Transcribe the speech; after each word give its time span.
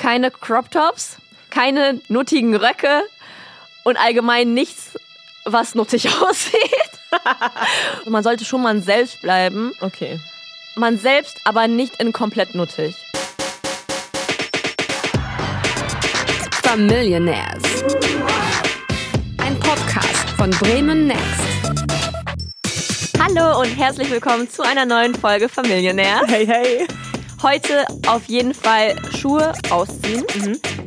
keine 0.00 0.30
Crop 0.30 0.70
Tops, 0.70 1.18
keine 1.50 2.00
nuttigen 2.08 2.56
Röcke 2.56 3.02
und 3.84 3.98
allgemein 3.98 4.54
nichts, 4.54 4.98
was 5.44 5.74
nuttig 5.74 6.08
aussieht. 6.22 6.90
man 8.06 8.22
sollte 8.22 8.46
schon 8.46 8.62
man 8.62 8.82
selbst 8.82 9.20
bleiben. 9.20 9.72
Okay. 9.82 10.18
Man 10.74 10.98
selbst, 10.98 11.36
aber 11.44 11.68
nicht 11.68 12.00
in 12.00 12.14
komplett 12.14 12.54
nuttig. 12.54 12.94
Familionaires. 16.62 17.62
Ein 19.44 19.60
Podcast 19.60 20.30
von 20.38 20.50
Bremen 20.50 21.08
Next. 21.08 21.20
Hallo 23.18 23.60
und 23.60 23.76
herzlich 23.76 24.10
willkommen 24.10 24.48
zu 24.48 24.62
einer 24.62 24.86
neuen 24.86 25.14
Folge 25.14 25.48
Familionaires. 25.50 26.26
Hey, 26.26 26.46
hey. 26.46 26.86
Heute 27.42 27.86
auf 28.06 28.26
jeden 28.26 28.52
Fall 28.52 28.96
Schuhe 29.18 29.52
ausziehen, 29.70 30.26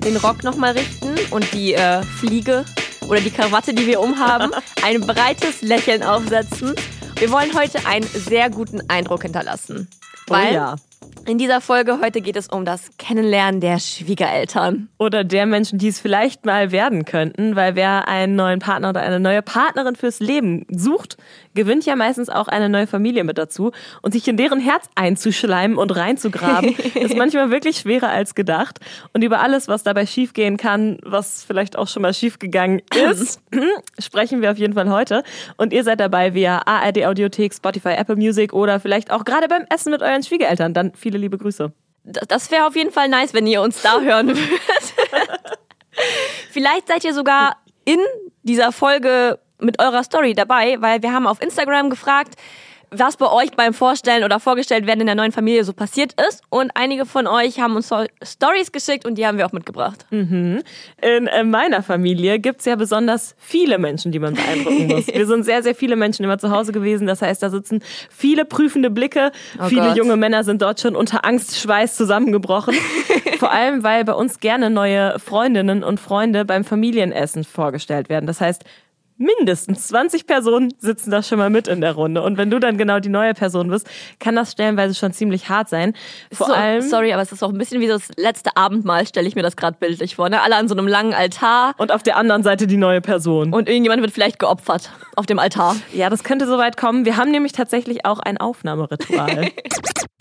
den 0.05 0.17
Rock 0.17 0.43
nochmal 0.43 0.73
richten 0.73 1.15
und 1.31 1.51
die 1.51 1.73
äh, 1.73 2.03
Fliege 2.03 2.63
oder 3.07 3.19
die 3.21 3.31
Krawatte, 3.31 3.73
die 3.73 3.87
wir 3.87 3.99
umhaben, 3.99 4.51
ein 4.83 5.01
breites 5.01 5.63
Lächeln 5.63 6.03
aufsetzen. 6.03 6.75
Wir 7.17 7.31
wollen 7.31 7.57
heute 7.57 7.85
einen 7.87 8.05
sehr 8.05 8.51
guten 8.51 8.87
Eindruck 8.87 9.23
hinterlassen. 9.23 9.89
Weil 10.27 10.51
oh 10.51 10.53
ja. 10.53 10.75
In 11.25 11.37
dieser 11.37 11.61
Folge 11.61 11.99
heute 12.01 12.21
geht 12.21 12.35
es 12.35 12.47
um 12.47 12.65
das 12.65 12.91
Kennenlernen 12.97 13.61
der 13.61 13.79
Schwiegereltern. 13.79 14.89
Oder 14.97 15.23
der 15.23 15.45
Menschen, 15.45 15.79
die 15.79 15.87
es 15.87 15.99
vielleicht 15.99 16.45
mal 16.45 16.71
werden 16.71 17.05
könnten, 17.05 17.55
weil 17.55 17.75
wer 17.75 18.07
einen 18.07 18.35
neuen 18.35 18.59
Partner 18.59 18.89
oder 18.89 19.01
eine 19.01 19.19
neue 19.19 19.41
Partnerin 19.41 19.95
fürs 19.95 20.19
Leben 20.19 20.65
sucht, 20.69 21.17
gewinnt 21.53 21.85
ja 21.85 21.95
meistens 21.95 22.29
auch 22.29 22.47
eine 22.47 22.69
neue 22.69 22.87
Familie 22.87 23.23
mit 23.23 23.37
dazu. 23.37 23.71
Und 24.01 24.13
sich 24.13 24.27
in 24.27 24.37
deren 24.37 24.59
Herz 24.59 24.89
einzuschleimen 24.95 25.77
und 25.77 25.95
reinzugraben, 25.95 26.75
ist 26.95 27.15
manchmal 27.15 27.51
wirklich 27.51 27.77
schwerer 27.77 28.09
als 28.09 28.35
gedacht. 28.35 28.79
Und 29.13 29.23
über 29.23 29.41
alles, 29.41 29.67
was 29.67 29.83
dabei 29.83 30.05
schiefgehen 30.05 30.57
kann, 30.57 30.97
was 31.03 31.43
vielleicht 31.43 31.77
auch 31.77 31.87
schon 31.87 32.01
mal 32.01 32.13
schiefgegangen 32.13 32.81
ist, 33.09 33.39
sprechen 33.99 34.41
wir 34.41 34.51
auf 34.51 34.57
jeden 34.57 34.73
Fall 34.73 34.89
heute. 34.89 35.23
Und 35.57 35.73
ihr 35.73 35.83
seid 35.83 35.99
dabei 35.99 36.33
via 36.33 36.61
ARD 36.65 37.05
Audiothek, 37.05 37.53
Spotify, 37.53 37.89
Apple 37.89 38.15
Music 38.15 38.53
oder 38.53 38.79
vielleicht 38.79 39.11
auch 39.11 39.23
gerade 39.23 39.47
beim 39.47 39.65
Essen 39.69 39.91
mit 39.91 40.01
euren 40.01 40.23
Schwiegereltern. 40.23 40.73
Dann 40.73 40.93
viele 41.13 41.21
liebe 41.21 41.37
Grüße. 41.37 41.71
Das 42.03 42.49
wäre 42.49 42.65
auf 42.65 42.75
jeden 42.75 42.91
Fall 42.91 43.07
nice, 43.07 43.33
wenn 43.33 43.45
ihr 43.45 43.61
uns 43.61 43.81
da 43.83 44.01
hören 44.01 44.29
würdet. 44.29 44.61
Vielleicht 46.49 46.87
seid 46.87 47.03
ihr 47.03 47.13
sogar 47.13 47.57
in 47.85 47.99
dieser 48.41 48.71
Folge 48.71 49.39
mit 49.59 49.79
eurer 49.79 50.03
Story 50.03 50.33
dabei, 50.33 50.81
weil 50.81 51.03
wir 51.03 51.13
haben 51.13 51.27
auf 51.27 51.41
Instagram 51.41 51.91
gefragt, 51.91 52.35
was 52.99 53.17
bei 53.17 53.31
euch 53.31 53.51
beim 53.51 53.73
Vorstellen 53.73 54.23
oder 54.23 54.39
vorgestellt 54.39 54.87
werden 54.87 55.01
in 55.01 55.07
der 55.07 55.15
neuen 55.15 55.31
Familie 55.31 55.63
so 55.63 55.73
passiert 55.73 56.13
ist. 56.29 56.41
Und 56.49 56.71
einige 56.75 57.05
von 57.05 57.27
euch 57.27 57.59
haben 57.59 57.75
uns 57.75 57.91
Stories 58.23 58.71
geschickt 58.71 59.05
und 59.05 59.17
die 59.17 59.25
haben 59.25 59.37
wir 59.37 59.45
auch 59.45 59.51
mitgebracht. 59.51 60.05
In 61.01 61.27
äh, 61.27 61.43
meiner 61.43 61.83
Familie 61.83 62.39
gibt's 62.39 62.65
ja 62.65 62.75
besonders 62.75 63.35
viele 63.37 63.77
Menschen, 63.77 64.11
die 64.11 64.19
man 64.19 64.33
beeindrucken 64.33 64.87
muss. 64.87 65.07
Wir 65.13 65.25
sind 65.27 65.43
sehr, 65.43 65.63
sehr 65.63 65.75
viele 65.75 65.95
Menschen 65.95 66.23
immer 66.23 66.37
zu 66.37 66.51
Hause 66.51 66.71
gewesen. 66.71 67.07
Das 67.07 67.21
heißt, 67.21 67.41
da 67.41 67.49
sitzen 67.49 67.81
viele 68.09 68.45
prüfende 68.45 68.89
Blicke. 68.89 69.31
viele 69.67 69.87
Gott. 69.89 69.97
junge 69.97 70.17
Männer 70.17 70.43
sind 70.43 70.61
dort 70.61 70.79
schon 70.79 70.95
unter 70.95 71.25
Angstschweiß 71.25 71.95
zusammengebrochen. 71.95 72.75
Vor 73.39 73.51
allem, 73.51 73.83
weil 73.83 74.03
bei 74.05 74.13
uns 74.13 74.39
gerne 74.39 74.69
neue 74.69 75.19
Freundinnen 75.19 75.83
und 75.83 75.99
Freunde 75.99 76.45
beim 76.45 76.63
Familienessen 76.63 77.43
vorgestellt 77.43 78.09
werden. 78.09 78.25
Das 78.25 78.41
heißt, 78.41 78.63
mindestens 79.17 79.87
20 79.87 80.27
Personen 80.27 80.73
sitzen 80.79 81.11
da 81.11 81.23
schon 81.23 81.37
mal 81.37 81.49
mit 81.49 81.67
in 81.67 81.81
der 81.81 81.93
Runde. 81.93 82.21
Und 82.21 82.37
wenn 82.37 82.49
du 82.49 82.59
dann 82.59 82.77
genau 82.77 82.99
die 82.99 83.09
neue 83.09 83.33
Person 83.33 83.69
bist, 83.69 83.89
kann 84.19 84.35
das 84.35 84.51
stellenweise 84.51 84.95
schon 84.95 85.13
ziemlich 85.13 85.49
hart 85.49 85.69
sein. 85.69 85.93
Vor 86.31 86.47
so, 86.47 86.53
allem. 86.53 86.81
sorry, 86.81 87.13
aber 87.13 87.21
es 87.21 87.31
ist 87.31 87.43
auch 87.43 87.49
ein 87.49 87.57
bisschen 87.57 87.81
wie 87.81 87.87
das 87.87 88.09
letzte 88.17 88.55
Abendmahl, 88.55 89.05
stelle 89.07 89.27
ich 89.27 89.35
mir 89.35 89.43
das 89.43 89.55
gerade 89.55 89.77
bildlich 89.79 90.15
vor. 90.15 90.29
Ne? 90.29 90.41
Alle 90.41 90.55
an 90.55 90.67
so 90.67 90.75
einem 90.75 90.87
langen 90.87 91.13
Altar 91.13 91.75
Und 91.77 91.91
auf 91.91 92.03
der 92.03 92.17
anderen 92.17 92.43
Seite 92.43 92.67
die 92.67 92.77
neue 92.77 93.01
Person. 93.01 93.53
und 93.53 93.69
irgendjemand 93.69 94.01
wird 94.01 94.11
vielleicht 94.11 94.39
geopfert 94.39 94.91
auf 95.15 95.25
dem 95.25 95.39
Altar. 95.39 95.75
Ja, 95.93 96.09
das 96.09 96.23
könnte 96.23 96.47
soweit 96.47 96.77
kommen. 96.77 97.05
Wir 97.05 97.17
haben 97.17 97.31
nämlich 97.31 97.51
tatsächlich 97.51 98.05
auch 98.05 98.19
ein 98.19 98.37
Aufnahmeritual. 98.37 99.51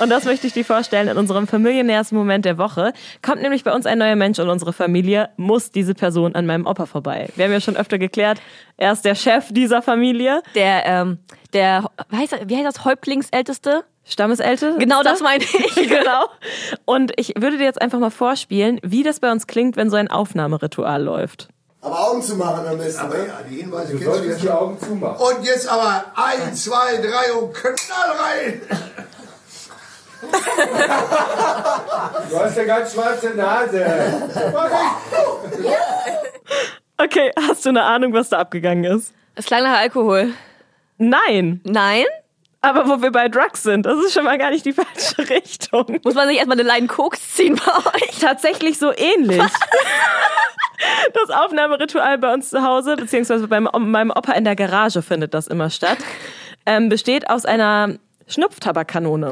Und 0.00 0.08
das 0.10 0.24
möchte 0.24 0.46
ich 0.46 0.52
dir 0.52 0.64
vorstellen 0.64 1.08
in 1.08 1.16
unserem 1.16 1.46
familienären 1.46 2.06
Moment 2.12 2.44
der 2.44 2.58
Woche. 2.58 2.92
Kommt 3.22 3.42
nämlich 3.42 3.64
bei 3.64 3.72
uns 3.72 3.86
ein 3.86 3.98
neuer 3.98 4.16
Mensch 4.16 4.38
in 4.38 4.48
unsere 4.48 4.72
Familie, 4.72 5.28
muss 5.36 5.70
diese 5.70 5.94
Person 5.94 6.34
an 6.34 6.46
meinem 6.46 6.66
Opa 6.66 6.86
vorbei. 6.86 7.28
Wir 7.36 7.44
haben 7.44 7.52
ja 7.52 7.60
schon 7.60 7.76
öfter 7.76 7.98
geklärt, 7.98 8.40
er 8.76 8.92
ist 8.92 9.04
der 9.04 9.14
Chef 9.14 9.46
dieser 9.50 9.82
Familie. 9.82 10.42
Der, 10.54 10.86
ähm, 10.86 11.18
der, 11.52 11.84
wie 12.08 12.16
heißt, 12.16 12.32
er- 12.32 12.48
wie 12.48 12.56
heißt 12.56 12.66
das, 12.66 12.84
Häuptlingsälteste? 12.84 13.84
Stammesälteste? 14.04 14.76
Genau 14.78 15.02
das 15.02 15.20
meine 15.20 15.44
ich. 15.44 15.74
genau. 15.88 16.24
Und 16.86 17.12
ich 17.16 17.34
würde 17.38 17.58
dir 17.58 17.64
jetzt 17.64 17.80
einfach 17.80 17.98
mal 17.98 18.10
vorspielen, 18.10 18.80
wie 18.82 19.02
das 19.02 19.20
bei 19.20 19.30
uns 19.30 19.46
klingt, 19.46 19.76
wenn 19.76 19.90
so 19.90 19.96
ein 19.96 20.10
Aufnahmeritual 20.10 21.02
läuft. 21.02 21.48
Aber 21.82 22.08
Augen 22.10 22.22
zu 22.22 22.36
machen 22.36 22.66
am 22.66 22.76
besten. 22.78 23.00
Aber 23.00 23.14
ne? 23.18 23.26
ja, 23.28 23.40
die 23.48 23.56
Hinweise 23.56 23.92
Du 23.92 23.98
kennst 23.98 24.06
du 24.06 24.10
ja 24.10 24.16
solltest 24.22 24.42
die. 24.42 24.50
Augen 24.50 24.78
zumachen. 24.80 25.16
Und 25.38 25.44
jetzt 25.44 25.68
aber 25.68 26.04
eins, 26.14 26.64
zwei, 26.64 26.96
drei 26.96 27.32
und 27.38 27.54
knall 27.54 28.10
rein. 28.18 28.60
Du 32.30 32.38
hast 32.38 32.58
eine 32.58 32.66
ganz 32.66 32.92
schwarze 32.92 33.30
Nase. 33.30 33.86
Okay, 37.02 37.32
hast 37.48 37.64
du 37.64 37.70
eine 37.70 37.82
Ahnung, 37.84 38.12
was 38.12 38.28
da 38.28 38.40
abgegangen 38.40 38.84
ist? 38.84 39.14
Es 39.34 39.46
klang 39.46 39.62
nach 39.62 39.78
Alkohol. 39.78 40.34
Nein. 40.98 41.62
Nein? 41.64 42.04
Aber 42.60 42.86
wo 42.90 43.00
wir 43.00 43.10
bei 43.10 43.30
Drugs 43.30 43.62
sind, 43.62 43.86
das 43.86 43.98
ist 44.04 44.12
schon 44.12 44.24
mal 44.24 44.36
gar 44.36 44.50
nicht 44.50 44.66
die 44.66 44.72
falsche 44.74 45.30
Richtung. 45.30 45.98
Muss 46.04 46.12
man 46.12 46.28
sich 46.28 46.36
erstmal 46.36 46.60
eine 46.60 46.68
Line 46.68 46.88
Koks 46.88 47.36
ziehen 47.36 47.58
bei 47.64 47.72
euch? 47.74 48.18
Tatsächlich 48.20 48.78
so 48.78 48.92
ähnlich. 48.94 49.42
Das 51.12 51.28
Aufnahmeritual 51.36 52.16
bei 52.16 52.32
uns 52.32 52.48
zu 52.48 52.62
Hause, 52.62 52.96
beziehungsweise 52.96 53.46
bei 53.48 53.60
meinem 53.60 54.10
Opa 54.10 54.32
in 54.32 54.44
der 54.44 54.56
Garage 54.56 55.02
findet 55.02 55.34
das 55.34 55.46
immer 55.46 55.68
statt, 55.68 55.98
ähm, 56.64 56.88
besteht 56.88 57.28
aus 57.28 57.44
einer 57.44 57.96
Schnupftabakkanone. 58.26 59.30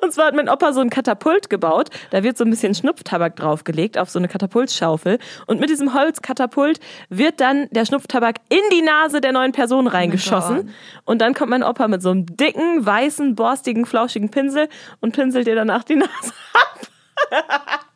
Und 0.00 0.12
zwar 0.12 0.26
hat 0.26 0.34
mein 0.34 0.48
Opa 0.48 0.72
so 0.72 0.80
ein 0.80 0.90
Katapult 0.90 1.50
gebaut. 1.50 1.90
Da 2.10 2.22
wird 2.22 2.36
so 2.36 2.44
ein 2.44 2.50
bisschen 2.50 2.74
Schnupftabak 2.74 3.36
draufgelegt 3.36 3.98
auf 3.98 4.10
so 4.10 4.18
eine 4.18 4.28
Katapultschaufel. 4.28 5.18
Und 5.46 5.60
mit 5.60 5.70
diesem 5.70 5.94
Holzkatapult 5.94 6.80
wird 7.08 7.40
dann 7.40 7.68
der 7.70 7.84
Schnupftabak 7.84 8.36
in 8.48 8.62
die 8.72 8.82
Nase 8.82 9.20
der 9.20 9.32
neuen 9.32 9.52
Person 9.52 9.86
reingeschossen. 9.86 10.70
und 11.04 11.20
dann 11.20 11.34
kommt 11.34 11.50
mein 11.50 11.62
Opa 11.62 11.88
mit 11.88 12.02
so 12.02 12.10
einem 12.10 12.26
dicken, 12.26 12.84
weißen, 12.84 13.34
borstigen, 13.34 13.86
flauschigen 13.86 14.30
Pinsel 14.30 14.68
und 15.00 15.14
pinselt 15.14 15.46
dir 15.46 15.54
danach 15.54 15.84
die 15.84 15.96
Nase 15.96 16.32
ab. 16.54 16.80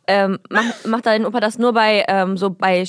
Ähm, 0.08 0.38
macht, 0.50 0.86
macht 0.86 1.06
dein 1.06 1.26
Opa 1.26 1.40
das 1.40 1.58
nur 1.58 1.72
bei, 1.72 2.04
ähm, 2.08 2.36
so 2.36 2.50
bei 2.50 2.84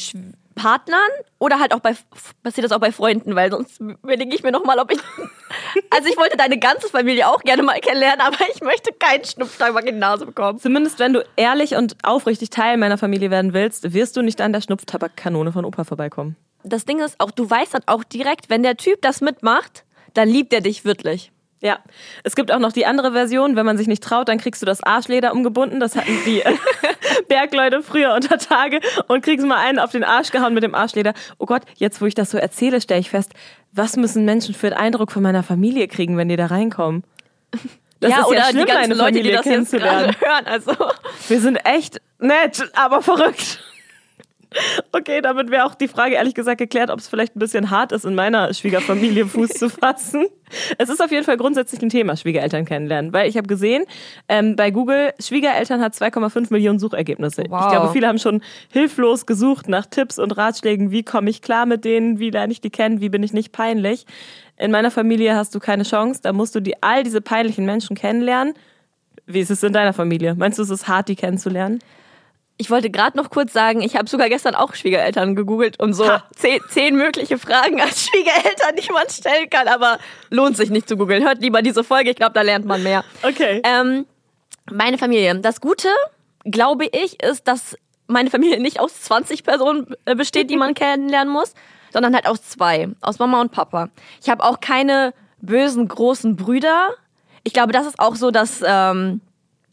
Partnern 0.57 0.99
oder 1.39 1.59
halt 1.59 1.73
auch 1.73 1.79
bei, 1.79 1.95
passiert 2.43 2.65
das 2.65 2.71
auch 2.71 2.79
bei 2.79 2.91
Freunden? 2.91 3.35
Weil 3.35 3.51
sonst 3.51 3.79
überlege 3.79 4.35
ich 4.35 4.43
mir 4.43 4.51
nochmal, 4.51 4.79
ob 4.79 4.91
ich, 4.91 4.99
also 5.89 6.09
ich 6.09 6.17
wollte 6.17 6.35
deine 6.35 6.59
ganze 6.59 6.89
Familie 6.89 7.27
auch 7.29 7.41
gerne 7.41 7.63
mal 7.63 7.79
kennenlernen, 7.79 8.21
aber 8.21 8.37
ich 8.53 8.61
möchte 8.61 8.91
keinen 8.91 9.23
Schnupftabak 9.23 9.85
in 9.85 9.95
die 9.95 9.99
Nase 9.99 10.25
bekommen. 10.25 10.59
Zumindest 10.59 10.99
wenn 10.99 11.13
du 11.13 11.25
ehrlich 11.37 11.75
und 11.75 11.95
aufrichtig 12.03 12.49
Teil 12.49 12.77
meiner 12.77 12.97
Familie 12.97 13.31
werden 13.31 13.53
willst, 13.53 13.93
wirst 13.93 14.17
du 14.17 14.21
nicht 14.21 14.41
an 14.41 14.51
der 14.51 14.61
Schnupftabakkanone 14.61 15.51
von 15.51 15.63
Opa 15.63 15.83
vorbeikommen. 15.83 16.35
Das 16.63 16.85
Ding 16.85 16.99
ist 16.99 17.19
auch, 17.19 17.31
du 17.31 17.49
weißt 17.49 17.75
dann 17.75 17.83
auch 17.85 18.03
direkt, 18.03 18.49
wenn 18.49 18.63
der 18.63 18.75
Typ 18.75 19.01
das 19.01 19.21
mitmacht, 19.21 19.85
dann 20.13 20.27
liebt 20.27 20.51
er 20.51 20.61
dich 20.61 20.83
wirklich. 20.83 21.31
Ja, 21.59 21.79
es 22.23 22.35
gibt 22.35 22.51
auch 22.51 22.59
noch 22.59 22.71
die 22.71 22.85
andere 22.85 23.13
Version, 23.13 23.55
wenn 23.55 23.65
man 23.65 23.77
sich 23.77 23.87
nicht 23.87 24.03
traut, 24.03 24.27
dann 24.27 24.37
kriegst 24.37 24.61
du 24.61 24.67
das 24.67 24.83
Arschleder 24.83 25.33
umgebunden. 25.33 25.79
Das 25.79 25.95
hatten 25.95 26.15
die 26.25 26.43
Bergleute 27.27 27.81
früher 27.81 28.13
unter 28.13 28.37
Tage 28.37 28.79
und 29.07 29.23
kriegst 29.23 29.45
mal 29.45 29.57
einen 29.57 29.79
auf 29.79 29.91
den 29.91 30.03
Arsch 30.03 30.29
gehauen 30.29 30.53
mit 30.53 30.61
dem 30.63 30.75
Arschleder. 30.75 31.13
Oh 31.39 31.47
Gott, 31.47 31.63
jetzt 31.75 31.99
wo 31.99 32.05
ich 32.05 32.13
das 32.13 32.29
so 32.29 32.37
erzähle, 32.37 32.79
stelle 32.79 32.99
ich 32.99 33.09
fest, 33.09 33.33
was 33.71 33.97
müssen 33.97 34.23
Menschen 34.23 34.53
für 34.53 34.67
einen 34.67 34.77
Eindruck 34.77 35.11
von 35.11 35.23
meiner 35.23 35.41
Familie 35.41 35.87
kriegen, 35.87 36.15
wenn 36.15 36.29
die 36.29 36.35
da 36.35 36.45
reinkommen? 36.45 37.03
Das 37.99 38.11
ja, 38.11 38.19
ist 38.19 38.27
oder 38.27 38.37
ja 38.37 38.45
schlimm, 38.45 38.65
die 38.65 38.71
ganzen 38.71 38.97
Leute, 38.97 39.23
die 39.23 39.31
das 39.31 39.45
jetzt 39.45 39.71
gerade 39.71 39.83
kennenzulernen. 39.83 40.15
hören. 40.19 40.45
Also, 40.45 40.71
Wir 41.27 41.41
sind 41.41 41.57
echt 41.65 41.99
nett, 42.19 42.69
aber 42.75 43.01
verrückt. 43.01 43.63
Okay, 44.91 45.21
damit 45.21 45.51
wäre 45.51 45.65
auch 45.65 45.75
die 45.75 45.87
Frage 45.87 46.15
ehrlich 46.15 46.33
gesagt 46.33 46.57
geklärt, 46.57 46.89
ob 46.89 46.99
es 46.99 47.07
vielleicht 47.07 47.35
ein 47.35 47.39
bisschen 47.39 47.69
hart 47.69 47.91
ist, 47.91 48.05
in 48.05 48.15
meiner 48.15 48.53
Schwiegerfamilie 48.53 49.25
Fuß 49.25 49.49
zu 49.49 49.69
fassen. 49.69 50.25
Es 50.77 50.89
ist 50.89 51.01
auf 51.01 51.11
jeden 51.11 51.25
Fall 51.25 51.37
grundsätzlich 51.37 51.81
ein 51.81 51.89
Thema, 51.89 52.15
Schwiegereltern 52.15 52.65
kennenlernen, 52.65 53.11
weil 53.11 53.29
ich 53.29 53.35
habe 53.35 53.47
gesehen, 53.47 53.83
ähm, 54.29 54.55
bei 54.55 54.71
Google, 54.71 55.13
Schwiegereltern 55.19 55.81
hat 55.81 55.93
2,5 55.93 56.47
Millionen 56.51 56.79
Suchergebnisse. 56.79 57.43
Wow. 57.49 57.65
Ich 57.65 57.71
glaube, 57.71 57.93
viele 57.93 58.07
haben 58.07 58.19
schon 58.19 58.41
hilflos 58.71 59.25
gesucht 59.25 59.67
nach 59.67 59.85
Tipps 59.85 60.17
und 60.17 60.37
Ratschlägen, 60.37 60.91
wie 60.91 61.03
komme 61.03 61.29
ich 61.29 61.41
klar 61.41 61.65
mit 61.65 61.83
denen, 61.83 62.19
wie 62.19 62.29
lerne 62.29 62.53
ich 62.53 62.61
die 62.61 62.69
kennen, 62.69 63.01
wie 63.01 63.09
bin 63.09 63.23
ich 63.23 63.33
nicht 63.33 63.51
peinlich. 63.51 64.05
In 64.55 64.71
meiner 64.71 64.89
Familie 64.89 65.35
hast 65.35 65.53
du 65.53 65.59
keine 65.59 65.83
Chance, 65.83 66.21
da 66.23 66.31
musst 66.31 66.55
du 66.55 66.61
die, 66.61 66.81
all 66.81 67.03
diese 67.03 67.21
peinlichen 67.21 67.65
Menschen 67.65 67.95
kennenlernen. 67.95 68.53
Wie 69.25 69.41
ist 69.41 69.51
es 69.51 69.61
in 69.61 69.73
deiner 69.73 69.93
Familie? 69.93 70.35
Meinst 70.35 70.57
du, 70.57 70.63
es 70.63 70.69
ist 70.69 70.87
hart, 70.87 71.09
die 71.09 71.15
kennenzulernen? 71.17 71.79
Ich 72.57 72.71
wollte 72.71 72.89
gerade 72.89 73.15
noch 73.17 73.29
kurz 73.29 73.53
sagen, 73.53 73.81
ich 73.81 73.95
habe 73.95 74.09
sogar 74.09 74.29
gestern 74.29 74.55
auch 74.55 74.73
Schwiegereltern 74.73 75.35
gegoogelt 75.35 75.79
und 75.79 75.93
so 75.93 76.05
zehn, 76.35 76.59
zehn 76.69 76.95
mögliche 76.95 77.37
Fragen 77.37 77.79
als 77.79 78.03
Schwiegereltern, 78.07 78.75
die 78.75 78.91
man 78.91 79.09
stellen 79.09 79.49
kann, 79.49 79.67
aber 79.67 79.99
lohnt 80.29 80.57
sich 80.57 80.69
nicht 80.69 80.89
zu 80.89 80.97
googeln. 80.97 81.23
Hört 81.23 81.41
lieber 81.41 81.61
diese 81.61 81.83
Folge, 81.83 82.09
ich 82.09 82.15
glaube, 82.15 82.33
da 82.33 82.41
lernt 82.41 82.65
man 82.65 82.81
mehr. 82.81 83.03
Okay. 83.21 83.61
Ähm, 83.63 84.05
Meine 84.71 84.97
Familie. 84.97 85.35
Das 85.35 85.61
Gute, 85.61 85.89
glaube 86.45 86.85
ich, 86.85 87.21
ist, 87.21 87.47
dass 87.47 87.77
meine 88.07 88.29
Familie 88.29 88.59
nicht 88.59 88.79
aus 88.79 89.01
20 89.01 89.43
Personen 89.43 89.93
äh, 90.05 90.15
besteht, 90.15 90.49
die 90.49 90.57
man 90.57 90.73
kennenlernen 90.73 91.31
muss, 91.31 91.53
sondern 91.93 92.15
halt 92.15 92.25
aus 92.25 92.41
zwei, 92.41 92.89
aus 93.01 93.19
Mama 93.19 93.39
und 93.41 93.51
Papa. 93.51 93.89
Ich 94.21 94.29
habe 94.29 94.43
auch 94.43 94.59
keine 94.59 95.13
bösen 95.41 95.87
großen 95.87 96.35
Brüder. 96.35 96.89
Ich 97.43 97.53
glaube, 97.53 97.71
das 97.71 97.85
ist 97.85 97.99
auch 97.99 98.15
so, 98.15 98.31
dass 98.31 98.63
ähm, 98.65 99.21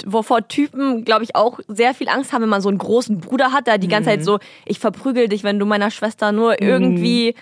wovor 0.04 0.48
Typen, 0.48 1.04
glaube 1.04 1.24
ich, 1.24 1.36
auch 1.36 1.60
sehr 1.68 1.94
viel 1.94 2.08
Angst 2.08 2.32
haben, 2.32 2.42
wenn 2.42 2.48
man 2.48 2.60
so 2.60 2.68
einen 2.68 2.78
großen 2.78 3.20
Bruder 3.20 3.52
hat, 3.52 3.66
der 3.66 3.78
die 3.78 3.88
ganze 3.88 4.10
Zeit 4.10 4.24
so, 4.24 4.38
ich 4.66 4.78
verprügel 4.78 5.28
dich, 5.28 5.44
wenn 5.44 5.58
du 5.58 5.66
meiner 5.66 5.90
Schwester 5.90 6.32
nur 6.32 6.60
irgendwie 6.60 7.34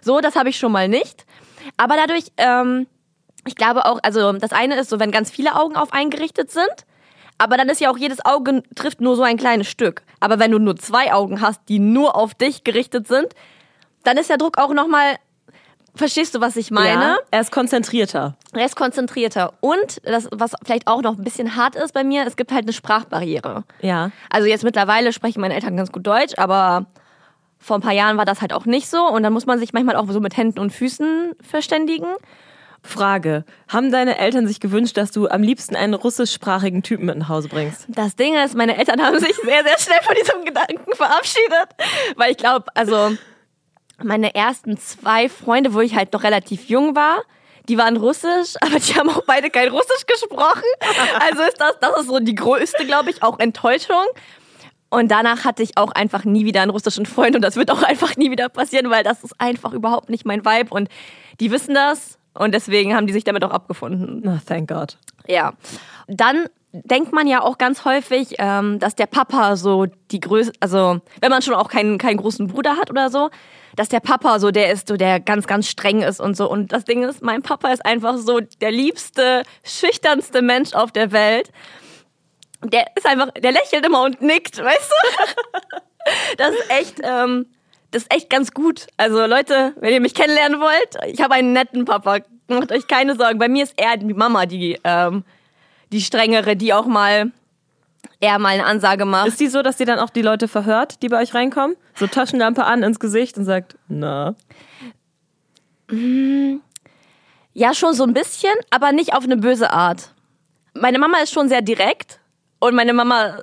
so, 0.00 0.20
das 0.20 0.36
habe 0.36 0.48
ich 0.48 0.58
schon 0.58 0.72
mal 0.72 0.88
nicht. 0.88 1.26
Aber 1.76 1.96
dadurch, 1.96 2.26
ähm, 2.36 2.86
ich 3.46 3.56
glaube 3.56 3.86
auch, 3.86 3.98
also 4.02 4.32
das 4.32 4.52
eine 4.52 4.76
ist 4.76 4.90
so, 4.90 4.98
wenn 5.00 5.10
ganz 5.10 5.30
viele 5.30 5.54
Augen 5.54 5.76
auf 5.76 5.92
einen 5.92 6.10
gerichtet 6.10 6.50
sind, 6.50 6.86
aber 7.38 7.56
dann 7.56 7.68
ist 7.68 7.80
ja 7.80 7.90
auch 7.90 7.98
jedes 7.98 8.24
Auge 8.24 8.62
trifft 8.74 9.00
nur 9.00 9.16
so 9.16 9.22
ein 9.22 9.36
kleines 9.36 9.68
Stück. 9.68 10.02
Aber 10.18 10.38
wenn 10.38 10.50
du 10.50 10.58
nur 10.58 10.76
zwei 10.76 11.12
Augen 11.12 11.40
hast, 11.40 11.60
die 11.68 11.78
nur 11.78 12.16
auf 12.16 12.34
dich 12.34 12.64
gerichtet 12.64 13.06
sind, 13.06 13.28
dann 14.02 14.16
ist 14.16 14.30
der 14.30 14.38
Druck 14.38 14.58
auch 14.58 14.72
nochmal, 14.74 15.16
verstehst 15.98 16.34
du, 16.34 16.40
was 16.40 16.56
ich 16.56 16.70
meine? 16.70 17.02
Ja, 17.02 17.18
er 17.30 17.40
ist 17.40 17.52
konzentrierter. 17.52 18.36
Er 18.52 18.64
ist 18.64 18.76
konzentrierter. 18.76 19.52
Und 19.60 20.00
das, 20.04 20.28
was 20.32 20.52
vielleicht 20.64 20.86
auch 20.86 21.02
noch 21.02 21.18
ein 21.18 21.24
bisschen 21.24 21.56
hart 21.56 21.76
ist 21.76 21.92
bei 21.92 22.04
mir, 22.04 22.26
es 22.26 22.36
gibt 22.36 22.52
halt 22.52 22.64
eine 22.64 22.72
Sprachbarriere. 22.72 23.64
Ja. 23.80 24.10
Also 24.30 24.48
jetzt 24.48 24.64
mittlerweile 24.64 25.12
sprechen 25.12 25.40
meine 25.40 25.54
Eltern 25.54 25.76
ganz 25.76 25.92
gut 25.92 26.06
Deutsch, 26.06 26.34
aber 26.38 26.86
vor 27.58 27.76
ein 27.76 27.82
paar 27.82 27.92
Jahren 27.92 28.16
war 28.16 28.24
das 28.24 28.40
halt 28.40 28.52
auch 28.52 28.64
nicht 28.64 28.88
so. 28.88 29.06
Und 29.06 29.22
dann 29.22 29.32
muss 29.32 29.46
man 29.46 29.58
sich 29.58 29.72
manchmal 29.72 29.96
auch 29.96 30.08
so 30.08 30.20
mit 30.20 30.36
Händen 30.36 30.60
und 30.60 30.72
Füßen 30.72 31.32
verständigen. 31.42 32.06
Frage. 32.82 33.44
Haben 33.66 33.90
deine 33.90 34.18
Eltern 34.18 34.46
sich 34.46 34.60
gewünscht, 34.60 34.96
dass 34.96 35.10
du 35.10 35.28
am 35.28 35.42
liebsten 35.42 35.76
einen 35.76 35.94
russischsprachigen 35.94 36.82
Typen 36.82 37.06
mit 37.06 37.18
nach 37.18 37.28
Hause 37.28 37.48
bringst? 37.48 37.86
Das 37.88 38.16
Ding 38.16 38.34
ist, 38.36 38.54
meine 38.54 38.78
Eltern 38.78 39.02
haben 39.02 39.18
sich 39.18 39.34
sehr, 39.34 39.64
sehr 39.64 39.78
schnell 39.78 39.98
von 40.02 40.14
diesem 40.14 40.44
Gedanken 40.44 40.94
verabschiedet. 40.94 41.68
Weil 42.16 42.30
ich 42.30 42.36
glaube, 42.36 42.66
also 42.74 43.10
meine 44.02 44.34
ersten 44.34 44.76
zwei 44.78 45.28
Freunde, 45.28 45.74
wo 45.74 45.80
ich 45.80 45.94
halt 45.94 46.12
noch 46.12 46.22
relativ 46.22 46.68
jung 46.68 46.94
war, 46.94 47.22
die 47.68 47.76
waren 47.76 47.96
russisch, 47.96 48.54
aber 48.60 48.78
die 48.78 48.94
haben 48.94 49.10
auch 49.10 49.22
beide 49.26 49.50
kein 49.50 49.68
Russisch 49.68 50.06
gesprochen. 50.06 50.62
Also 51.20 51.42
ist 51.42 51.60
das, 51.60 51.78
das 51.80 52.00
ist 52.00 52.06
so 52.08 52.18
die 52.20 52.34
größte, 52.34 52.86
glaube 52.86 53.10
ich, 53.10 53.22
auch 53.22 53.38
Enttäuschung. 53.38 54.06
Und 54.90 55.10
danach 55.10 55.44
hatte 55.44 55.62
ich 55.62 55.76
auch 55.76 55.92
einfach 55.92 56.24
nie 56.24 56.46
wieder 56.46 56.62
einen 56.62 56.70
russischen 56.70 57.04
Freund 57.04 57.36
und 57.36 57.42
das 57.42 57.56
wird 57.56 57.70
auch 57.70 57.82
einfach 57.82 58.16
nie 58.16 58.30
wieder 58.30 58.48
passieren, 58.48 58.88
weil 58.88 59.04
das 59.04 59.22
ist 59.22 59.38
einfach 59.38 59.74
überhaupt 59.74 60.08
nicht 60.08 60.24
mein 60.24 60.46
Vibe 60.46 60.72
und 60.72 60.88
die 61.40 61.50
wissen 61.50 61.74
das 61.74 62.18
und 62.32 62.54
deswegen 62.54 62.94
haben 62.94 63.06
die 63.06 63.12
sich 63.12 63.24
damit 63.24 63.44
auch 63.44 63.50
abgefunden. 63.50 64.22
Na, 64.24 64.40
thank 64.46 64.68
God. 64.70 64.96
Ja. 65.26 65.52
Dann 66.06 66.48
denkt 66.84 67.12
man 67.12 67.26
ja 67.26 67.42
auch 67.42 67.58
ganz 67.58 67.84
häufig, 67.84 68.34
ähm, 68.38 68.78
dass 68.78 68.94
der 68.94 69.06
Papa 69.06 69.56
so 69.56 69.86
die 70.10 70.20
Größe, 70.20 70.52
also 70.60 71.00
wenn 71.20 71.30
man 71.30 71.42
schon 71.42 71.54
auch 71.54 71.68
keinen, 71.68 71.98
keinen 71.98 72.16
großen 72.16 72.46
Bruder 72.46 72.76
hat 72.76 72.90
oder 72.90 73.10
so, 73.10 73.30
dass 73.76 73.88
der 73.88 74.00
Papa 74.00 74.38
so 74.40 74.50
der 74.50 74.72
ist, 74.72 74.88
so 74.88 74.96
der 74.96 75.20
ganz, 75.20 75.46
ganz 75.46 75.68
streng 75.68 76.02
ist 76.02 76.20
und 76.20 76.36
so. 76.36 76.50
Und 76.50 76.72
das 76.72 76.84
Ding 76.84 77.04
ist, 77.04 77.22
mein 77.22 77.42
Papa 77.42 77.70
ist 77.70 77.84
einfach 77.84 78.16
so 78.16 78.40
der 78.60 78.70
liebste, 78.70 79.42
schüchternste 79.64 80.42
Mensch 80.42 80.72
auf 80.74 80.90
der 80.90 81.12
Welt. 81.12 81.50
Der 82.64 82.86
ist 82.96 83.06
einfach, 83.06 83.30
der 83.32 83.52
lächelt 83.52 83.86
immer 83.86 84.02
und 84.02 84.20
nickt, 84.20 84.58
weißt 84.62 84.90
du? 84.90 85.58
Das 86.38 86.54
ist 86.54 86.70
echt, 86.70 87.00
ähm, 87.02 87.46
das 87.90 88.04
ist 88.04 88.14
echt 88.14 88.30
ganz 88.30 88.52
gut. 88.52 88.86
Also 88.96 89.26
Leute, 89.26 89.74
wenn 89.76 89.92
ihr 89.92 90.00
mich 90.00 90.14
kennenlernen 90.14 90.58
wollt, 90.58 90.96
ich 91.06 91.20
habe 91.20 91.34
einen 91.34 91.52
netten 91.52 91.84
Papa. 91.84 92.20
Macht 92.48 92.72
euch 92.72 92.86
keine 92.86 93.14
Sorgen. 93.14 93.38
Bei 93.38 93.48
mir 93.48 93.64
ist 93.64 93.74
eher 93.76 93.98
die 93.98 94.14
Mama 94.14 94.46
die, 94.46 94.80
ähm, 94.84 95.22
die 95.92 96.00
strengere, 96.00 96.56
die 96.56 96.72
auch 96.72 96.86
mal 96.86 97.32
eher 98.20 98.38
mal 98.38 98.50
eine 98.50 98.64
Ansage 98.66 99.04
macht. 99.04 99.28
Ist 99.28 99.40
die 99.40 99.48
so, 99.48 99.62
dass 99.62 99.76
die 99.76 99.84
dann 99.84 99.98
auch 99.98 100.10
die 100.10 100.22
Leute 100.22 100.48
verhört, 100.48 101.02
die 101.02 101.08
bei 101.08 101.20
euch 101.20 101.34
reinkommen? 101.34 101.76
So 101.94 102.06
Taschenlampe 102.06 102.64
an 102.64 102.82
ins 102.82 103.00
Gesicht 103.00 103.38
und 103.38 103.44
sagt, 103.44 103.76
na. 103.88 104.34
Ja, 107.54 107.74
schon 107.74 107.94
so 107.94 108.04
ein 108.04 108.12
bisschen, 108.12 108.52
aber 108.70 108.92
nicht 108.92 109.14
auf 109.14 109.24
eine 109.24 109.36
böse 109.36 109.72
Art. 109.72 110.12
Meine 110.74 110.98
Mama 110.98 111.18
ist 111.18 111.32
schon 111.32 111.48
sehr 111.48 111.62
direkt 111.62 112.20
und 112.60 112.74
meine 112.74 112.92
Mama 112.92 113.38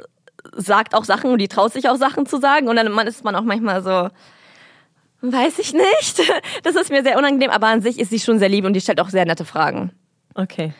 sagt 0.54 0.94
auch 0.94 1.06
Sachen 1.06 1.32
und 1.32 1.40
die 1.40 1.48
traut 1.48 1.74
sich 1.74 1.90
auch 1.90 1.98
Sachen 1.98 2.26
zu 2.26 2.38
sagen 2.38 2.68
und 2.68 2.76
dann 2.76 2.88
ist 3.08 3.24
man 3.24 3.36
auch 3.36 3.44
manchmal 3.44 3.82
so, 3.82 4.10
weiß 5.22 5.60
ich 5.60 5.74
nicht. 5.74 6.22
Das 6.64 6.76
ist 6.76 6.92
mir 6.92 7.04
sehr 7.04 7.18
unangenehm, 7.18 7.50
aber 7.50 7.68
an 7.68 7.82
sich 7.82 8.00
ist 8.00 8.10
sie 8.10 8.20
schon 8.20 8.40
sehr 8.40 8.50
lieb 8.50 8.66
und 8.66 8.74
die 8.74 8.82
stellt 8.82 9.00
auch 9.00 9.10
sehr 9.10 9.26
nette 9.26 9.46
Fragen. 9.46 9.92
Okay. 10.34 10.74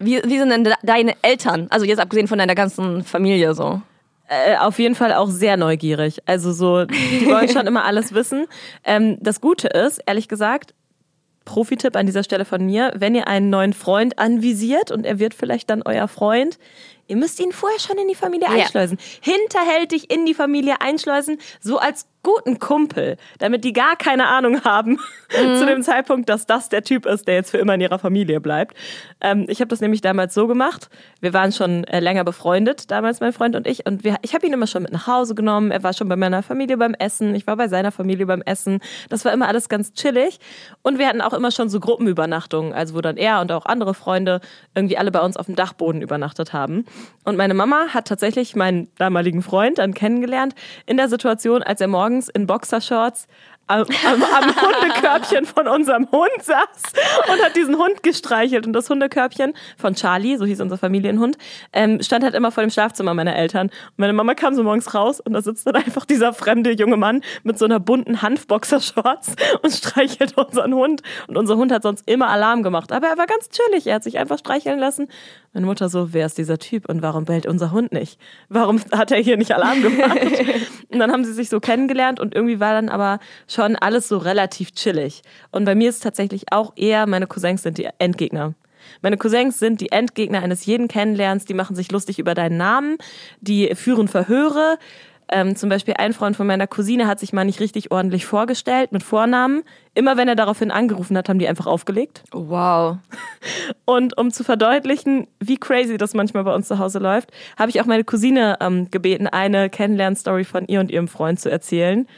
Wie, 0.00 0.20
wie 0.24 0.38
sind 0.38 0.50
denn 0.50 0.64
de- 0.64 0.74
deine 0.82 1.14
Eltern? 1.22 1.66
Also 1.70 1.84
jetzt 1.86 2.00
abgesehen 2.00 2.26
von 2.26 2.38
deiner 2.38 2.54
ganzen 2.54 3.04
Familie 3.04 3.54
so. 3.54 3.82
Äh, 4.28 4.56
auf 4.56 4.78
jeden 4.78 4.94
Fall 4.94 5.12
auch 5.12 5.28
sehr 5.28 5.56
neugierig. 5.56 6.20
Also 6.26 6.52
so, 6.52 6.84
die 6.86 7.26
wollen 7.26 7.48
schon 7.48 7.66
immer 7.66 7.84
alles 7.84 8.14
wissen. 8.14 8.46
Ähm, 8.84 9.18
das 9.20 9.40
Gute 9.40 9.68
ist, 9.68 10.00
ehrlich 10.06 10.28
gesagt, 10.28 10.72
Profi-Tipp 11.44 11.96
an 11.96 12.06
dieser 12.06 12.22
Stelle 12.22 12.44
von 12.44 12.64
mir, 12.64 12.92
wenn 12.96 13.14
ihr 13.14 13.26
einen 13.26 13.50
neuen 13.50 13.72
Freund 13.72 14.18
anvisiert 14.18 14.90
und 14.92 15.04
er 15.04 15.18
wird 15.18 15.34
vielleicht 15.34 15.68
dann 15.70 15.82
euer 15.84 16.06
Freund, 16.06 16.58
ihr 17.10 17.16
müsst 17.16 17.40
ihn 17.40 17.52
vorher 17.52 17.78
schon 17.80 17.98
in 17.98 18.08
die 18.08 18.14
Familie 18.14 18.46
Ja. 18.48 18.62
einschleusen. 18.62 18.98
Hinterhältig 19.20 20.10
in 20.12 20.24
die 20.26 20.34
Familie 20.34 20.80
einschleusen, 20.80 21.38
so 21.60 21.78
als 21.78 22.06
guten 22.22 22.58
Kumpel, 22.58 23.16
damit 23.38 23.64
die 23.64 23.72
gar 23.72 23.96
keine 23.96 24.26
Ahnung 24.28 24.62
haben 24.62 24.98
zu 25.30 25.64
dem 25.64 25.82
Zeitpunkt, 25.82 26.28
dass 26.28 26.44
das 26.46 26.68
der 26.68 26.82
Typ 26.82 27.06
ist, 27.06 27.26
der 27.26 27.34
jetzt 27.36 27.50
für 27.50 27.56
immer 27.56 27.74
in 27.74 27.80
ihrer 27.80 27.98
Familie 27.98 28.40
bleibt. 28.40 28.76
Ähm, 29.22 29.46
ich 29.48 29.60
habe 29.60 29.68
das 29.68 29.80
nämlich 29.80 30.02
damals 30.02 30.34
so 30.34 30.46
gemacht. 30.46 30.90
Wir 31.20 31.32
waren 31.32 31.50
schon 31.50 31.84
äh, 31.84 31.98
länger 31.98 32.22
befreundet, 32.24 32.90
damals 32.90 33.20
mein 33.20 33.32
Freund 33.32 33.56
und 33.56 33.66
ich, 33.66 33.86
und 33.86 34.04
wir, 34.04 34.16
ich 34.20 34.34
habe 34.34 34.46
ihn 34.46 34.52
immer 34.52 34.66
schon 34.66 34.82
mit 34.82 34.92
nach 34.92 35.06
Hause 35.06 35.34
genommen. 35.34 35.70
Er 35.70 35.82
war 35.82 35.94
schon 35.94 36.10
bei 36.10 36.16
meiner 36.16 36.42
Familie 36.42 36.76
beim 36.76 36.92
Essen, 36.92 37.34
ich 37.34 37.46
war 37.46 37.56
bei 37.56 37.68
seiner 37.68 37.90
Familie 37.90 38.26
beim 38.26 38.42
Essen. 38.42 38.80
Das 39.08 39.24
war 39.24 39.32
immer 39.32 39.48
alles 39.48 39.70
ganz 39.70 39.94
chillig. 39.94 40.40
Und 40.82 40.98
wir 40.98 41.08
hatten 41.08 41.22
auch 41.22 41.32
immer 41.32 41.50
schon 41.50 41.70
so 41.70 41.80
Gruppenübernachtungen, 41.80 42.74
also 42.74 42.94
wo 42.94 43.00
dann 43.00 43.16
er 43.16 43.40
und 43.40 43.50
auch 43.50 43.64
andere 43.64 43.94
Freunde 43.94 44.40
irgendwie 44.74 44.98
alle 44.98 45.10
bei 45.10 45.20
uns 45.20 45.38
auf 45.38 45.46
dem 45.46 45.56
Dachboden 45.56 46.02
übernachtet 46.02 46.52
haben. 46.52 46.84
Und 47.24 47.36
meine 47.36 47.54
Mama 47.54 47.88
hat 47.88 48.08
tatsächlich 48.08 48.56
meinen 48.56 48.88
damaligen 48.96 49.42
Freund 49.42 49.78
dann 49.78 49.94
kennengelernt 49.94 50.54
in 50.86 50.96
der 50.96 51.08
Situation, 51.08 51.62
als 51.62 51.80
er 51.80 51.88
morgens 51.88 52.28
in 52.28 52.46
Boxershorts 52.46 53.26
am, 53.70 53.86
am, 54.04 54.22
am 54.22 54.56
Hundekörbchen 54.60 55.46
von 55.46 55.68
unserem 55.68 56.10
Hund 56.10 56.42
saß 56.42 56.92
und 57.32 57.44
hat 57.44 57.54
diesen 57.54 57.76
Hund 57.78 58.02
gestreichelt. 58.02 58.66
Und 58.66 58.72
das 58.72 58.90
Hundekörbchen 58.90 59.54
von 59.76 59.94
Charlie, 59.94 60.36
so 60.36 60.44
hieß 60.44 60.60
unser 60.60 60.76
Familienhund, 60.76 61.38
ähm, 61.72 62.02
stand 62.02 62.24
halt 62.24 62.34
immer 62.34 62.50
vor 62.50 62.64
dem 62.64 62.70
Schlafzimmer 62.70 63.14
meiner 63.14 63.36
Eltern. 63.36 63.68
Und 63.68 63.98
meine 63.98 64.12
Mama 64.12 64.34
kam 64.34 64.54
so 64.54 64.64
morgens 64.64 64.92
raus 64.94 65.20
und 65.20 65.32
da 65.32 65.42
sitzt 65.42 65.66
dann 65.66 65.76
einfach 65.76 66.04
dieser 66.04 66.32
fremde 66.32 66.72
junge 66.72 66.96
Mann 66.96 67.22
mit 67.44 67.58
so 67.58 67.64
einer 67.64 67.78
bunten 67.78 68.22
Hanfboxershorts 68.22 69.36
und 69.62 69.70
streichelt 69.72 70.36
unseren 70.36 70.74
Hund. 70.74 71.02
Und 71.28 71.36
unser 71.36 71.56
Hund 71.56 71.70
hat 71.70 71.84
sonst 71.84 72.08
immer 72.08 72.28
Alarm 72.28 72.62
gemacht. 72.62 72.90
Aber 72.90 73.06
er 73.06 73.18
war 73.18 73.26
ganz 73.26 73.48
chillig. 73.50 73.86
Er 73.86 73.96
hat 73.96 74.02
sich 74.02 74.18
einfach 74.18 74.38
streicheln 74.38 74.80
lassen. 74.80 75.08
Meine 75.52 75.66
Mutter 75.66 75.88
so, 75.88 76.12
wer 76.12 76.26
ist 76.26 76.38
dieser 76.38 76.58
Typ 76.58 76.88
und 76.88 77.02
warum 77.02 77.24
bellt 77.24 77.44
unser 77.44 77.72
Hund 77.72 77.92
nicht? 77.92 78.20
Warum 78.48 78.80
hat 78.92 79.10
er 79.10 79.18
hier 79.18 79.36
nicht 79.36 79.52
Alarm 79.52 79.82
gemacht? 79.82 80.20
und 80.88 80.98
dann 81.00 81.10
haben 81.10 81.24
sie 81.24 81.32
sich 81.32 81.48
so 81.48 81.58
kennengelernt 81.58 82.20
und 82.20 82.36
irgendwie 82.36 82.60
war 82.60 82.72
dann 82.72 82.88
aber 82.88 83.18
schon 83.48 83.74
alles 83.74 84.06
so 84.06 84.18
relativ 84.18 84.70
chillig. 84.72 85.22
Und 85.50 85.64
bei 85.64 85.74
mir 85.74 85.88
ist 85.88 86.04
tatsächlich 86.04 86.52
auch 86.52 86.72
eher, 86.76 87.06
meine 87.06 87.26
Cousins 87.26 87.64
sind 87.64 87.78
die 87.78 87.88
Endgegner. 87.98 88.54
Meine 89.02 89.16
Cousins 89.16 89.58
sind 89.58 89.80
die 89.80 89.90
Endgegner 89.90 90.40
eines 90.40 90.66
jeden 90.66 90.88
Kennenlernens, 90.88 91.44
die 91.44 91.54
machen 91.54 91.74
sich 91.76 91.90
lustig 91.90 92.18
über 92.18 92.34
deinen 92.34 92.56
Namen, 92.56 92.96
die 93.40 93.74
führen 93.74 94.08
Verhöre. 94.08 94.78
Ähm, 95.32 95.54
zum 95.54 95.68
Beispiel 95.68 95.94
ein 95.96 96.12
Freund 96.12 96.36
von 96.36 96.46
meiner 96.46 96.66
Cousine 96.66 97.06
hat 97.06 97.20
sich 97.20 97.32
mal 97.32 97.44
nicht 97.44 97.60
richtig 97.60 97.92
ordentlich 97.92 98.26
vorgestellt 98.26 98.90
mit 98.90 99.04
Vornamen. 99.04 99.62
Immer 99.94 100.16
wenn 100.16 100.26
er 100.26 100.34
daraufhin 100.34 100.72
angerufen 100.72 101.16
hat, 101.16 101.28
haben 101.28 101.38
die 101.38 101.46
einfach 101.46 101.66
aufgelegt. 101.66 102.24
Wow. 102.32 102.96
Und 103.84 104.18
um 104.18 104.32
zu 104.32 104.42
verdeutlichen, 104.42 105.28
wie 105.38 105.56
crazy 105.56 105.96
das 105.96 106.14
manchmal 106.14 106.42
bei 106.42 106.54
uns 106.54 106.66
zu 106.66 106.80
Hause 106.80 106.98
läuft, 106.98 107.30
habe 107.56 107.70
ich 107.70 107.80
auch 107.80 107.86
meine 107.86 108.02
Cousine 108.02 108.56
ähm, 108.60 108.90
gebeten, 108.90 109.28
eine 109.28 109.70
Kennenlernstory 109.70 110.44
von 110.44 110.66
ihr 110.66 110.80
und 110.80 110.90
ihrem 110.90 111.06
Freund 111.06 111.38
zu 111.38 111.48
erzählen. 111.48 112.08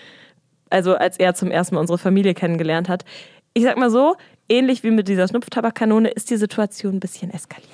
Also 0.70 0.94
als 0.94 1.18
er 1.18 1.34
zum 1.34 1.50
ersten 1.50 1.74
Mal 1.74 1.82
unsere 1.82 1.98
Familie 1.98 2.32
kennengelernt 2.32 2.88
hat. 2.88 3.04
Ich 3.52 3.64
sag 3.64 3.76
mal 3.76 3.90
so, 3.90 4.16
ähnlich 4.48 4.82
wie 4.84 4.90
mit 4.90 5.08
dieser 5.08 5.28
Schnupftabakkanone 5.28 6.08
ist 6.08 6.30
die 6.30 6.38
Situation 6.38 6.94
ein 6.94 7.00
bisschen 7.00 7.30
eskaliert. 7.30 7.68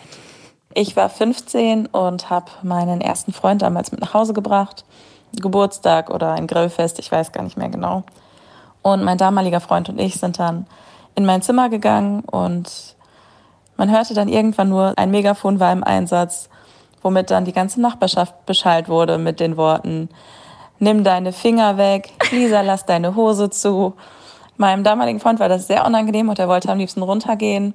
Ich 0.75 0.97
war 0.97 1.09
15 1.09 1.87
und 1.87 2.29
habe 2.29 2.51
meinen 2.63 3.01
ersten 3.01 3.33
Freund 3.33 3.63
damals 3.63 3.93
mit 3.93 4.01
nach 4.01 4.15
Hause 4.15 4.33
gebracht. 4.33 4.85
Geburtstag 5.33 6.11
oder 6.11 6.33
ein 6.33 6.47
Grillfest, 6.47 6.99
ich 6.99 7.11
weiß 7.11 7.33
gar 7.33 7.43
nicht 7.43 7.57
mehr 7.57 7.69
genau. 7.69 8.05
Und 8.83 9.05
mein 9.05 9.19
damaliger 9.19 9.61
Freund 9.61 9.89
und 9.89 9.99
ich 9.99 10.15
sind 10.15 10.39
dann 10.39 10.67
in 11.15 11.27
mein 11.27 11.43
Zimmer 11.43 11.69
gegangen 11.69 12.21
und 12.21 12.97
man 13.77 13.91
hörte 13.91 14.15
dann 14.15 14.29
irgendwann 14.29 14.69
nur, 14.69 14.95
ein 14.97 15.11
Megafon 15.11 15.61
war 15.61 15.73
im 15.73 15.85
Einsatz, 15.85 16.49
womit 17.03 17.31
dann 17.31 17.45
die 17.45 17.53
ganze 17.53 17.81
Nachbarschaft 17.81 18.47
beschallt 18.47 18.89
wurde 18.89 19.19
mit 19.19 19.41
den 19.41 19.57
Worten, 19.57 20.09
nimm 20.79 21.05
deine 21.05 21.33
Finger 21.33 21.77
weg, 21.77 22.11
Lisa, 22.31 22.61
lass 22.61 22.87
deine 22.87 23.15
Hose 23.15 23.51
zu. 23.51 23.95
Meinem 24.57 24.83
damaligen 24.83 25.21
Freund 25.21 25.39
war 25.39 25.49
das 25.49 25.69
sehr 25.69 25.87
unangenehm 25.87 26.29
und 26.29 26.39
er 26.39 26.49
wollte 26.49 26.71
am 26.71 26.79
liebsten 26.79 27.03
runtergehen. 27.03 27.75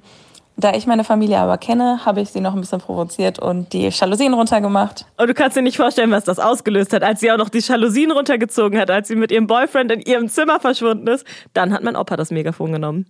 Da 0.56 0.72
ich 0.72 0.86
meine 0.86 1.02
Familie 1.02 1.38
aber 1.38 1.58
kenne, 1.58 2.04
habe 2.04 2.20
ich 2.20 2.30
sie 2.30 2.40
noch 2.40 2.54
ein 2.54 2.60
bisschen 2.60 2.80
provoziert 2.80 3.40
und 3.40 3.72
die 3.72 3.88
Jalousien 3.88 4.34
runtergemacht. 4.34 5.04
Und 5.16 5.28
du 5.28 5.34
kannst 5.34 5.56
dir 5.56 5.62
nicht 5.62 5.76
vorstellen, 5.76 6.12
was 6.12 6.22
das 6.22 6.38
ausgelöst 6.38 6.92
hat, 6.92 7.02
als 7.02 7.18
sie 7.18 7.32
auch 7.32 7.36
noch 7.36 7.48
die 7.48 7.58
Jalousien 7.58 8.12
runtergezogen 8.12 8.78
hat, 8.78 8.88
als 8.88 9.08
sie 9.08 9.16
mit 9.16 9.32
ihrem 9.32 9.48
Boyfriend 9.48 9.90
in 9.90 10.00
ihrem 10.00 10.28
Zimmer 10.28 10.60
verschwunden 10.60 11.08
ist. 11.08 11.26
Dann 11.54 11.72
hat 11.72 11.82
mein 11.82 11.96
Opa 11.96 12.16
das 12.16 12.30
Megafon 12.30 12.70
genommen. 12.70 13.06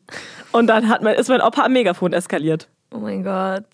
Und 0.53 0.69
dann 0.69 0.89
hat 0.89 1.03
mein, 1.03 1.17
ist 1.17 1.29
mein 1.29 1.43
Opa 1.43 1.65
am 1.65 1.73
Megafon 1.75 2.15
eskaliert. 2.15 2.69
Oh 2.91 2.99
mein 2.99 3.23
Gott. 3.23 3.65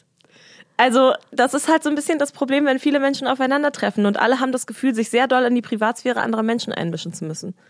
Also, 0.76 1.12
das 1.30 1.54
ist 1.54 1.68
halt 1.68 1.84
so 1.84 1.90
ein 1.90 1.94
bisschen 1.94 2.18
das 2.18 2.32
Problem, 2.32 2.64
wenn 2.64 2.78
viele 2.80 2.98
Menschen 2.98 3.28
aufeinandertreffen 3.28 4.06
und 4.06 4.18
alle 4.18 4.40
haben 4.40 4.50
das 4.50 4.66
Gefühl, 4.66 4.94
sich 4.94 5.10
sehr 5.10 5.28
doll 5.28 5.44
in 5.44 5.54
die 5.54 5.62
Privatsphäre 5.62 6.20
anderer 6.20 6.42
Menschen 6.42 6.72
einmischen 6.72 7.12
zu 7.12 7.24
müssen. 7.24 7.54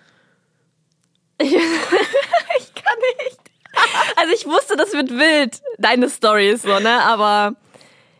Ich 1.42 2.74
kann 2.74 2.98
nicht. 3.18 3.39
Also 4.16 4.34
ich 4.34 4.46
wusste, 4.46 4.76
das 4.76 4.92
wird 4.92 5.10
wild, 5.10 5.60
deine 5.78 6.08
Stories 6.08 6.62
so, 6.62 6.78
ne? 6.78 7.02
Aber 7.04 7.54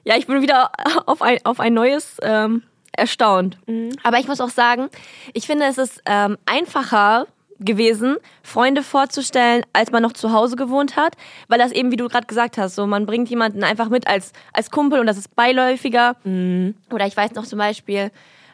ja, 0.05 0.17
ich 0.17 0.27
bin 0.27 0.41
wieder 0.41 0.71
auf 1.07 1.21
ein, 1.21 1.39
auf 1.45 1.61
ein 1.61 1.75
neues 1.75 2.17
ähm, 2.23 2.63
erstaunt. 2.93 3.59
Aber 4.03 4.19
ich 4.19 4.27
muss 4.27 4.41
auch 4.41 4.49
sagen, 4.51 4.89
ich 5.35 5.47
finde, 5.47 5.67
es 5.67 5.79
ist 5.79 6.03
ähm, 6.07 6.39
einfacher 6.47 7.27
gewesen, 7.61 8.17
Freunde 8.43 8.83
vorzustellen, 8.83 9.65
als 9.73 9.91
man 9.91 10.03
noch 10.03 10.15
zu 10.15 10.33
Hause 10.33 10.57
gewohnt 10.57 10.97
hat, 10.97 11.17
weil 11.49 11.59
das 11.59 11.73
eben, 11.73 11.93
wie 11.93 11.97
du 11.97 12.09
gerade 12.09 12.27
gesagt 12.27 12.57
hast, 12.57 12.75
so 12.75 12.87
man 12.87 13.07
bringt 13.07 13.29
jemanden 13.29 13.63
einfach 13.63 13.91
mit 13.91 14.07
als, 14.07 14.33
als 14.53 14.71
Kumpel 14.71 14.99
und 14.99 15.07
das 15.07 15.19
ist 15.19 15.37
beiläufiger. 15.37 16.17
Oder 16.25 17.07
ich 17.07 17.17
weiß 17.17 17.33
noch 17.33 17.45
zum 17.45 17.59
Beispiel, 17.59 18.11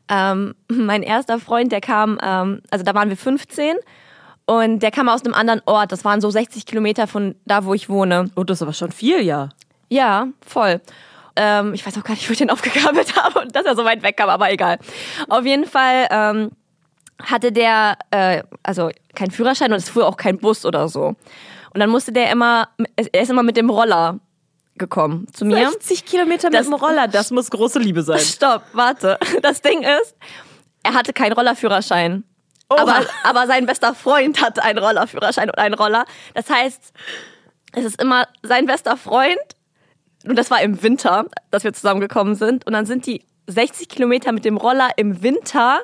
ähm, 0.08 0.54
mein 0.68 1.02
erster 1.02 1.38
Freund, 1.38 1.72
der 1.72 1.80
kam, 1.80 2.18
ähm, 2.22 2.62
also 2.70 2.84
da 2.84 2.94
waren 2.94 3.08
wir 3.08 3.16
15 3.16 3.76
und 4.46 4.78
der 4.80 4.90
kam 4.90 5.08
aus 5.08 5.24
einem 5.24 5.34
anderen 5.34 5.60
Ort. 5.66 5.92
Das 5.92 6.04
waren 6.04 6.20
so 6.20 6.30
60 6.30 6.66
Kilometer 6.66 7.06
von 7.06 7.34
da, 7.44 7.64
wo 7.64 7.74
ich 7.74 7.88
wohne. 7.88 8.30
Oh, 8.36 8.44
das 8.44 8.58
ist 8.58 8.62
aber 8.62 8.72
schon 8.72 8.92
viel, 8.92 9.20
ja. 9.22 9.48
Ja, 9.88 10.28
voll. 10.46 10.80
Ähm, 11.36 11.74
ich 11.74 11.84
weiß 11.86 11.98
auch 11.98 12.04
gar 12.04 12.14
nicht, 12.14 12.28
wo 12.28 12.32
ich 12.32 12.38
den 12.38 12.50
aufgegabelt 12.56 13.14
habe 13.16 13.40
und 13.40 13.54
dass 13.54 13.64
er 13.66 13.76
so 13.76 13.84
weit 13.84 14.02
weg 14.02 14.16
kam, 14.16 14.28
aber 14.30 14.50
egal. 14.50 14.78
Auf 15.28 15.44
jeden 15.44 15.66
Fall 15.66 16.06
ähm, 16.10 16.50
hatte 17.22 17.52
der, 17.52 17.98
äh, 18.10 18.42
also 18.62 18.90
kein 19.14 19.30
Führerschein 19.30 19.70
und 19.72 19.78
es 19.78 19.88
fuhr 19.90 20.06
auch 20.06 20.16
kein 20.16 20.38
Bus 20.38 20.64
oder 20.64 20.88
so. 20.88 21.14
Und 21.74 21.80
dann 21.80 21.90
musste 21.90 22.10
der 22.12 22.30
immer, 22.30 22.68
er 23.12 23.22
ist 23.22 23.30
immer 23.30 23.42
mit 23.42 23.56
dem 23.56 23.68
Roller 23.68 24.18
gekommen 24.78 25.26
zu 25.32 25.44
mir. 25.44 25.70
60 25.70 26.04
Kilometer 26.04 26.48
mit 26.48 26.54
Das- 26.58 26.66
dem 26.66 26.74
Roller, 26.74 27.08
das 27.08 27.30
muss 27.32 27.50
große 27.50 27.78
Liebe 27.78 28.02
sein. 28.02 28.18
Stopp, 28.18 28.62
warte. 28.72 29.18
Das 29.42 29.60
Ding 29.62 29.82
ist, 29.82 30.14
er 30.82 30.94
hatte 30.94 31.12
keinen 31.12 31.32
Rollerführerschein. 31.32 32.24
Aber, 32.68 33.04
aber 33.22 33.46
sein 33.46 33.66
bester 33.66 33.94
Freund 33.94 34.42
hatte 34.42 34.62
einen 34.62 34.78
Rollerführerschein 34.78 35.48
und 35.48 35.58
einen 35.58 35.74
Roller. 35.74 36.04
Das 36.34 36.50
heißt, 36.50 36.92
es 37.72 37.84
ist 37.84 38.00
immer 38.00 38.26
sein 38.42 38.66
bester 38.66 38.96
Freund. 38.96 39.38
Und 40.24 40.36
das 40.36 40.50
war 40.50 40.60
im 40.60 40.82
Winter, 40.82 41.26
dass 41.50 41.62
wir 41.62 41.72
zusammengekommen 41.72 42.34
sind. 42.34 42.66
Und 42.66 42.72
dann 42.72 42.86
sind 42.86 43.06
die 43.06 43.24
60 43.46 43.88
Kilometer 43.88 44.32
mit 44.32 44.44
dem 44.44 44.56
Roller 44.56 44.90
im 44.96 45.22
Winter 45.22 45.80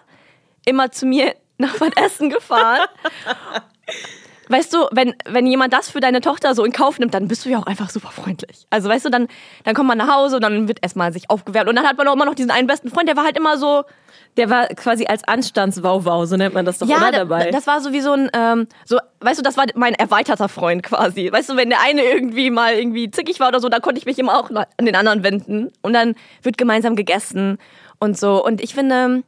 immer 0.65 0.91
zu 0.91 1.07
mir 1.07 1.37
nach 1.59 1.79
Bad 1.79 1.97
Essen 1.97 2.31
gefahren. 2.31 2.89
Weißt 4.49 4.75
du, 4.75 4.87
wenn, 4.91 5.15
wenn 5.25 5.47
jemand 5.47 5.73
das 5.73 5.89
für 5.89 6.01
deine 6.01 6.21
Tochter 6.21 6.55
so 6.55 6.65
in 6.65 6.73
Kauf 6.73 6.99
nimmt, 6.99 7.15
dann 7.15 7.29
bist 7.29 7.45
du 7.45 7.49
ja 7.49 7.59
auch 7.59 7.67
einfach 7.67 7.91
super 7.91 8.11
freundlich. 8.11 8.67
Also 8.71 8.89
weißt 8.89 9.05
du, 9.05 9.11
dann, 9.11 9.29
dann 9.65 9.75
kommt 9.75 9.89
man 9.89 9.97
nach 9.99 10.09
Hause 10.15 10.37
und 10.37 10.43
dann 10.43 10.67
wird 10.69 10.79
erstmal 10.83 11.13
sich 11.13 11.31
aufgewärmt. 11.31 11.69
Und 11.69 11.77
dann 11.77 11.87
hat 11.87 11.97
man 11.97 12.09
auch 12.09 12.15
immer 12.15 12.25
noch 12.25 12.35
diesen 12.35 12.51
einen 12.51 12.67
besten 12.67 12.91
Freund, 12.91 13.09
der 13.09 13.17
war 13.17 13.25
halt 13.25 13.37
immer 13.37 13.57
so, 13.57 13.85
Der 14.37 14.49
war 14.51 14.67
quasi 14.69 15.05
als 15.07 15.25
Anstandswauwau, 15.25 16.25
so 16.27 16.37
nennt 16.37 16.55
man 16.55 16.65
das 16.65 16.79
doch 16.79 16.89
ja, 16.89 16.97
oder 16.97 17.11
da- 17.13 17.19
dabei. 17.19 17.51
das 17.51 17.67
war 17.67 17.81
so 17.81 17.93
wie 17.93 18.01
so 18.01 18.13
ein, 18.13 18.31
ähm, 18.33 18.67
so, 18.87 18.99
weißt 19.21 19.39
du, 19.39 19.43
das 19.43 19.57
war 19.59 19.67
mein 19.75 19.95
erweiterter 19.95 20.49
Freund 20.49 20.83
quasi. 20.83 21.31
Weißt 21.31 21.51
du, 21.51 21.57
wenn 21.57 21.69
der 21.71 21.81
eine 21.83 22.03
irgendwie 22.03 22.51
mal 22.51 22.75
irgendwie 22.75 23.11
zickig 23.11 23.41
war 23.41 23.49
oder 23.49 23.61
so, 23.61 23.69
da 23.69 23.79
konnte 23.79 23.99
ich 23.99 24.07
mich 24.07 24.19
immer 24.19 24.37
auch 24.39 24.51
an 24.51 24.87
den 24.87 24.97
anderen 24.97 25.23
wenden. 25.23 25.71
Und 25.83 25.93
dann 25.93 26.15
wird 26.43 26.57
gemeinsam 26.59 26.97
gegessen 26.97 27.59
und 28.01 28.19
so. 28.19 28.43
Und 28.45 28.61
ich 28.63 28.75
finde, 28.75 29.23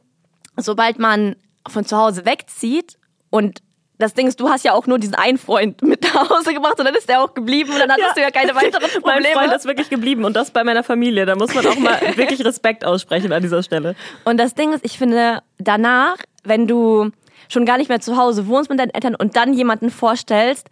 sobald 0.57 0.99
man 0.99 1.35
von 1.67 1.85
zu 1.85 1.95
Hause 1.97 2.25
wegzieht 2.25 2.97
und 3.29 3.59
das 3.97 4.13
Ding 4.13 4.27
ist, 4.27 4.39
du 4.39 4.49
hast 4.49 4.63
ja 4.65 4.73
auch 4.73 4.87
nur 4.87 4.99
diesen 4.99 5.15
einen 5.15 5.37
Freund 5.37 5.81
mit 5.81 6.03
nach 6.03 6.29
Hause 6.29 6.53
gebracht 6.53 6.77
und 6.79 6.85
dann 6.85 6.95
ist 6.95 7.07
der 7.07 7.21
auch 7.21 7.33
geblieben 7.33 7.71
und 7.71 7.79
dann 7.79 7.91
hattest 7.91 8.17
du 8.17 8.21
ja 8.21 8.31
keine 8.31 8.53
weiteren 8.55 8.81
mein 9.05 9.23
Freund 9.23 9.33
Probleme. 9.33 9.55
ist 9.55 9.65
wirklich 9.65 9.89
geblieben 9.89 10.25
und 10.25 10.35
das 10.35 10.51
bei 10.51 10.63
meiner 10.63 10.83
Familie. 10.83 11.25
Da 11.25 11.35
muss 11.35 11.53
man 11.53 11.65
auch 11.65 11.77
mal 11.77 11.99
wirklich 12.15 12.43
Respekt 12.43 12.83
aussprechen 12.85 13.31
an 13.31 13.41
dieser 13.41 13.63
Stelle. 13.63 13.95
Und 14.25 14.37
das 14.37 14.53
Ding 14.55 14.73
ist, 14.73 14.83
ich 14.85 14.97
finde, 14.97 15.41
danach, 15.57 16.17
wenn 16.43 16.67
du 16.67 17.11
schon 17.47 17.65
gar 17.65 17.77
nicht 17.77 17.89
mehr 17.89 17.99
zu 18.01 18.17
Hause 18.17 18.47
wohnst 18.47 18.69
mit 18.69 18.79
deinen 18.79 18.89
Eltern 18.91 19.15
und 19.15 19.35
dann 19.35 19.53
jemanden 19.53 19.89
vorstellst, 19.91 20.67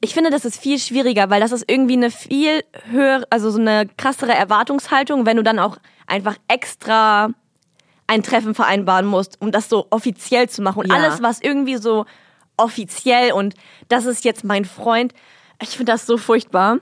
ich 0.00 0.14
finde, 0.14 0.30
das 0.30 0.44
ist 0.44 0.60
viel 0.60 0.78
schwieriger, 0.78 1.28
weil 1.28 1.40
das 1.40 1.50
ist 1.52 1.64
irgendwie 1.70 1.94
eine 1.94 2.10
viel 2.10 2.62
höhere, 2.90 3.24
also 3.30 3.50
so 3.50 3.60
eine 3.60 3.86
krassere 3.96 4.32
Erwartungshaltung, 4.32 5.26
wenn 5.26 5.36
du 5.36 5.42
dann 5.42 5.58
auch 5.58 5.76
einfach 6.06 6.36
extra 6.46 7.30
ein 8.06 8.22
Treffen 8.22 8.54
vereinbaren 8.54 9.06
musst, 9.06 9.40
um 9.40 9.52
das 9.52 9.68
so 9.68 9.86
offiziell 9.90 10.48
zu 10.48 10.62
machen. 10.62 10.78
Und 10.80 10.88
Ja. 10.88 10.96
alles, 10.96 11.20
was 11.22 11.40
irgendwie 11.42 11.76
so 11.76 12.06
offiziell 12.58 13.32
und 13.32 13.54
das 13.88 14.04
ist 14.04 14.24
jetzt 14.24 14.44
mein 14.44 14.64
Freund, 14.64 15.14
ich 15.62 15.70
finde 15.70 15.92
das 15.92 16.06
so 16.06 16.18
furchtbar. 16.18 16.78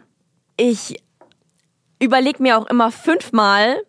Ich 0.56 1.02
überlege 2.00 2.42
mir 2.42 2.58
auch 2.58 2.66
immer 2.66 2.90
fünfmal, 2.90 3.82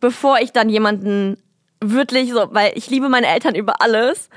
bevor 0.00 0.38
ich 0.40 0.52
dann 0.52 0.68
jemanden 0.68 1.38
wirklich 1.80 2.30
so, 2.30 2.48
weil 2.50 2.72
ich 2.74 2.90
liebe 2.90 3.08
meine 3.08 3.26
Eltern 3.26 3.54
über 3.54 3.80
alles 3.80 4.28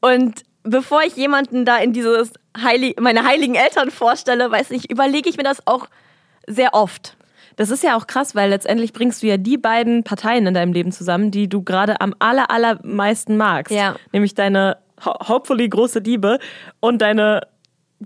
und 0.00 0.42
bevor 0.62 1.02
ich 1.02 1.16
jemanden 1.16 1.64
da 1.64 1.78
in 1.78 1.92
dieses 1.92 2.32
heilig, 2.56 2.96
meine 3.00 3.24
heiligen 3.24 3.54
Eltern 3.54 3.90
vorstelle, 3.90 4.50
weiß 4.50 4.70
ich, 4.70 4.90
überlege 4.90 5.28
ich 5.28 5.36
mir 5.36 5.42
das 5.42 5.66
auch 5.66 5.86
sehr 6.46 6.74
oft. 6.74 7.16
Das 7.56 7.70
ist 7.70 7.82
ja 7.82 7.96
auch 7.96 8.06
krass, 8.06 8.34
weil 8.34 8.50
letztendlich 8.50 8.92
bringst 8.92 9.22
du 9.22 9.26
ja 9.26 9.36
die 9.36 9.58
beiden 9.58 10.04
Parteien 10.04 10.46
in 10.46 10.54
deinem 10.54 10.72
Leben 10.72 10.92
zusammen, 10.92 11.30
die 11.30 11.48
du 11.48 11.62
gerade 11.62 12.00
am 12.00 12.14
aller, 12.18 12.50
allermeisten 12.50 13.36
magst. 13.36 13.74
Ja. 13.74 13.96
Nämlich 14.12 14.34
deine 14.34 14.78
hopefully 15.04 15.68
große 15.68 16.00
Liebe 16.00 16.38
und 16.80 17.02
deine 17.02 17.46